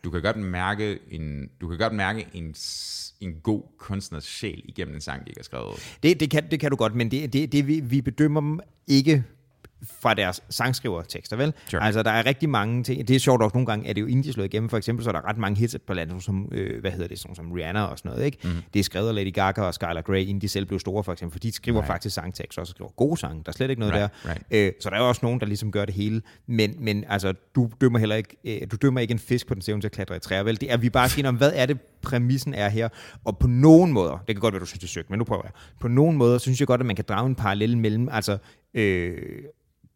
du 0.05 0.11
kan 0.11 0.23
godt 0.23 0.37
mærke 0.37 0.99
en, 1.11 1.49
du 1.61 1.69
kan 1.69 1.79
godt 1.79 1.93
mærke 1.93 2.27
en, 2.33 2.55
en 3.21 3.35
god 3.43 3.63
kunstners 3.79 4.25
sjæl 4.25 4.63
igennem 4.65 4.95
en 4.95 5.01
sang, 5.01 5.25
de 5.25 5.31
ikke 5.31 5.39
har 5.39 5.45
skrevet. 5.45 5.99
Det, 6.03 6.21
det, 6.21 6.31
kan, 6.31 6.51
det 6.51 6.61
kan 6.61 6.71
du 6.71 6.77
godt, 6.77 6.95
men 6.95 7.11
det, 7.11 7.33
det, 7.33 7.53
det 7.53 7.67
vi, 7.67 7.81
vi 7.81 8.01
bedømmer 8.01 8.41
dem 8.41 8.61
ikke 8.87 9.25
fra 10.01 10.15
deres 10.15 10.43
sangskrivertekster, 10.51 11.37
vel? 11.37 11.53
Sure. 11.71 11.83
Altså, 11.83 12.03
der 12.03 12.11
er 12.11 12.27
rigtig 12.27 12.49
mange 12.49 12.83
ting. 12.85 13.09
Det 13.09 13.17
er 13.17 13.21
sjovt 13.21 13.43
også, 13.43 13.55
nogle 13.55 13.67
gange 13.67 13.89
er 13.89 13.93
det 13.93 14.01
jo 14.01 14.07
indie 14.07 14.33
slået 14.33 14.47
igennem. 14.47 14.69
For 14.69 14.77
eksempel, 14.77 15.05
så 15.05 15.11
er 15.11 15.13
der 15.13 15.29
ret 15.29 15.39
mange 15.39 15.59
hits 15.59 15.77
på 15.87 15.95
landet, 15.95 16.23
som, 16.23 16.49
øh, 16.53 16.81
hvad 16.81 16.91
hedder 16.91 17.09
det, 17.09 17.19
sådan, 17.19 17.35
som 17.37 17.53
Rihanna 17.53 17.83
og 17.85 17.99
sådan 17.99 18.11
noget, 18.11 18.25
ikke? 18.25 18.39
Mm. 18.45 18.51
Det 18.75 18.81
er 18.81 18.85
skrevet 18.85 19.09
af 19.09 19.15
Lady 19.15 19.35
Gaga 19.35 19.61
og 19.63 19.75
Skylar 19.75 20.01
Grey, 20.01 20.21
inden 20.21 20.41
de 20.41 20.49
selv 20.49 20.67
blev 20.67 20.79
store, 20.81 21.05
for 21.05 21.13
eksempel, 21.13 21.33
for 21.33 21.39
de 21.39 21.53
skriver 21.53 21.79
Right. 21.79 21.87
faktisk 21.87 22.15
sangtekster, 22.15 22.61
og 22.63 22.67
så 22.67 22.71
skriver 22.71 22.91
gode 22.91 23.17
sange. 23.17 23.43
Der 23.45 23.49
er 23.49 23.53
slet 23.53 23.71
ikke 23.71 23.81
noget 23.81 23.95
Right, 23.95 24.13
der. 24.25 24.31
right. 24.31 24.43
Øh, 24.51 24.73
så 24.81 24.91
der 24.91 24.97
er 24.97 25.01
jo 25.01 25.09
også 25.09 25.21
nogen, 25.23 25.41
der 25.41 25.47
ligesom 25.47 25.73
gør 25.73 25.85
det 25.85 25.95
hele. 25.95 26.23
Men, 26.47 26.75
men 26.79 27.05
altså, 27.09 27.35
du 27.55 27.71
dømmer 27.81 27.99
heller 27.99 28.17
ikke, 28.17 28.37
øh, 28.45 28.71
du 28.71 28.77
dømmer 28.77 29.01
ikke 29.01 29.13
en 29.13 29.19
fisk 29.19 29.47
på 29.47 29.55
den 29.55 29.63
evne 29.69 29.81
til 29.83 29.89
at 29.89 29.93
klatre 29.93 30.17
i 30.17 30.19
træer, 30.19 30.43
vel? 30.43 30.61
Det 30.61 30.73
er, 30.73 30.77
vi 30.77 30.91
bare 30.91 31.09
siger, 31.09 31.29
om, 31.29 31.37
hvad 31.37 31.53
er 31.55 31.67
det, 31.67 31.81
præmissen 32.03 32.55
er 32.55 32.69
her? 32.69 32.89
Og 33.25 33.39
på 33.39 33.47
nogen 33.47 33.93
måder, 33.93 34.13
det 34.27 34.37
kan 34.37 34.41
godt 34.41 34.55
være, 34.55 34.61
du 34.61 34.67
synes, 34.67 34.79
det 34.79 34.87
er 34.87 34.91
søgt, 34.91 35.11
men 35.11 35.19
nu 35.19 35.25
prøver 35.25 35.43
jeg. 35.45 35.53
På 35.81 35.89
nogen 35.89 36.17
måder, 36.17 36.39
synes 36.39 36.61
jeg 36.61 36.67
godt, 36.67 36.81
at 36.81 36.87
man 36.87 36.97
kan 36.97 37.05
drage 37.09 37.27
en 37.27 37.35
parallel 37.35 37.79
mellem, 37.79 38.09
altså, 38.13 38.39
øh, 38.75 39.19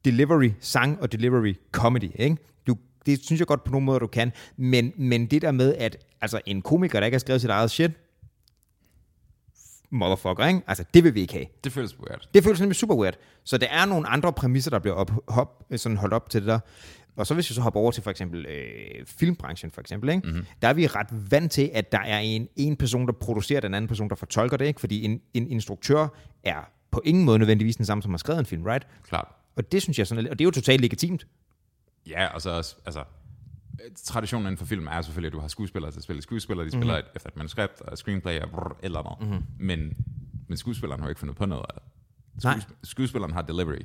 delivery 0.06 0.50
sang 0.60 1.00
og 1.02 1.12
delivery 1.12 1.54
comedy, 1.72 2.10
ikke? 2.14 2.36
Du, 2.66 2.76
det 3.06 3.24
synes 3.24 3.38
jeg 3.40 3.46
godt 3.46 3.64
på 3.64 3.70
nogle 3.70 3.84
måder, 3.84 3.98
du 3.98 4.06
kan. 4.06 4.32
Men, 4.56 4.92
men 4.96 5.26
det 5.26 5.42
der 5.42 5.50
med, 5.50 5.74
at 5.74 5.96
altså, 6.20 6.40
en 6.46 6.62
komiker, 6.62 7.00
der 7.00 7.04
ikke 7.06 7.14
har 7.14 7.20
skrevet 7.20 7.40
sit 7.40 7.50
eget 7.50 7.70
shit, 7.70 7.90
motherfucker, 9.90 10.46
ikke? 10.46 10.60
Altså, 10.66 10.84
det 10.94 11.04
vil 11.04 11.14
vi 11.14 11.20
ikke 11.20 11.34
have. 11.34 11.46
Det 11.64 11.72
føles 11.72 11.98
weird. 11.98 12.28
Det 12.34 12.44
føles 12.44 12.60
nemlig 12.60 12.76
super 12.76 12.94
weird. 12.94 13.14
Så 13.44 13.58
der 13.58 13.66
er 13.66 13.84
nogle 13.84 14.08
andre 14.08 14.32
præmisser, 14.32 14.70
der 14.70 14.78
bliver 14.78 14.94
op, 14.94 15.10
hop, 15.28 15.64
sådan 15.76 15.96
holdt 15.96 16.14
op 16.14 16.30
til 16.30 16.40
det 16.40 16.48
der. 16.48 16.58
Og 17.16 17.26
så 17.26 17.34
hvis 17.34 17.50
vi 17.50 17.54
så 17.54 17.60
hopper 17.60 17.80
over 17.80 17.90
til 17.90 18.02
for 18.02 18.10
eksempel 18.10 18.46
øh, 18.46 19.06
filmbranchen, 19.06 19.70
for 19.70 19.80
eksempel, 19.80 20.10
ikke? 20.10 20.28
Mm-hmm. 20.28 20.44
der 20.62 20.68
er 20.68 20.72
vi 20.72 20.86
ret 20.86 21.06
vant 21.30 21.52
til, 21.52 21.70
at 21.74 21.92
der 21.92 21.98
er 22.00 22.18
en, 22.18 22.48
en 22.56 22.76
person, 22.76 23.06
der 23.06 23.12
producerer, 23.12 23.60
den 23.60 23.74
anden 23.74 23.88
person, 23.88 24.08
der 24.08 24.14
fortolker 24.14 24.56
det. 24.56 24.66
Ikke? 24.66 24.80
Fordi 24.80 25.04
en, 25.04 25.20
en 25.34 25.50
instruktør 25.50 26.08
er 26.44 26.70
på 26.90 27.02
ingen 27.04 27.24
måde 27.24 27.38
nødvendigvis 27.38 27.76
den 27.76 27.84
samme, 27.84 28.02
som 28.02 28.10
har 28.10 28.18
skrevet 28.18 28.40
en 28.40 28.46
film, 28.46 28.64
right? 28.64 28.86
Klart. 29.08 29.28
Og 29.56 29.72
det 29.72 29.82
synes 29.82 29.98
jeg 29.98 30.06
sådan, 30.06 30.26
og 30.28 30.38
det 30.38 30.44
er 30.44 30.46
jo 30.46 30.50
totalt 30.50 30.80
legitimt. 30.80 31.26
Ja, 32.06 32.26
og 32.26 32.42
så 32.42 32.50
også, 32.50 32.76
altså, 32.86 33.04
traditionen 34.04 34.46
inden 34.46 34.58
for 34.58 34.64
film 34.64 34.86
er 34.86 35.02
selvfølgelig, 35.02 35.26
at 35.26 35.32
du 35.32 35.40
har 35.40 35.48
skuespillere 35.48 35.90
til 35.90 35.98
at 35.98 36.02
spille 36.04 36.22
skuespillere, 36.22 36.66
de 36.66 36.70
spiller 36.70 36.96
mm-hmm. 36.96 37.16
efter 37.16 37.30
et 37.30 37.36
manuskript, 37.36 37.80
og 37.80 37.98
screenplay 37.98 38.40
og 38.40 38.50
brrr, 38.50 38.76
eller 38.82 39.02
noget. 39.02 39.20
Mm-hmm. 39.20 39.44
Men, 39.58 39.96
men 40.48 40.58
skuespilleren 40.58 41.00
har 41.00 41.06
jo 41.06 41.08
ikke 41.08 41.18
fundet 41.18 41.36
på 41.36 41.46
noget 41.46 41.64
af 41.68 41.74
det. 41.74 41.82
Nej. 42.44 42.54
Skuesp- 42.54 42.74
skuespilleren 42.84 43.32
har 43.32 43.42
delivery. 43.42 43.82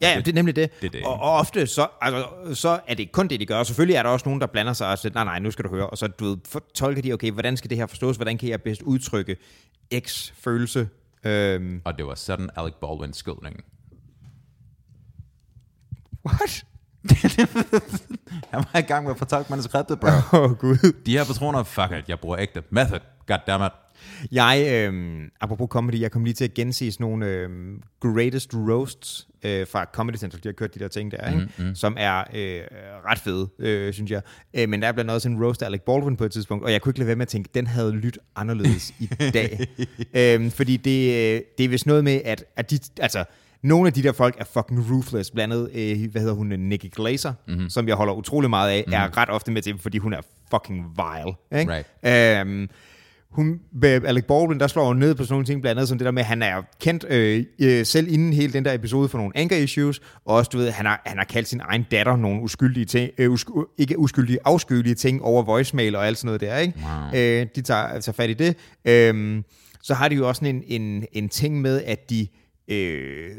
Ja, 0.00 0.12
ja, 0.12 0.20
det 0.20 0.28
er 0.28 0.32
nemlig 0.32 0.56
det. 0.56 0.82
det 0.82 0.92
det. 0.92 1.04
Og, 1.04 1.12
og 1.20 1.32
ofte 1.32 1.66
så, 1.66 1.88
altså, 2.00 2.54
så 2.54 2.80
er 2.86 2.94
det 2.94 3.12
kun 3.12 3.28
det, 3.28 3.40
de 3.40 3.46
gør. 3.46 3.58
Og 3.58 3.66
selvfølgelig 3.66 3.94
er 3.94 4.02
der 4.02 4.10
også 4.10 4.26
nogen, 4.28 4.40
der 4.40 4.46
blander 4.46 4.72
sig 4.72 4.90
og 4.90 4.98
siger, 4.98 5.12
nej, 5.14 5.24
nej, 5.24 5.38
nu 5.38 5.50
skal 5.50 5.64
du 5.64 5.70
høre. 5.70 5.90
Og 5.90 5.98
så 5.98 6.06
du 6.06 6.24
ved, 6.24 6.36
for, 6.48 6.62
tolker 6.74 7.02
de, 7.02 7.12
okay, 7.12 7.30
hvordan 7.30 7.56
skal 7.56 7.70
det 7.70 7.78
her 7.78 7.86
forstås? 7.86 8.16
Hvordan 8.16 8.38
kan 8.38 8.48
jeg 8.48 8.62
bedst 8.62 8.82
udtrykke 8.82 9.36
X 9.98 10.32
følelse? 10.34 10.88
Øhm, 11.24 11.82
Og 11.84 11.98
det 11.98 12.06
var 12.06 12.14
sådan 12.14 12.50
Alec 12.56 12.74
Baldwin 12.80 13.12
skød. 13.12 13.34
What? 16.28 16.64
Han 18.52 18.64
var 18.72 18.78
i 18.78 18.82
gang 18.82 19.04
med 19.04 19.12
at 19.12 19.18
fortolke 19.18 19.50
manuskriptet, 19.50 20.00
bro. 20.00 20.08
Åh, 20.08 20.34
oh, 20.34 20.56
Gud. 20.56 20.92
De 21.06 21.12
her 21.12 21.24
patroner, 21.24 21.62
fuck 21.62 21.92
it, 21.92 22.08
jeg 22.08 22.20
bruger 22.20 22.38
ægte. 22.38 22.62
Method, 22.70 23.00
goddammit. 23.26 23.72
Jeg, 24.32 24.68
øhm, 24.72 25.30
apropos 25.40 25.68
comedy, 25.70 26.00
jeg 26.00 26.10
kom 26.10 26.24
lige 26.24 26.34
til 26.34 26.44
at 26.44 26.54
gense 26.54 26.92
sådan 26.92 27.04
nogle 27.04 27.26
øhm, 27.26 27.82
greatest 28.00 28.54
roasts 28.54 29.28
øh, 29.42 29.66
fra 29.66 29.84
Comedy 29.92 30.16
Central. 30.16 30.42
De 30.42 30.48
har 30.48 30.52
kørt 30.52 30.74
de 30.74 30.78
der 30.78 30.88
ting 30.88 31.12
der, 31.12 31.30
ikke? 31.30 31.48
Mm, 31.58 31.74
som 31.74 31.96
er 31.98 32.18
øh, 32.18 32.60
ret 33.06 33.18
fede, 33.18 33.48
øh, 33.58 33.92
synes 33.92 34.10
jeg. 34.10 34.22
Øh, 34.54 34.68
men 34.68 34.82
der 34.82 34.88
er 34.88 34.92
blandt 34.92 35.10
andet 35.10 35.14
også 35.14 35.28
en 35.28 35.44
roast 35.44 35.62
af 35.62 35.66
Alec 35.66 35.80
Baldwin 35.80 36.16
på 36.16 36.24
et 36.24 36.32
tidspunkt, 36.32 36.64
og 36.64 36.72
jeg 36.72 36.82
kunne 36.82 36.90
ikke 36.90 36.98
lade 36.98 37.06
være 37.06 37.16
med 37.16 37.22
at 37.22 37.28
tænke, 37.28 37.50
den 37.54 37.66
havde 37.66 37.92
lyttet 37.92 38.22
anderledes 38.36 38.94
i 38.98 39.06
dag. 39.34 39.68
øhm, 40.34 40.50
fordi 40.50 40.76
det, 40.76 41.08
øh, 41.08 41.40
det 41.58 41.64
er 41.64 41.68
vist 41.68 41.86
noget 41.86 42.04
med, 42.04 42.20
at, 42.24 42.44
at 42.56 42.70
de, 42.70 42.78
altså, 43.00 43.24
nogle 43.62 43.86
af 43.86 43.92
de 43.92 44.02
der 44.02 44.12
folk 44.12 44.36
er 44.38 44.44
fucking 44.44 44.90
ruthless. 44.90 45.30
Blandt 45.30 45.54
andet, 45.54 45.70
øh, 45.74 46.10
hvad 46.10 46.20
hedder 46.20 46.34
hun, 46.34 46.46
Nikki 46.46 46.88
Glaser, 46.88 47.32
mm-hmm. 47.48 47.70
som 47.70 47.88
jeg 47.88 47.96
holder 47.96 48.14
utrolig 48.14 48.50
meget 48.50 48.70
af, 48.70 48.84
mm-hmm. 48.86 49.02
er 49.02 49.16
ret 49.16 49.30
ofte 49.30 49.50
med 49.50 49.62
til, 49.62 49.78
fordi 49.78 49.98
hun 49.98 50.12
er 50.12 50.20
fucking 50.50 50.84
vile. 50.96 51.60
Ikke? 51.60 51.84
Right. 52.02 52.46
Øhm, 52.46 52.68
hun, 53.30 53.60
med 53.72 54.04
Alec 54.04 54.24
Baldwin, 54.24 54.60
der 54.60 54.66
slår 54.66 54.86
hun 54.86 54.96
ned 54.96 55.14
på 55.14 55.24
sådan 55.24 55.32
nogle 55.32 55.46
ting, 55.46 55.60
blandt 55.60 55.78
andet 55.78 55.88
som 55.88 55.98
det 55.98 56.04
der 56.04 56.10
med, 56.10 56.22
at 56.22 56.26
han 56.26 56.42
er 56.42 56.62
kendt 56.80 57.04
øh, 57.08 57.44
øh, 57.60 57.86
selv 57.86 58.12
inden 58.12 58.32
hele 58.32 58.52
den 58.52 58.64
der 58.64 58.72
episode 58.72 59.08
for 59.08 59.18
nogle 59.18 59.32
anger 59.36 59.56
issues, 59.56 60.00
og 60.24 60.36
også, 60.36 60.48
du 60.52 60.58
ved, 60.58 60.70
han 60.70 60.86
har, 60.86 61.02
han 61.06 61.18
har 61.18 61.24
kaldt 61.24 61.48
sin 61.48 61.60
egen 61.64 61.86
datter 61.90 62.16
nogle 62.16 62.42
uskyldige 62.42 62.84
ting, 62.84 63.10
øh, 63.18 63.30
usk, 63.30 63.48
ikke 63.78 63.98
uskyldige, 63.98 64.38
afskyelige 64.44 64.94
ting 64.94 65.22
over 65.22 65.42
voicemail 65.42 65.96
og 65.96 66.06
alt 66.06 66.18
sådan 66.18 66.26
noget 66.26 66.40
der, 66.40 66.56
ikke? 66.56 66.74
Wow. 66.82 67.20
Øh, 67.20 67.46
de 67.56 67.62
tager, 67.62 68.00
tager 68.00 68.14
fat 68.14 68.30
i 68.30 68.34
det. 68.34 68.56
Øhm, 68.84 69.44
så 69.82 69.94
har 69.94 70.08
de 70.08 70.14
jo 70.14 70.28
også 70.28 70.40
sådan 70.40 70.62
en, 70.66 70.82
en, 70.82 71.04
en 71.12 71.28
ting 71.28 71.60
med, 71.60 71.82
at 71.82 72.10
de... 72.10 72.26
Øh, 72.68 73.30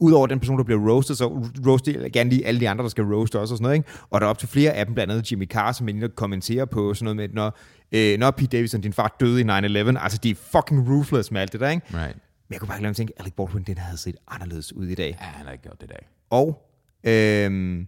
Udover 0.00 0.26
den 0.26 0.38
person, 0.38 0.58
der 0.58 0.64
bliver 0.64 0.90
roasted, 0.90 1.14
så 1.14 1.26
roaster 1.66 2.02
de 2.02 2.10
gerne 2.10 2.30
lige 2.30 2.46
alle 2.46 2.60
de 2.60 2.68
andre, 2.68 2.82
der 2.82 2.88
skal 2.88 3.04
roaste 3.04 3.38
også 3.38 3.54
og 3.54 3.58
sådan 3.58 3.62
noget. 3.62 3.76
Ikke? 3.76 3.88
Og 4.10 4.20
der 4.20 4.26
er 4.26 4.30
op 4.30 4.38
til 4.38 4.48
flere 4.48 4.72
af 4.72 4.86
dem, 4.86 4.94
blandt 4.94 5.12
andet 5.12 5.32
Jimmy 5.32 5.46
Carr, 5.46 5.72
som 5.72 5.88
inde 5.88 6.04
og 6.04 6.14
kommenterer 6.14 6.64
på 6.64 6.94
sådan 6.94 7.04
noget 7.04 7.16
med, 7.16 7.28
når, 7.28 7.58
øh, 7.92 8.18
når 8.18 8.30
Pete 8.30 8.56
Davidson, 8.56 8.80
din 8.80 8.92
far, 8.92 9.16
døde 9.20 9.40
i 9.40 9.44
9-11. 9.44 10.02
Altså, 10.02 10.18
de 10.22 10.30
er 10.30 10.34
fucking 10.34 10.88
ruthless 10.90 11.30
med 11.30 11.40
alt 11.40 11.52
det 11.52 11.60
der, 11.60 11.70
ikke? 11.70 11.86
Right. 11.86 12.16
Men 12.48 12.52
jeg 12.52 12.60
kunne 12.60 12.68
bare 12.68 12.78
glemme 12.78 12.90
at 12.90 12.96
tænke, 12.96 13.12
Alec 13.18 13.32
Baldwin, 13.32 13.62
den 13.62 13.78
havde 13.78 13.98
set 13.98 14.16
anderledes 14.28 14.72
ud 14.72 14.86
i 14.86 14.94
dag. 14.94 15.16
Ja, 15.20 15.24
han 15.24 15.46
har 15.46 15.52
ikke 15.52 15.62
gjort 15.62 15.80
det 15.80 15.86
i 15.86 15.92
dag. 15.92 16.08
Og 16.30 16.70
øhm, 17.04 17.86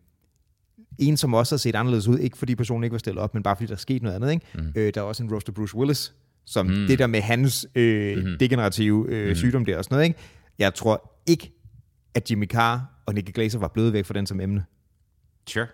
en, 0.98 1.16
som 1.16 1.34
også 1.34 1.54
har 1.54 1.58
set 1.58 1.74
anderledes 1.74 2.08
ud, 2.08 2.18
ikke 2.18 2.38
fordi 2.38 2.54
personen 2.54 2.84
ikke 2.84 2.92
var 2.92 2.98
stillet 2.98 3.22
op, 3.22 3.34
men 3.34 3.42
bare 3.42 3.56
fordi 3.56 3.66
der 3.66 3.74
er 3.74 3.78
sket 3.78 4.02
noget 4.02 4.16
andet. 4.16 4.30
Ikke? 4.30 4.46
Mm. 4.54 4.72
Øh, 4.74 4.94
der 4.94 5.00
er 5.00 5.04
også 5.04 5.22
en 5.22 5.32
roaster 5.32 5.52
Bruce 5.52 5.76
Willis, 5.76 6.14
som 6.46 6.66
mm. 6.66 6.86
det 6.88 6.98
der 6.98 7.06
med 7.06 7.20
hans 7.20 7.66
øh, 7.74 8.16
mm-hmm. 8.16 8.38
degenerative 8.38 9.06
øh, 9.08 9.28
mm. 9.28 9.34
sygdom 9.34 9.64
der 9.64 9.78
og 9.78 9.84
sådan 9.84 9.94
noget. 9.94 10.08
Ikke? 10.08 10.18
Jeg 10.60 10.74
tror 10.74 11.12
ikke, 11.26 11.52
at 12.14 12.30
Jimmy 12.30 12.48
Carr 12.48 12.80
og 13.06 13.14
Nicky 13.14 13.30
Glaser 13.34 13.58
var 13.58 13.68
blevet 13.68 13.92
væk 13.92 14.04
fra 14.06 14.14
den 14.14 14.26
som 14.26 14.40
emne. 14.40 14.64
Sure. 15.48 15.66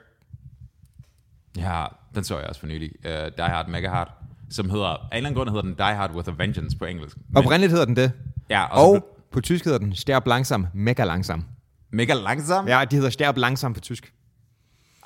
Ja, 1.57 1.85
den 2.15 2.25
så 2.25 2.39
jeg 2.39 2.47
også 2.49 2.61
for 2.61 2.67
nylig. 2.67 2.91
Uh, 3.05 3.11
Die 3.11 3.45
Hard 3.49 3.69
Mega 3.69 3.89
Hard, 3.89 4.13
som 4.51 4.71
hedder, 4.71 4.87
af 4.87 4.97
en 4.97 5.17
eller 5.17 5.29
anden 5.29 5.35
grund 5.39 5.49
hedder 5.49 5.63
den 5.63 5.75
Die 5.75 5.95
Hard 5.95 6.11
with 6.15 6.29
a 6.29 6.33
Vengeance 6.37 6.77
på 6.79 6.85
engelsk. 6.85 7.17
Men, 7.29 7.37
Oprindeligt 7.37 7.71
hedder 7.73 7.85
den 7.85 7.97
det. 7.97 8.13
ja, 8.51 8.65
og, 8.65 8.91
Og 8.91 9.19
på 9.33 9.41
tysk 9.41 9.65
hedder 9.65 9.79
den 9.79 9.95
Sterb 9.95 10.27
langsam, 10.27 10.67
mega 10.75 11.05
langsam. 11.05 11.45
mega 11.91 12.15
langsom. 12.15 12.69
Ja, 12.69 12.85
de 12.91 12.97
hedder 12.97 13.11
Sterb 13.11 13.37
langsam 13.37 13.75
på 13.75 13.81
tysk. 13.81 14.13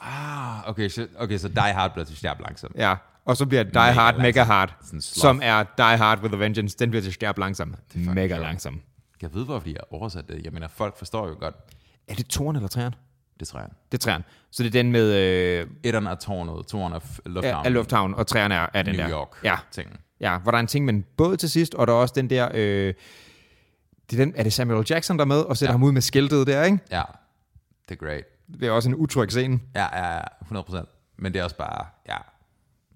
Ah, 0.01 0.69
okay, 0.69 0.89
så, 0.89 1.07
okay, 1.19 1.39
så 1.39 1.49
Die 1.49 1.61
Hard 1.61 1.93
bliver 1.93 2.05
til 2.05 2.17
stærp 2.17 2.41
langsom. 2.41 2.73
Ja, 2.77 2.95
og 3.25 3.37
så 3.37 3.47
bliver 3.47 3.63
Die 3.63 3.73
Mega 3.75 3.91
Hard, 3.93 4.15
Mega 4.17 4.27
langsom. 4.27 4.47
Hard, 4.47 4.75
som 5.01 5.41
er 5.43 5.65
Die 5.77 5.97
Hard 5.97 6.23
with 6.23 6.35
a 6.35 6.37
Vengeance, 6.37 6.77
den 6.79 6.91
bliver 6.91 7.03
til 7.03 7.13
Sterb 7.13 7.39
langsam, 7.39 7.75
mega 7.95 8.29
sjovt. 8.29 8.41
langsom. 8.43 8.81
Jeg 9.23 9.35
ved, 9.35 9.45
hvorfor 9.45 9.65
de 9.65 9.71
har 9.73 9.87
oversat 9.99 10.29
det. 10.29 10.45
Jeg 10.45 10.53
mener, 10.53 10.69
folk 10.69 10.97
forstår 10.99 11.29
jo 11.29 11.37
godt, 11.41 11.55
Er 12.09 12.15
det 12.15 12.27
toren 12.27 12.57
eller 12.57 12.69
træeren? 12.69 12.95
det 13.41 13.49
tror 13.49 13.61
jeg. 13.61 13.69
Det 13.93 13.99
er 13.99 14.03
træeren. 14.03 14.25
Så 14.51 14.63
det 14.63 14.69
er 14.69 14.83
den 14.83 14.93
med 14.93 15.15
øh, 15.15 15.67
Etteren 15.85 16.07
er 16.07 16.15
tårnet, 16.15 16.67
toeren 16.67 16.93
er 16.93 17.01
lufthavnen. 17.27 17.67
af 17.67 17.73
lufthavn, 17.73 18.15
og 18.15 18.27
træerne 18.27 18.55
er, 18.55 18.67
er 18.75 18.83
den 18.83 18.95
New 18.97 19.07
der. 19.07 19.13
York 19.13 19.29
Ja, 19.45 19.57
ting. 19.71 20.01
ja, 20.21 20.39
hvor 20.39 20.51
der 20.51 20.59
er 20.59 20.61
en 20.61 20.67
ting 20.67 20.85
med 20.85 20.95
en 20.95 21.05
båd 21.17 21.37
til 21.37 21.51
sidst, 21.51 21.75
og 21.75 21.87
der 21.87 21.93
er 21.93 21.97
også 21.97 22.15
den 22.17 22.31
der... 22.31 22.49
Øh, 22.55 22.95
det 24.11 24.21
er, 24.21 24.25
den, 24.25 24.33
er 24.37 24.43
det 24.43 24.53
Samuel 24.53 24.87
Jackson, 24.91 25.17
der 25.19 25.25
er 25.25 25.27
med, 25.29 25.41
og 25.41 25.57
sætter 25.57 25.73
ja. 25.73 25.79
Ham 25.79 25.83
ud 25.83 25.93
med 25.93 26.03
skiltet 26.03 26.47
der, 26.47 26.63
ikke? 26.65 26.79
Ja, 26.91 27.03
det 27.89 27.95
er 27.95 28.07
great. 28.07 28.25
Det 28.61 28.63
er 28.69 28.71
også 28.71 28.89
en 28.89 28.95
utryg 28.95 29.31
scene. 29.31 29.61
Ja, 29.75 29.99
ja, 30.07 30.15
ja, 30.17 30.21
100%. 30.61 31.15
Men 31.19 31.33
det 31.35 31.41
er 31.41 31.45
også 31.45 31.57
bare, 31.57 31.87
ja, 32.09 32.17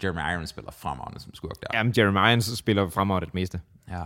Jeremy 0.02 0.32
Irons 0.34 0.50
spiller 0.50 0.70
fremragende 0.70 1.20
som 1.20 1.34
skurk 1.34 1.60
der. 1.60 1.66
Jamen, 1.74 1.94
Jeremy 1.96 2.30
Irons 2.30 2.44
spiller 2.58 2.88
fremover 2.90 3.20
det 3.20 3.34
meste. 3.34 3.60
Ja. 3.90 4.02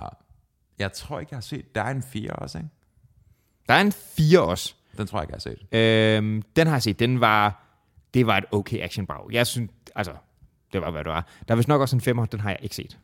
Jeg 0.78 0.92
tror 0.92 1.20
ikke, 1.20 1.30
jeg 1.30 1.36
har 1.36 1.40
set, 1.40 1.74
der 1.74 1.82
er 1.82 1.90
en 1.90 2.02
4 2.02 2.32
også, 2.32 2.58
ikke? 2.58 2.70
Der 3.68 3.74
er 3.74 3.80
en 3.80 3.92
4 3.92 4.42
også. 4.42 4.74
Den 4.96 5.06
tror 5.06 5.18
jeg 5.18 5.22
ikke, 5.24 5.32
jeg 5.32 5.54
har 5.54 5.56
set. 5.70 5.78
Øhm, 6.18 6.42
den 6.56 6.66
har 6.66 6.74
jeg 6.74 6.82
set. 6.82 6.98
Den 6.98 7.20
var... 7.20 7.64
Det 8.14 8.26
var 8.26 8.36
et 8.36 8.44
okay 8.52 8.80
actionbrag. 8.82 9.32
Jeg 9.32 9.46
synes... 9.46 9.70
Altså, 9.94 10.12
det 10.72 10.80
var, 10.80 10.90
hvad 10.90 11.04
det 11.04 11.12
var. 11.12 11.26
Der 11.48 11.54
er 11.54 11.56
vist 11.56 11.68
nok 11.68 11.80
også 11.80 11.96
en 11.96 12.00
femmer. 12.00 12.26
Den 12.26 12.40
har 12.40 12.50
jeg 12.50 12.58
ikke 12.62 12.74
set. 12.74 12.98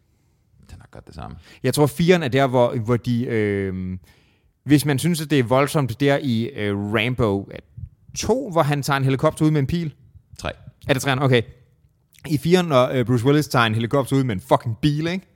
Den 0.71 0.81
har 0.81 0.89
godt 0.91 1.07
det 1.07 1.15
samme. 1.15 1.37
Jeg 1.63 1.75
tror, 1.75 1.87
firen 1.87 2.23
er 2.23 2.29
der, 2.29 2.47
hvor, 2.47 2.77
hvor 2.77 2.97
de... 2.97 3.25
Øh, 3.25 3.99
hvis 4.65 4.85
man 4.85 4.99
synes, 4.99 5.21
at 5.21 5.31
det 5.31 5.39
er 5.39 5.43
voldsomt, 5.43 6.01
der 6.01 6.19
i 6.23 6.45
øh, 6.45 6.77
Rambo 6.77 7.51
2, 8.19 8.51
hvor 8.51 8.63
han 8.63 8.83
tager 8.83 8.97
en 8.97 9.05
helikopter 9.05 9.45
ud 9.45 9.51
med 9.51 9.61
en 9.61 9.67
pil. 9.67 9.95
3. 10.39 10.51
Er 10.89 10.93
det 10.93 11.03
træerne? 11.03 11.23
Okay. 11.23 11.43
I 12.29 12.39
firen, 12.39 12.67
når 12.67 12.89
øh, 12.89 13.07
Bruce 13.07 13.25
Willis 13.25 13.49
tager 13.49 13.65
en 13.67 13.75
helikopter 13.75 14.17
ud 14.17 14.25
med 14.25 14.35
en 14.35 14.41
fucking 14.41 14.79
bil, 14.79 15.07
ikke? 15.07 15.27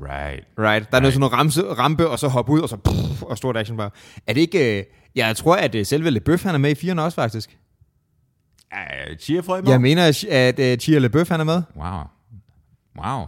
Right. 0.00 0.44
Right. 0.58 0.90
Der 0.90 0.96
er 0.96 1.00
noget 1.00 1.14
sådan 1.14 1.20
noget 1.20 1.32
ramse, 1.32 1.62
rampe, 1.62 2.08
og 2.08 2.18
så 2.18 2.28
hoppe 2.28 2.52
ud, 2.52 2.60
og 2.60 2.68
så 2.68 2.76
pff, 2.76 3.22
og 3.22 3.38
stort 3.38 3.56
action 3.56 3.76
bare. 3.76 3.90
Er 4.26 4.32
det 4.32 4.40
ikke... 4.40 4.78
Øh, 4.78 4.84
jeg 5.14 5.36
tror, 5.36 5.56
at 5.56 5.74
øh, 5.74 5.86
selve 5.86 6.10
LeBeouf, 6.10 6.42
han 6.42 6.54
er 6.54 6.58
med 6.58 6.70
i 6.70 6.74
firen 6.74 6.98
også, 6.98 7.14
faktisk. 7.14 7.58
Uh, 8.72 9.44
for 9.44 9.56
i 9.56 9.70
Jeg 9.70 9.80
mener, 9.80 10.24
at, 10.30 10.58
uh, 10.58 10.78
Chia 10.78 10.98
LeBeouf, 10.98 11.28
han 11.28 11.40
er 11.40 11.44
med. 11.44 11.62
Wow. 11.76 12.02
Wow. 13.04 13.26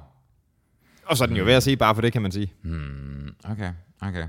Og 1.05 1.17
så 1.17 1.25
er 1.25 1.27
den 1.27 1.37
jo 1.37 1.45
ved 1.45 1.53
at 1.53 1.63
se, 1.63 1.77
bare 1.77 1.95
for 1.95 2.03
det, 2.03 2.13
kan 2.13 2.23
man 2.23 2.33
sige. 2.33 2.53
Hmm, 2.63 3.35
okay, 3.45 3.73
okay. 4.01 4.19
Jeg 4.19 4.29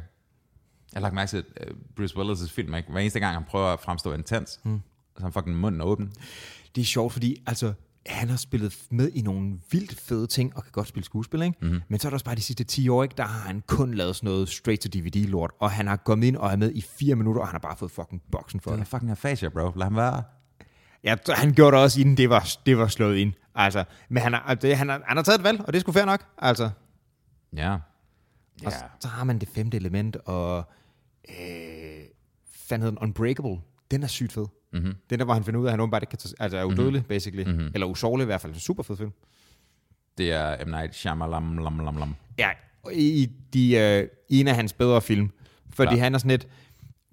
har 0.94 1.02
lagt 1.02 1.14
mærke 1.14 1.30
til 1.30 1.44
uh, 1.62 1.78
Bruce 1.96 2.18
Willis' 2.18 2.50
film, 2.50 2.76
ikke? 2.76 2.92
Hver 2.92 3.00
eneste 3.00 3.20
gang, 3.20 3.34
han 3.34 3.44
prøver 3.44 3.68
at 3.68 3.80
fremstå 3.80 4.14
intens, 4.14 4.60
hmm. 4.64 4.82
så 5.18 5.24
han 5.24 5.34
fucking 5.34 5.56
munden 5.56 5.82
åben. 5.82 6.14
Det 6.76 6.82
er 6.82 6.86
sjovt, 6.86 7.14
fordi 7.14 7.44
altså, 7.48 7.74
han 8.08 8.30
har 8.30 8.38
spillet 8.38 8.78
med 8.92 9.10
i 9.14 9.22
nogle 9.22 9.60
vildt 9.72 10.00
fede 10.02 10.28
ting, 10.28 10.56
og 10.58 10.64
kan 10.64 10.72
godt 10.72 10.88
spille 10.88 11.06
skuespil, 11.06 11.42
ikke? 11.42 11.58
Mm-hmm. 11.62 11.82
Men 11.88 12.00
så 12.00 12.08
er 12.08 12.10
der 12.10 12.16
også 12.16 12.26
bare 12.26 12.36
de 12.36 12.42
sidste 12.42 12.64
10 12.64 12.90
år, 12.90 13.04
ikke? 13.04 13.16
der 13.18 13.24
har 13.24 13.40
han 13.48 13.64
kun 13.68 13.94
lavet 13.94 14.16
sådan 14.16 14.28
noget 14.28 14.50
straight-to-DVD-lort, 14.50 15.52
og 15.60 15.72
han 15.72 15.88
har 15.88 15.96
kommet 15.96 16.28
ind 16.28 16.36
og 16.38 16.52
er 16.52 16.56
med 16.56 16.72
i 16.74 16.82
4 16.82 17.16
minutter, 17.16 17.42
og 17.42 17.48
han 17.48 17.54
har 17.54 17.60
bare 17.60 17.76
fået 17.78 17.92
fucking 17.92 18.22
boksen 18.32 18.60
for 18.60 18.72
Det 18.72 18.80
det. 18.80 18.86
er 18.86 18.90
fucking 18.90 19.12
afasia, 19.12 19.50
bro. 19.50 19.72
Lad 19.76 19.84
ham 19.86 19.96
være. 19.96 20.24
Ja, 21.04 21.16
han 21.36 21.54
gjorde 21.54 21.76
det 21.76 21.84
også, 21.84 22.02
inden 22.02 22.18
det 22.18 22.30
var, 22.30 22.50
det 22.66 22.78
var 22.78 22.88
slået 22.88 23.18
ind. 23.18 23.34
Altså, 23.56 23.84
men 24.10 24.24
han 24.24 24.34
har, 24.34 24.54
det, 24.56 24.78
han, 24.78 24.90
har, 24.90 25.02
han 25.08 25.18
har 25.18 25.24
taget 25.24 25.38
et 25.38 25.44
valg, 25.44 25.60
og 25.62 25.68
det 25.74 25.76
er 25.76 25.82
sgu 25.82 25.92
fair 25.92 26.06
nok. 26.06 26.26
Altså, 26.38 26.70
Ja. 27.56 27.74
Og 27.74 27.80
Ja. 28.64 28.70
så, 29.00 29.08
har 29.08 29.24
man 29.24 29.40
det 29.40 29.48
femte 29.50 29.78
element, 29.78 30.16
og 30.16 30.70
øh, 31.30 31.36
fanden 32.54 32.88
den, 32.88 32.98
Unbreakable. 32.98 33.58
Den 33.92 34.04
er 34.04 34.08
sygt 34.08 34.32
fed. 34.34 34.46
Mm-hmm. 34.78 34.96
Den 35.10 35.20
der, 35.20 35.26
hvor 35.26 35.34
han 35.34 35.44
finder 35.44 35.60
ud 35.60 35.66
af, 35.66 35.70
at 35.70 35.74
han 35.74 35.80
åbenbart 35.80 36.04
ikke 36.04 36.10
kan 36.10 36.20
tage, 36.20 36.34
altså 36.40 36.58
er 36.58 36.64
udødelig, 36.64 36.92
mm-hmm. 36.92 37.04
basically. 37.08 37.44
Mm-hmm. 37.52 37.72
Eller 37.74 37.88
usårlig 37.88 38.24
i 38.24 38.26
hvert 38.26 38.42
fald. 38.42 38.56
Super 38.56 38.84
fed 38.84 38.98
film. 38.98 39.12
Det 40.18 40.32
er 40.32 40.66
M. 40.66 40.70
Night 40.70 40.96
Shyamalan, 40.96 41.56
lam, 41.56 41.80
lam, 41.80 41.98
lam. 41.98 42.16
Ja, 42.38 42.50
i, 42.94 43.30
de, 43.54 43.76
øh, 43.78 44.08
i 44.30 44.40
en 44.40 44.48
af 44.48 44.56
hans 44.56 44.74
bedre 44.74 45.02
film. 45.02 45.30
Fordi 45.74 45.88
Klart. 45.88 46.00
han 46.00 46.14
er 46.14 46.18
sådan 46.18 46.30
lidt, 46.32 46.48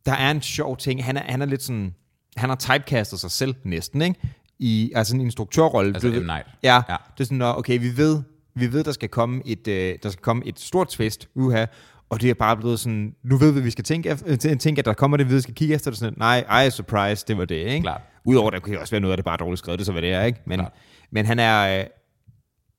der 0.07 0.13
er 0.13 0.31
en 0.31 0.43
sjov 0.43 0.77
ting, 0.77 1.05
han 1.05 1.17
er, 1.17 1.23
han 1.23 1.43
er 1.43 1.47
lidt 1.47 1.63
sådan, 1.63 1.95
han 2.37 2.49
har 2.49 2.57
typecastet 2.57 3.21
sig 3.21 3.31
selv 3.31 3.55
næsten, 3.65 4.03
ikke? 4.03 4.21
I 4.59 4.93
altså 4.95 5.15
en 5.15 5.21
instruktørrolle. 5.21 5.95
Altså 5.95 6.09
Du 6.09 6.21
M. 6.21 6.25
Night. 6.27 6.47
Ja, 6.63 6.83
Ja. 6.89 6.97
det 7.19 7.21
er 7.21 7.25
sådan, 7.25 7.43
okay, 7.43 7.79
vi 7.81 7.97
ved, 7.97 8.23
vi 8.55 8.73
ved, 8.73 8.85
der 8.85 8.93
skal 8.93 9.09
komme 9.09 9.43
et, 9.47 9.69
øh, 9.69 9.99
der 10.03 10.11
skal 10.11 10.23
komme 10.23 10.47
et 10.47 10.61
stort 10.61 10.89
twist, 10.89 11.29
uha, 11.35 11.67
og 12.11 12.21
det 12.21 12.31
er 12.31 12.35
bare 12.35 12.57
blevet 12.57 12.81
sådan, 12.81 13.15
nu 13.23 13.37
ved 13.37 13.49
vi, 13.49 13.53
hvad 13.53 13.63
vi 13.63 13.71
skal 13.71 13.85
tænke, 13.85 14.09
efter, 14.09 14.51
øh, 14.53 14.59
tænke 14.59 14.79
at 14.79 14.85
der 14.85 14.93
kommer 14.95 15.17
det, 15.17 15.31
vi 15.31 15.41
skal 15.41 15.55
kigge 15.55 15.75
efter 15.75 15.91
det, 15.91 15.99
sådan, 15.99 16.15
nej, 16.17 16.45
ej, 16.49 16.71
surprise, 16.71 17.25
det 17.29 17.39
var 17.39 17.45
det, 17.45 17.55
ikke? 17.55 17.81
Klart. 17.81 18.01
Udover, 18.25 18.51
der 18.51 18.59
kunne 18.61 18.81
også 18.81 18.91
være 18.91 19.01
noget 19.01 19.13
af 19.13 19.17
det 19.17 19.25
bare 19.25 19.37
dårligt 19.37 19.59
skrevet, 19.59 19.79
det 19.79 19.87
så 19.87 19.93
hvad 19.93 20.03
det 20.03 20.13
er, 20.13 20.23
ikke? 20.23 20.41
Men, 20.47 20.59
Klart. 20.61 20.73
men 21.11 21.27
han 21.27 21.39
er, 21.39 21.79
øh, 21.81 21.87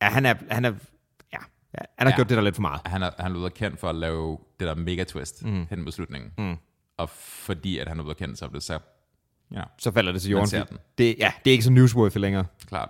ja, 0.01 0.09
han 0.09 0.25
er, 0.25 0.33
han 0.51 0.65
er, 0.65 0.71
ja, 1.33 1.37
han 1.97 2.07
har 2.07 2.09
Ja. 2.09 2.15
gjort 2.15 2.29
det 2.29 2.37
der 2.37 2.43
lidt 2.43 2.55
for 2.55 2.61
meget. 2.61 2.81
Han 2.85 3.03
er, 3.03 3.09
han 3.19 3.25
er 3.31 3.35
blevet 3.35 3.53
kendt 3.53 3.79
for 3.79 3.89
at 3.89 3.95
lave 3.95 4.37
det 4.59 4.67
der 4.67 4.75
mega 4.75 5.03
twist 5.03 5.45
mm. 5.45 5.65
hen 5.69 5.81
mod 5.83 5.91
slutningen. 5.91 6.31
Mm. 6.37 6.55
Og 6.97 7.09
fordi 7.09 7.77
at 7.77 7.87
han 7.87 7.99
er 7.99 8.03
blevet 8.03 8.17
kendt, 8.17 8.37
så 8.39 8.45
er 8.45 8.49
det 8.49 8.63
så 8.63 8.79
Ja, 9.51 9.61
så 9.77 9.91
falder 9.91 10.11
det 10.11 10.21
til 10.21 10.31
jorden. 10.31 10.49
den. 10.69 10.77
Det, 10.97 11.15
ja, 11.19 11.31
det 11.45 11.51
er 11.51 11.51
ikke 11.51 11.63
så 11.63 11.71
newsworthy 11.71 12.17
længere. 12.17 12.45
klart. 12.67 12.89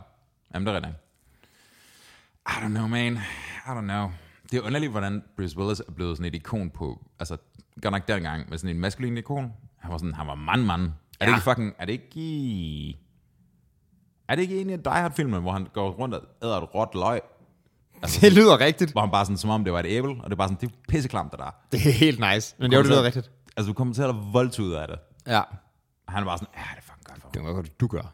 Jamen, 0.54 0.68
det 0.68 0.72
er 0.72 0.76
rigtigt. 0.76 0.96
I 2.48 2.52
don't 2.52 2.68
know, 2.68 2.88
man. 2.88 3.14
I 3.14 3.70
don't 3.70 3.82
know. 3.82 4.10
Det 4.52 4.58
er 4.58 4.62
underligt, 4.62 4.92
hvordan 4.92 5.24
Bruce 5.38 5.58
Willis 5.58 5.80
er 5.80 5.92
blevet 5.92 6.18
sådan 6.18 6.28
et 6.28 6.36
ikon 6.36 6.70
på, 6.70 7.06
altså, 7.20 7.38
godt 7.82 7.92
nok 7.92 8.08
dengang, 8.08 8.50
med 8.50 8.58
sådan 8.58 8.76
en 8.76 8.82
maskulin 8.82 9.18
ikon. 9.18 9.54
Han 9.78 9.92
var 9.92 9.98
sådan, 9.98 10.14
han 10.14 10.28
var 10.28 10.36
mand, 10.36 10.64
mand. 10.64 10.92
Er 11.20 11.26
det 11.26 11.32
ikke 11.34 11.44
fucking, 11.44 11.74
er 11.80 11.86
det 11.86 11.94
ikke 11.94 12.08
i... 12.16 13.00
Er 14.28 14.36
det 14.36 14.42
ikke 14.42 14.62
en 14.62 14.70
af 14.70 14.80
Die 14.84 14.92
Hard-filmen, 14.94 15.42
hvor 15.42 15.52
han 15.52 15.68
går 15.74 15.92
rundt 15.92 16.16
og 16.16 16.22
æder 16.44 16.58
et 16.62 16.76
råt 16.76 16.90
løg? 16.96 17.20
Altså, 18.02 18.22
Det 18.22 18.34
lyder 18.34 18.60
rigtigt. 18.60 18.92
hvor 18.92 19.02
han 19.02 19.12
bare 19.12 19.26
sådan, 19.26 19.38
som 19.38 19.50
om 19.50 19.64
det 19.64 19.74
var 19.74 19.80
et 19.80 19.86
æble, 19.90 20.10
og 20.10 20.24
det 20.24 20.32
er 20.32 20.36
bare 20.36 20.48
sådan, 20.48 20.62
det 20.62 20.76
er 20.76 20.82
pisseklamt, 20.90 21.32
det 21.32 21.40
der. 21.40 21.56
Det 21.72 21.88
er 21.88 21.92
helt 21.92 22.20
nice. 22.20 22.56
Men 22.60 22.72
det, 22.72 22.78
var, 22.78 22.84
det 22.84 22.92
lyder 22.92 23.04
rigtigt. 23.04 23.32
Altså, 23.58 23.68
du 23.70 23.74
kommer 23.74 23.94
til 23.94 24.02
at 24.02 24.16
voldt 24.34 24.60
ud 24.60 24.72
af 24.72 24.88
det. 24.88 25.00
Ja. 25.28 25.42
Og 26.08 26.14
han 26.14 26.26
bare 26.26 26.38
sådan, 26.38 26.54
ja, 26.58 26.62
det 26.76 26.78
er 26.78 26.82
fucking 26.82 27.06
godt 27.06 27.22
for 27.22 27.30
Det 27.30 27.44
var 27.44 27.54
godt, 27.54 27.80
du 27.80 27.88
gør. 27.88 28.14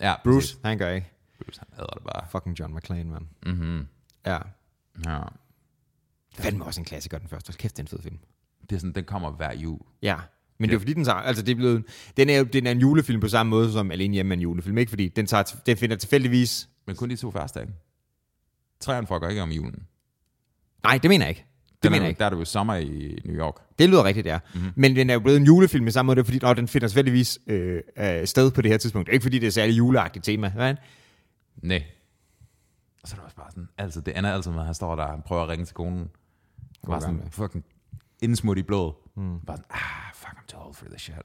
Ja, 0.00 0.14
Bruce, 0.24 0.36
præcis. 0.36 0.58
han 0.64 0.78
gør 0.78 0.88
ikke. 0.90 1.10
Bruce, 1.44 1.60
han 1.60 1.68
æder 1.78 1.86
det 1.94 2.02
bare. 2.02 2.24
Fucking 2.30 2.58
John 2.60 2.74
McClane, 2.74 3.04
mand. 3.10 3.26
Mm-hmm. 3.46 3.86
Ja. 4.26 4.38
Ja. 5.06 5.18
Fandme 6.38 6.64
også 6.64 6.80
en 6.80 6.84
klassiker, 6.84 7.18
den 7.18 7.28
første. 7.28 7.50
Hold 7.50 7.58
Kæft, 7.58 7.76
det 7.76 7.82
er 7.82 7.84
en 7.84 7.88
fed 7.88 8.02
film. 8.02 8.18
Det 8.70 8.76
er 8.76 8.80
sådan, 8.80 8.92
den 8.92 9.04
kommer 9.04 9.30
hver 9.30 9.54
jul. 9.54 9.80
Ja. 10.02 10.16
Men 10.58 10.68
det 10.68 10.74
er 10.74 10.76
jo 10.76 10.80
fordi, 10.80 10.92
den 10.92 11.04
tager, 11.04 11.16
altså 11.16 11.42
det 11.42 11.52
er 11.52 11.56
blevet, 11.56 11.84
den 12.16 12.28
er 12.28 12.44
den 12.44 12.66
er 12.66 12.70
en 12.70 12.78
julefilm 12.78 13.20
på 13.20 13.28
samme 13.28 13.50
måde 13.50 13.72
som 13.72 13.90
Alene 13.90 14.14
Hjemme 14.14 14.34
er 14.34 14.36
en 14.36 14.40
julefilm, 14.42 14.78
ikke? 14.78 14.90
Fordi 14.90 15.08
den, 15.08 15.26
tager, 15.26 15.42
den 15.66 15.76
finder 15.76 15.96
tilfældigvis... 15.96 16.68
Men 16.86 16.96
kun 16.96 17.10
de 17.10 17.16
to 17.16 17.30
første, 17.30 17.60
ikke? 17.60 17.72
Træerne 18.80 19.06
fucker 19.06 19.28
ikke 19.28 19.42
om 19.42 19.50
julen. 19.50 19.86
Nej, 20.82 20.98
det 20.98 21.08
mener 21.08 21.24
jeg 21.24 21.30
ikke. 21.30 21.46
Det 21.66 21.82
Den 21.82 21.92
mener 21.92 22.02
er, 22.02 22.04
jeg 22.04 22.08
ikke. 22.10 22.18
Der 22.18 22.24
er 22.24 22.30
det 22.30 22.36
jo 22.36 22.44
sommer 22.44 22.74
i 22.74 23.18
New 23.24 23.36
York. 23.36 23.54
Det 23.78 23.88
lyder 23.88 24.04
rigtigt, 24.04 24.26
ja. 24.26 24.38
Mm-hmm. 24.54 24.72
Men 24.76 24.96
den 24.96 25.10
er 25.10 25.14
jo 25.14 25.20
blevet 25.20 25.36
en 25.36 25.44
julefilm 25.44 25.86
i 25.86 25.90
samme 25.90 26.06
måde, 26.06 26.16
det 26.16 26.22
er 26.22 26.24
fordi 26.24 26.44
åh, 26.44 26.56
den 26.56 26.68
finder 26.68 26.88
tilfældigvis 26.88 27.38
øh, 27.46 27.80
øh, 27.98 28.26
sted 28.26 28.50
på 28.50 28.62
det 28.62 28.70
her 28.70 28.78
tidspunkt. 28.78 29.08
Ikke 29.12 29.22
fordi 29.22 29.38
det 29.38 29.46
er 29.46 29.50
særlig 29.50 29.78
juleagtigt 29.78 30.24
tema. 30.24 30.52
Men, 30.56 30.76
Nej. 31.62 31.82
Og 33.02 33.08
så 33.08 33.14
er 33.14 33.16
det 33.16 33.24
også 33.24 33.36
bare 33.36 33.50
sådan, 33.50 33.68
altså 33.78 34.00
det 34.00 34.18
ender 34.18 34.32
altid 34.32 34.50
med, 34.50 34.60
at 34.60 34.66
han 34.66 34.74
står 34.74 34.96
der 34.96 35.02
og 35.02 35.24
prøver 35.24 35.42
at 35.42 35.48
ringe 35.48 35.64
til 35.64 35.74
konen. 35.74 36.10
Bare 36.86 37.00
sådan 37.00 37.16
gamle. 37.16 37.30
fucking 37.30 37.64
indsmut 38.22 38.58
i 38.58 38.62
blod. 38.62 38.92
Mm. 39.16 39.40
Bare 39.40 39.56
sådan, 39.56 39.70
ah, 39.70 40.14
fuck, 40.14 40.32
I'm 40.32 40.46
too 40.46 40.60
old 40.66 40.74
for 40.74 40.84
this 40.84 41.02
shit. 41.02 41.16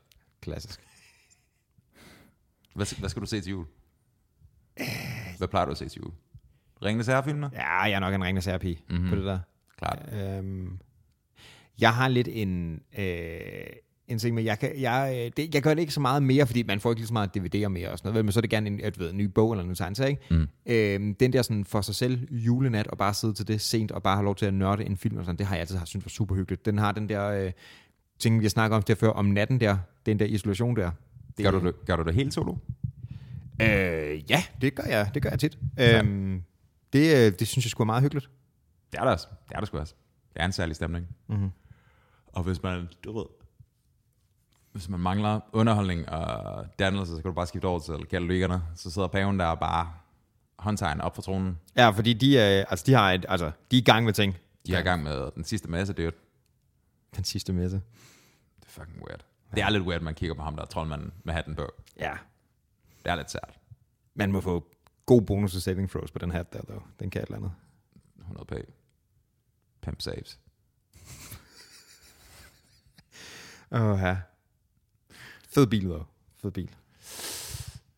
klassisk. 0.42 0.80
Hvad, 2.76 3.00
hvad 3.00 3.10
skal 3.10 3.22
du 3.22 3.28
se 3.28 3.42
til 3.42 3.50
jul? 3.50 3.66
Hvad 5.38 5.48
plejer 5.48 5.66
du 5.66 5.72
at 5.72 5.78
se 5.78 5.90
til 5.90 6.02
jul? 6.02 6.14
Ringenes 6.84 7.08
herrefilmer? 7.08 7.50
Ja, 7.54 7.82
jeg 7.82 7.92
er 7.92 8.00
nok 8.00 8.14
en 8.14 8.24
ringende 8.24 8.42
særpige 8.42 8.82
mm-hmm. 8.90 9.10
på 9.10 9.16
det 9.16 9.26
der. 9.26 9.40
Klart. 9.78 10.14
Øhm, 10.14 10.80
jeg 11.82 11.94
har 11.96 12.08
lidt 12.08 12.28
en, 12.28 12.82
øh, 12.98 13.66
en 14.08 14.20
ting 14.20 14.36
med, 14.36 14.44
jeg, 14.44 14.60
kan, 14.60 14.72
jeg, 14.80 15.14
øh, 15.16 15.32
det, 15.38 15.56
jeg 15.56 15.62
gør 15.62 15.74
det 15.74 15.82
ikke 15.82 15.94
så 15.94 16.00
meget 16.00 16.24
mere, 16.24 16.48
fordi 16.48 16.64
man 16.64 16.80
får 16.80 16.92
ikke 16.92 17.00
lige 17.00 17.08
så 17.08 17.14
meget 17.14 17.38
DVD'er 17.38 17.68
mere 17.68 17.92
og 17.92 17.98
sådan 17.98 18.12
noget, 18.12 18.26
men 18.26 18.32
så 18.32 18.40
er 18.40 18.42
det 18.42 18.50
gerne 18.50 18.68
en, 18.68 18.82
at, 18.84 19.00
ved, 19.00 19.10
en 19.10 19.18
ny 19.18 19.24
bog 19.26 19.52
eller 19.52 19.64
en 19.64 19.70
ny 19.70 19.74
tegneserie, 19.76 20.10
ikke? 20.10 20.22
Mm. 20.32 20.48
Øhm, 20.66 21.16
den 21.16 21.34
der 21.34 21.42
sådan 21.42 21.66
for 21.66 21.82
sig 21.82 21.96
selv 21.96 22.28
julenat, 22.32 22.88
og 22.88 22.98
bare 22.98 23.14
sidde 23.14 23.34
til 23.34 23.48
det 23.48 23.62
sent, 23.62 23.92
og 23.92 24.04
bare 24.04 24.16
have 24.16 24.26
lov 24.26 24.36
til 24.36 24.46
at 24.46 24.54
nørde 24.54 24.86
en 24.86 24.98
film, 24.98 25.18
og 25.18 25.26
sådan, 25.26 25.38
det 25.38 25.46
har 25.46 25.56
jeg 25.56 25.62
altid 25.62 25.78
haft, 25.78 25.90
synes 25.90 26.06
var 26.06 26.10
super 26.10 26.36
hyggeligt. 26.36 26.66
Den 26.66 26.78
har 26.78 26.92
den 26.92 27.10
der 27.10 27.28
øh, 27.28 27.52
ting, 28.20 28.44
jeg 28.44 28.52
snakker 28.52 28.78
om 28.78 28.84
der 28.84 28.96
før, 28.96 29.10
om 29.10 29.26
natten 29.26 29.60
der, 29.60 29.78
den 30.06 30.20
der 30.20 30.26
isolation 30.26 30.76
der. 30.76 30.92
Det, 31.38 31.44
Gør 31.44 31.52
du, 31.52 31.66
det, 31.66 31.86
gør 31.86 31.96
du 31.96 32.04
det 32.04 32.14
helt 32.14 32.34
solo? 32.34 32.56
Øh, 33.62 34.32
ja, 34.32 34.44
det 34.62 34.76
gør 34.76 34.84
jeg, 34.84 35.12
det 35.14 35.22
gør 35.22 35.30
jeg 35.30 35.40
tit. 35.40 35.58
Øhm, 35.80 36.44
det, 36.94 37.16
øh, 37.16 37.40
det 37.40 37.48
synes 37.48 37.66
jeg 37.66 37.72
skulle 37.72 37.86
være 37.86 37.94
meget 37.94 38.04
hyggeligt. 38.04 38.30
Det 38.92 39.00
er 39.00 39.04
der 39.04 39.12
også. 39.12 39.28
Det 39.50 39.56
er 39.56 39.60
der 39.60 39.66
sgu 39.66 39.78
også. 39.78 39.94
Det 40.34 40.42
er 40.42 40.46
en 40.46 40.52
særlig 40.52 40.76
stemning. 40.76 41.08
Mm-hmm. 41.30 41.50
Og 42.28 42.44
hvis 42.44 42.64
man, 42.64 42.88
du 43.04 43.18
ved, 43.18 43.26
hvis 44.78 44.90
man 44.90 45.00
mangler 45.00 45.40
underholdning 45.54 46.10
og 46.10 46.66
dannelse, 46.80 47.16
så 47.16 47.22
kan 47.22 47.30
du 47.30 47.36
bare 47.36 47.48
skifte 47.48 47.66
over 47.66 47.80
til 47.80 48.06
katolikerne. 48.06 48.64
Så 48.76 48.92
sidder 48.92 49.08
paven 49.08 49.40
der 49.40 49.46
og 49.46 49.60
bare 49.60 49.94
håndtegn 50.60 51.02
op 51.02 51.16
for 51.16 51.22
tronen. 51.22 51.60
Ja, 51.76 51.90
fordi 51.90 52.14
de, 52.14 52.40
er, 52.40 52.66
altså, 52.66 52.84
de, 52.86 52.94
har 52.94 53.12
et, 53.12 53.26
altså, 53.30 53.52
de 53.72 53.78
er 53.78 53.82
i 53.82 53.84
gang 53.84 54.06
med 54.06 54.14
ting. 54.14 54.36
De 54.68 54.74
er 54.76 54.80
i 54.80 54.82
gang 54.82 55.04
med 55.04 55.32
den 55.36 55.44
sidste 55.44 55.70
masse, 55.70 55.94
det 55.94 56.06
er, 56.06 56.12
Den 57.16 57.24
sidste 57.24 57.54
messe. 57.54 57.82
det 58.60 58.66
er 58.66 58.70
fucking 58.70 59.04
weird. 59.08 59.26
Det 59.56 59.64
er 59.64 59.70
lidt 59.70 59.84
weird, 59.84 59.96
at 59.96 60.04
man 60.04 60.16
kigger 60.16 60.36
på 60.36 60.42
ham 60.42 60.56
der, 60.56 60.66
troldmanden 60.66 61.14
med 61.24 61.34
hatten 61.34 61.56
på. 61.56 61.68
Ja. 62.00 62.14
Det 63.04 63.12
er 63.12 63.16
lidt 63.16 63.32
sært. 63.32 63.60
Man 64.16 64.32
må 64.32 64.42
få 64.42 64.68
god 65.06 65.22
bonus 65.22 65.52
til 65.52 65.62
saving 65.62 65.90
throws 65.90 66.12
på 66.12 66.20
den 66.20 66.32
hat 66.32 66.54
der, 66.54 66.62
dog. 66.62 66.84
Den 67.00 67.10
kan 67.10 67.22
et 67.22 67.26
eller 67.26 67.38
andet. 67.38 67.52
100 68.20 68.46
p. 68.46 68.54
Pimp 69.82 70.02
saves. 70.02 70.40
Åh, 73.72 73.82
oh, 73.82 74.00
ja. 74.00 74.18
Fed 75.58 75.68
bil, 75.68 75.90
dog. 75.90 76.06
Fed 76.42 76.52
bil. 76.52 76.70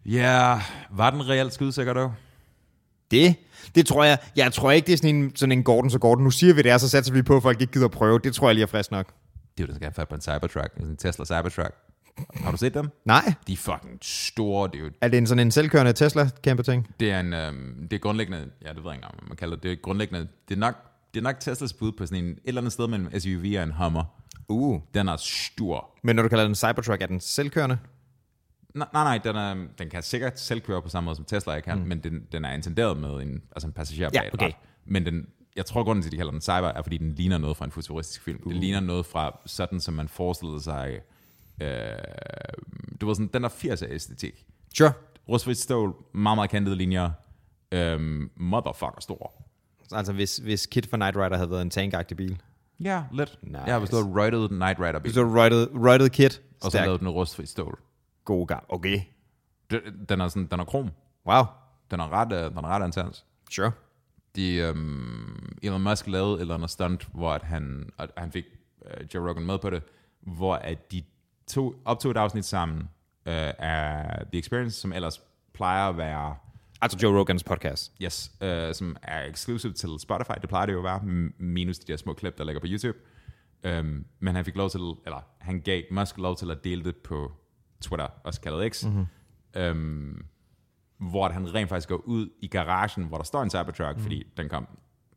Ja, 0.06 0.62
var 0.90 1.10
den 1.10 1.30
reelt 1.30 1.54
skudsikker 1.54 1.94
dog? 1.94 2.14
Det, 3.12 3.36
det 3.76 3.86
tror 3.86 4.04
jeg, 4.04 4.18
jeg 4.36 4.54
tror 4.54 4.72
ikke, 4.72 4.86
det 4.86 4.94
er 4.94 4.98
sådan 4.98 5.16
en, 5.16 5.36
sådan 5.36 5.52
en 5.52 5.64
Gordon 5.64 5.90
så 5.90 6.00
Gordon. 6.00 6.24
Nu 6.24 6.32
siger 6.32 6.54
vi 6.54 6.62
det 6.62 6.72
er, 6.72 6.78
så 6.78 6.90
satser 6.90 7.14
vi 7.14 7.22
på, 7.22 7.36
at 7.36 7.42
folk 7.42 7.62
ikke 7.62 7.74
gider 7.74 7.86
at 7.86 7.92
prøve. 7.92 8.20
Det 8.20 8.36
tror 8.36 8.48
jeg 8.48 8.56
lige 8.56 8.64
er 8.64 8.68
frisk 8.68 8.92
nok. 8.92 9.08
Det 9.08 9.64
er 9.64 9.68
jo, 9.68 9.68
der 9.68 9.74
skal 9.74 9.94
have 9.96 10.06
på 10.06 10.16
en 10.16 10.22
Cybertruck. 10.22 10.72
En 10.80 10.98
Tesla 10.98 11.26
Cybertruck. 11.26 11.74
Har 12.34 12.52
du 12.52 12.58
set 12.58 12.74
dem? 12.74 12.90
Nej. 13.06 13.34
De 13.48 13.54
er 13.54 13.58
fucking 13.58 13.98
store, 14.02 14.68
det 14.68 14.76
er 14.76 14.84
jo 14.84 14.92
Er 15.02 15.08
det 15.08 15.18
en 15.18 15.28
sådan 15.28 15.48
en 15.48 15.52
selvkørende 15.52 15.94
Tesla 15.94 16.30
kæmpe 16.44 16.64
ting? 16.64 16.96
Det 17.00 17.12
er 17.12 17.20
en, 17.20 17.34
øhm, 17.34 17.88
det 17.92 17.94
er 17.94 18.00
grundlæggende, 18.00 18.50
ja, 18.66 18.70
det 18.70 18.78
ved 18.78 18.84
jeg 18.86 18.96
ikke, 18.96 19.08
om 19.08 19.28
man 19.28 19.38
kalder 19.38 19.56
det, 19.56 19.64
det 19.64 19.72
er 19.72 19.76
grundlæggende, 19.76 20.28
det 20.50 20.56
er 20.56 20.60
nok, 20.60 20.76
det 21.14 21.20
er 21.20 21.24
nok 21.24 21.40
Teslas 21.40 21.74
bud 21.74 21.92
på 21.92 22.06
sådan 22.06 22.24
en, 22.24 22.32
et 22.32 22.40
eller 22.46 22.62
andet 22.62 22.74
sted 22.74 22.88
mellem 22.88 23.20
SUV 23.20 23.44
og 23.58 23.64
en 23.64 23.72
Hummer. 23.72 24.04
Uh. 24.48 24.82
Den 24.94 25.08
er 25.08 25.16
stor. 25.18 26.00
Men 26.04 26.16
når 26.16 26.24
du 26.24 26.30
kalder 26.30 26.46
den 26.46 26.56
Cybertruck, 26.56 27.02
er 27.02 27.06
den 27.06 27.20
selvkørende? 27.20 27.78
Nej, 28.76 28.88
nej, 28.94 29.04
nej 29.04 29.18
den, 29.18 29.36
er, 29.36 29.68
den 29.78 29.90
kan 29.90 30.04
sikkert 30.04 30.40
selv 30.40 30.62
køre 30.62 30.82
på 30.82 30.90
samme 30.90 31.06
måde 31.06 31.16
som 31.16 31.26
Tesla 31.26 31.54
jeg 31.54 31.64
kan, 31.64 31.80
mm. 31.80 31.88
men 31.88 32.00
den, 32.04 32.28
den 32.32 32.46
er 32.46 32.54
intenderet 32.54 32.98
med 32.98 33.10
en, 33.10 33.42
altså 33.52 33.68
en 33.68 33.74
passager 33.74 34.10
Ja, 34.14 34.22
okay. 34.34 34.46
ret. 34.46 34.56
Men 34.86 35.06
den, 35.06 35.28
jeg 35.56 35.66
tror, 35.66 35.84
grunden 35.84 36.04
til, 36.04 36.10
at 36.10 36.12
de 36.12 36.18
kalder 36.18 36.32
den 36.32 36.42
cyber, 36.42 36.68
er, 36.68 36.82
fordi 36.82 36.98
den 36.98 37.14
ligner 37.14 37.38
noget 37.38 37.58
fra 37.58 37.66
en 37.66 37.72
futuristisk 37.72 38.22
film. 38.22 38.40
Uh. 38.46 38.54
Det 38.54 38.62
ligner 38.62 38.80
noget 38.80 39.06
fra 39.06 39.40
sådan, 39.46 39.80
som 39.80 39.94
man 39.94 40.08
forestillede 40.08 40.62
sig, 40.62 41.00
øh, 41.62 41.70
du 43.02 43.08
ved 43.08 43.16
sådan, 43.16 43.30
den 43.34 43.44
der 43.44 43.50
80'er 43.50 43.94
æstetik. 43.94 44.46
Sure. 44.78 44.92
Rustfrit 45.30 45.58
stål, 45.58 45.96
meget, 46.14 46.38
meget 46.38 46.50
kantede 46.50 46.76
linjer, 46.76 47.12
øhm, 47.72 48.32
motherfucker 48.36 49.02
stor. 49.02 49.49
Altså 49.94 50.14
hvis, 50.14 50.38
hvis 50.38 50.66
Kid 50.66 50.82
for 50.90 50.98
Night 50.98 51.16
Rider 51.18 51.36
havde 51.36 51.50
været 51.50 51.62
en 51.62 51.70
tankagtig 51.70 52.18
bil. 52.18 52.42
Ja, 52.84 53.04
lidt. 53.12 53.38
Nice. 53.44 53.58
Jeg 53.66 53.74
har 53.74 53.88
lavet 53.92 54.16
Righted 54.18 54.50
Night 54.58 54.80
Rider 54.80 55.00
bil, 55.00 55.14
Så 55.14 55.24
righted, 55.24 55.68
righted 55.74 56.10
Kid. 56.10 56.30
og 56.30 56.40
så 56.62 56.70
Stærk. 56.70 56.86
lavet 56.86 57.00
den 57.00 57.10
rustfri 57.10 57.46
stål. 57.46 57.80
God 58.26 58.48
gang. 58.48 58.64
Okay. 58.70 59.02
Den- 59.72 60.06
Den 60.10 60.22
er, 60.22 60.28
sådan, 60.28 60.48
den 60.52 60.60
er 60.60 60.64
krom. 60.66 60.90
Wow. 61.28 61.44
Den 61.92 62.00
er 62.00 62.12
ret, 62.12 62.34
øh, 62.34 62.50
den 62.50 62.58
er 62.58 62.68
ret 62.68 62.86
intens. 62.86 63.26
Sure. 63.52 63.72
De, 64.36 64.56
øhm, 64.56 65.58
Elon 65.64 65.82
Musk 65.82 66.08
lavede 66.08 66.36
et 66.36 66.42
eller 66.42 66.56
andet 66.56 66.70
stunt, 66.70 67.08
hvor 67.14 67.32
at 67.34 67.44
han, 67.44 67.90
at 68.00 68.12
han 68.18 68.32
fik 68.32 68.46
øh, 68.86 69.08
Joe 69.14 69.30
Rogan 69.30 69.46
med 69.46 69.60
på 69.60 69.70
det, 69.70 69.84
hvor 70.22 70.56
at 70.56 70.92
de 70.92 71.04
to, 71.48 71.74
optog 71.86 72.12
et 72.12 72.18
afsnit 72.18 72.46
sammen 72.46 72.80
øh, 73.26 73.52
af 73.60 74.26
The 74.32 74.40
Experience, 74.40 74.80
som 74.82 74.94
ellers 74.94 75.22
plejer 75.54 75.90
at 75.90 75.98
være 75.98 76.36
Altså 76.82 76.98
Joe 77.04 77.20
Rogans 77.20 77.44
podcast. 77.44 77.94
Yes, 78.02 78.32
øh, 78.42 78.74
som 78.74 78.96
er 79.02 79.24
exclusive 79.24 79.74
til 79.74 79.90
Spotify. 80.00 80.32
Det 80.42 80.50
plejer 80.50 80.66
det 80.66 80.74
jo 80.74 80.78
at 80.78 80.84
være, 80.84 81.04
minus 81.38 81.80
de 81.80 81.92
der 81.92 81.98
små 81.98 82.14
klip, 82.14 82.38
der 82.38 82.44
ligger 82.44 82.60
på 82.60 82.68
YouTube. 82.70 82.98
Um, 83.80 84.06
men 84.20 84.36
han 84.36 84.46
fik 84.46 84.56
lov 84.56 84.70
til, 84.70 84.80
eller 84.80 85.20
han 85.40 85.62
gav 85.62 85.84
Musk 85.92 86.18
lov 86.18 86.36
til 86.36 86.52
at 86.52 86.64
dele 86.64 86.84
det 86.84 86.96
på 86.96 87.32
Twitter, 87.82 88.08
også 88.24 88.42
kaldet 88.42 88.74
X. 88.74 88.86
Mm-hmm. 88.86 89.06
Um, 89.72 90.26
hvor 90.98 91.30
han 91.30 91.54
rent 91.54 91.70
faktisk 91.70 91.90
går 91.90 91.98
ud 91.98 92.30
i 92.42 92.48
garagen, 92.48 93.04
hvor 93.04 93.18
der 93.18 93.24
står 93.24 93.44
en 93.44 93.50
Cybertruck, 93.50 93.96
mm. 93.98 94.02
fordi 94.02 94.24
den 94.38 94.50
kom 94.50 94.68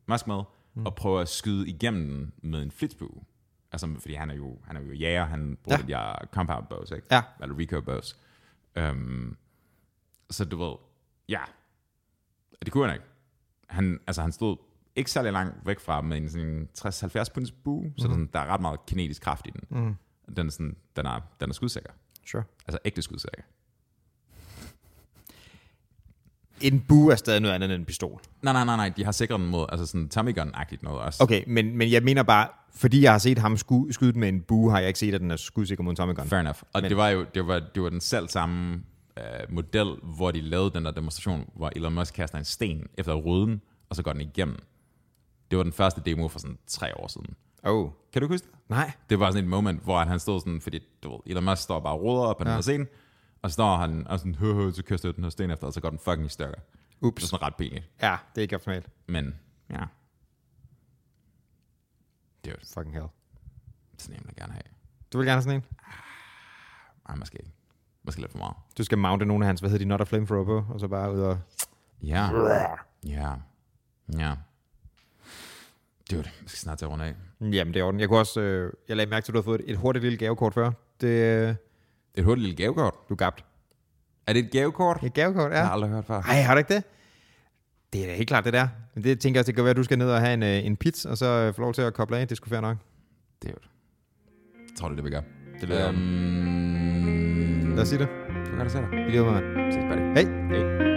Musk 0.07 0.27
med, 0.27 0.41
mm. 0.73 0.85
og 0.85 0.95
prøver 0.95 1.19
at 1.19 1.29
skyde 1.29 1.69
igennem 1.69 2.07
den 2.09 2.51
med 2.51 2.61
en 2.63 2.71
flitsbue. 2.71 3.23
Altså, 3.71 3.95
fordi 3.99 4.13
han 4.13 4.29
er 4.29 4.35
jo, 4.35 4.57
han 4.63 4.77
er 4.77 4.81
jo 4.81 4.93
jæger, 4.93 5.25
han 5.25 5.57
bruger 5.63 5.77
Ja. 5.87 5.97
ja. 5.97 6.03
de 6.03 6.03
her 6.03 6.27
compound 6.31 6.65
bows, 6.69 6.91
ikke? 6.91 7.07
Ja. 7.11 7.21
Eller 7.41 7.55
recoil 7.59 7.81
bows. 7.81 8.17
Um, 8.79 9.37
så 10.29 10.45
du 10.45 10.57
ved, 10.57 10.73
ja, 11.33 11.43
og 12.51 12.65
det 12.65 12.71
kunne 12.71 12.85
han 12.87 12.95
ikke. 12.95 13.05
Han, 13.69 13.99
altså, 14.07 14.21
han 14.21 14.31
stod 14.31 14.57
ikke 14.95 15.11
særlig 15.11 15.31
langt 15.31 15.55
væk 15.65 15.79
fra 15.79 16.01
med 16.01 16.17
en 16.17 16.29
sådan 16.29 16.67
60-70 16.77 17.33
punds 17.33 17.51
bue, 17.51 17.83
mm. 17.83 17.93
så 17.97 18.03
der, 18.07 18.09
er 18.09 18.13
sådan, 18.13 18.29
der 18.33 18.39
er 18.39 18.45
ret 18.45 18.61
meget 18.61 18.85
kinetisk 18.85 19.21
kraft 19.21 19.47
i 19.47 19.49
den. 19.49 19.61
Mm. 19.69 19.95
Den, 20.35 20.47
er 20.47 20.51
sådan, 20.51 20.75
den, 20.95 21.05
er, 21.05 21.19
den 21.39 21.49
er 21.49 21.53
skudsikker. 21.53 21.89
Sure. 22.25 22.43
Altså 22.67 22.79
ægte 22.85 23.01
skudsikker. 23.01 23.41
En 26.61 26.81
bue 26.87 27.11
er 27.11 27.15
stadig 27.15 27.41
noget 27.41 27.55
andet 27.55 27.71
end 27.71 27.79
en 27.79 27.85
pistol. 27.85 28.21
Nej, 28.41 28.53
nej, 28.53 28.65
nej, 28.65 28.75
nej, 28.75 28.89
de 28.89 29.05
har 29.05 29.11
sikret 29.11 29.39
den 29.39 29.49
mod, 29.49 29.65
altså 29.69 29.85
sådan 29.85 30.09
Tommy 30.09 30.39
Gun-agtigt 30.39 30.79
noget 30.81 30.99
også. 30.99 31.23
Okay, 31.23 31.43
men, 31.47 31.77
men 31.77 31.91
jeg 31.91 32.03
mener 32.03 32.23
bare, 32.23 32.47
fordi 32.75 33.01
jeg 33.01 33.11
har 33.11 33.19
set 33.19 33.37
ham 33.37 33.57
sku, 33.57 33.91
skyde 33.91 34.19
med 34.19 34.29
en 34.29 34.41
bue, 34.41 34.71
har 34.71 34.79
jeg 34.79 34.87
ikke 34.87 34.99
set, 34.99 35.13
at 35.13 35.21
den 35.21 35.31
er 35.31 35.35
skudsikker 35.35 35.83
mod 35.83 35.91
en 35.91 35.95
Tommy 35.95 36.15
Gun. 36.15 36.27
Fair 36.27 36.39
enough. 36.39 36.59
Og 36.73 36.81
Men. 36.81 36.89
det 36.89 36.97
var 36.97 37.09
jo 37.09 37.25
det 37.33 37.47
var, 37.47 37.59
det 37.75 37.83
var 37.83 37.89
den 37.89 38.01
selv 38.01 38.27
samme 38.27 38.83
øh, 39.23 39.53
model, 39.53 39.95
hvor 40.03 40.31
de 40.31 40.41
lavede 40.41 40.71
den 40.71 40.85
der 40.85 40.91
demonstration, 40.91 41.49
hvor 41.55 41.71
Elon 41.75 41.93
Musk 41.93 42.13
kaster 42.13 42.37
en 42.37 42.45
sten 42.45 42.87
efter 42.97 43.13
ruden, 43.13 43.61
og 43.89 43.95
så 43.95 44.03
går 44.03 44.11
den 44.11 44.21
igennem. 44.21 44.57
Det 45.51 45.57
var 45.57 45.63
den 45.63 45.73
første 45.73 46.01
demo 46.05 46.27
for 46.27 46.39
sådan 46.39 46.57
tre 46.67 46.97
år 46.97 47.07
siden. 47.07 47.35
Oh. 47.63 47.89
Kan 48.13 48.21
du 48.21 48.27
huske 48.27 48.47
det? 48.47 48.55
Nej. 48.69 48.91
Det 49.09 49.19
var 49.19 49.31
sådan 49.31 49.43
et 49.43 49.49
moment, 49.49 49.83
hvor 49.83 49.99
han 49.99 50.19
stod 50.19 50.39
sådan, 50.39 50.61
fordi 50.61 50.79
du 51.03 51.11
ved, 51.11 51.19
Elon 51.25 51.43
Musk 51.43 51.61
står 51.61 51.79
bare 51.79 51.93
og 51.93 52.01
roder 52.01 52.23
op 52.23 52.37
på 52.37 52.43
den 52.43 52.49
Ja. 52.51 52.55
her 52.55 52.61
scene, 52.61 52.85
Og 53.41 53.49
så 53.49 53.53
står 53.53 53.77
han 53.77 54.07
og 54.07 54.19
sådan, 54.19 54.35
hø, 54.35 54.53
hø, 54.53 54.71
så 54.71 54.83
jeg 55.03 55.15
den 55.15 55.23
her 55.23 55.29
sten 55.29 55.51
efter, 55.51 55.67
og 55.67 55.73
så 55.73 55.81
går 55.81 55.89
den 55.89 55.99
fucking 55.99 56.25
i 56.25 56.29
stykker. 56.29 56.53
Det 56.55 56.61
er 57.01 57.07
Ups. 57.07 57.23
sådan 57.23 57.41
ret 57.41 57.55
pinligt. 57.55 57.89
Ja, 58.01 58.17
det 58.35 58.37
er 58.37 58.41
ikke 58.41 58.55
optimalt. 58.55 58.89
Men, 59.07 59.35
ja. 59.69 59.83
Dude, 62.45 62.57
Fucking 62.73 62.93
hell. 62.95 63.07
sådan 63.97 64.15
en 64.15 64.25
jeg 64.27 64.35
gerne 64.35 64.53
have. 64.53 64.63
Du 65.13 65.17
vil 65.17 65.25
gerne 65.27 65.33
have 65.35 65.41
sådan 65.41 65.55
en? 65.59 65.65
Ej, 67.09 67.15
måske 67.15 67.37
ikke. 67.39 67.51
Måske 68.03 68.21
lidt 68.21 68.31
for 68.31 68.37
meget. 68.37 68.55
Du 68.77 68.83
skal 68.83 68.97
mounte 68.97 69.25
nogle 69.25 69.45
af 69.45 69.47
hans, 69.47 69.59
hvad 69.59 69.69
hedder 69.69 69.85
de, 69.85 69.89
not 69.89 70.01
a 70.01 70.03
flamethrower 70.03 70.45
på, 70.45 70.65
og 70.73 70.79
så 70.79 70.87
bare 70.87 71.13
ud 71.13 71.19
og... 71.19 71.39
Ja. 72.03 72.29
Ja. 73.07 73.29
Ja. 74.19 74.33
Dude, 76.11 76.23
vi 76.41 76.47
skal 76.49 76.59
snart 76.59 76.77
til 76.77 76.85
at 76.85 76.91
runde 76.91 77.05
af. 77.05 77.13
Jamen, 77.41 77.73
det 77.73 77.79
er 77.79 77.83
orden. 77.83 77.99
Jeg 77.99 78.07
kunne 78.09 78.19
også... 78.19 78.41
Øh, 78.41 78.73
jeg 78.87 78.97
lagde 78.97 79.09
mærke 79.09 79.23
til, 79.25 79.31
at 79.31 79.33
du 79.33 79.39
har 79.39 79.43
fået 79.43 79.61
et, 79.61 79.69
et 79.71 79.77
hurtigt 79.77 80.03
lille 80.03 80.17
gavekort 80.17 80.53
før. 80.53 80.71
Det, 81.01 81.07
øh, 81.07 81.55
Et 82.15 82.23
hurtigt 82.23 82.43
lille 82.47 82.57
gavekort. 82.63 82.93
du 83.09 83.13
er 83.13 83.17
gabt. 83.17 83.45
Er 84.27 84.33
det 84.33 84.45
et 84.45 84.51
gavekort? 84.51 85.03
Et 85.03 85.13
gavekort, 85.13 85.51
Jeg 85.51 85.59
har 85.59 85.65
ja. 85.67 85.73
aldrig 85.73 85.89
hørt 85.91 86.05
før. 86.05 86.21
Ej, 86.21 86.41
har 86.41 86.53
du 86.53 86.57
ikke 86.57 86.73
det? 86.73 86.83
Det 87.93 88.03
er 88.03 88.07
da 88.07 88.15
helt 88.15 88.27
klart, 88.27 88.43
det 88.45 88.53
der. 88.53 88.67
Men 88.95 89.03
det 89.03 89.19
tænker 89.19 89.39
jeg, 89.39 89.47
det 89.47 89.55
kan 89.55 89.63
være, 89.63 89.71
at 89.71 89.77
du 89.77 89.83
skal 89.83 89.97
ned 89.97 90.09
og 90.11 90.19
have 90.19 90.33
en, 90.33 90.43
øh, 90.43 90.65
en 90.65 90.77
pizza, 90.77 91.09
og 91.09 91.17
så 91.17 91.25
øh, 91.25 91.53
få 91.53 91.61
lov 91.61 91.73
til 91.73 91.81
at 91.81 91.93
koble 91.93 92.17
af. 92.17 92.27
Det 92.27 92.37
skulle 92.37 92.49
fair 92.49 92.61
nok. 92.61 92.77
Dude. 93.43 93.53
Jeg 93.53 94.77
tror, 94.77 94.87
det 94.89 94.93
er 94.93 94.95
det, 94.95 95.05
vi 95.05 95.09
gør. 95.09 95.21
Det 95.61 95.69
lyder 95.69 95.87
Øhm, 95.89 97.22
Lad 97.73 97.81
os 97.81 97.89
sige 97.89 97.99
det. 97.99 98.07
Du 98.45 98.57
kan 98.57 98.65
da 98.65 98.69
se 98.69 100.92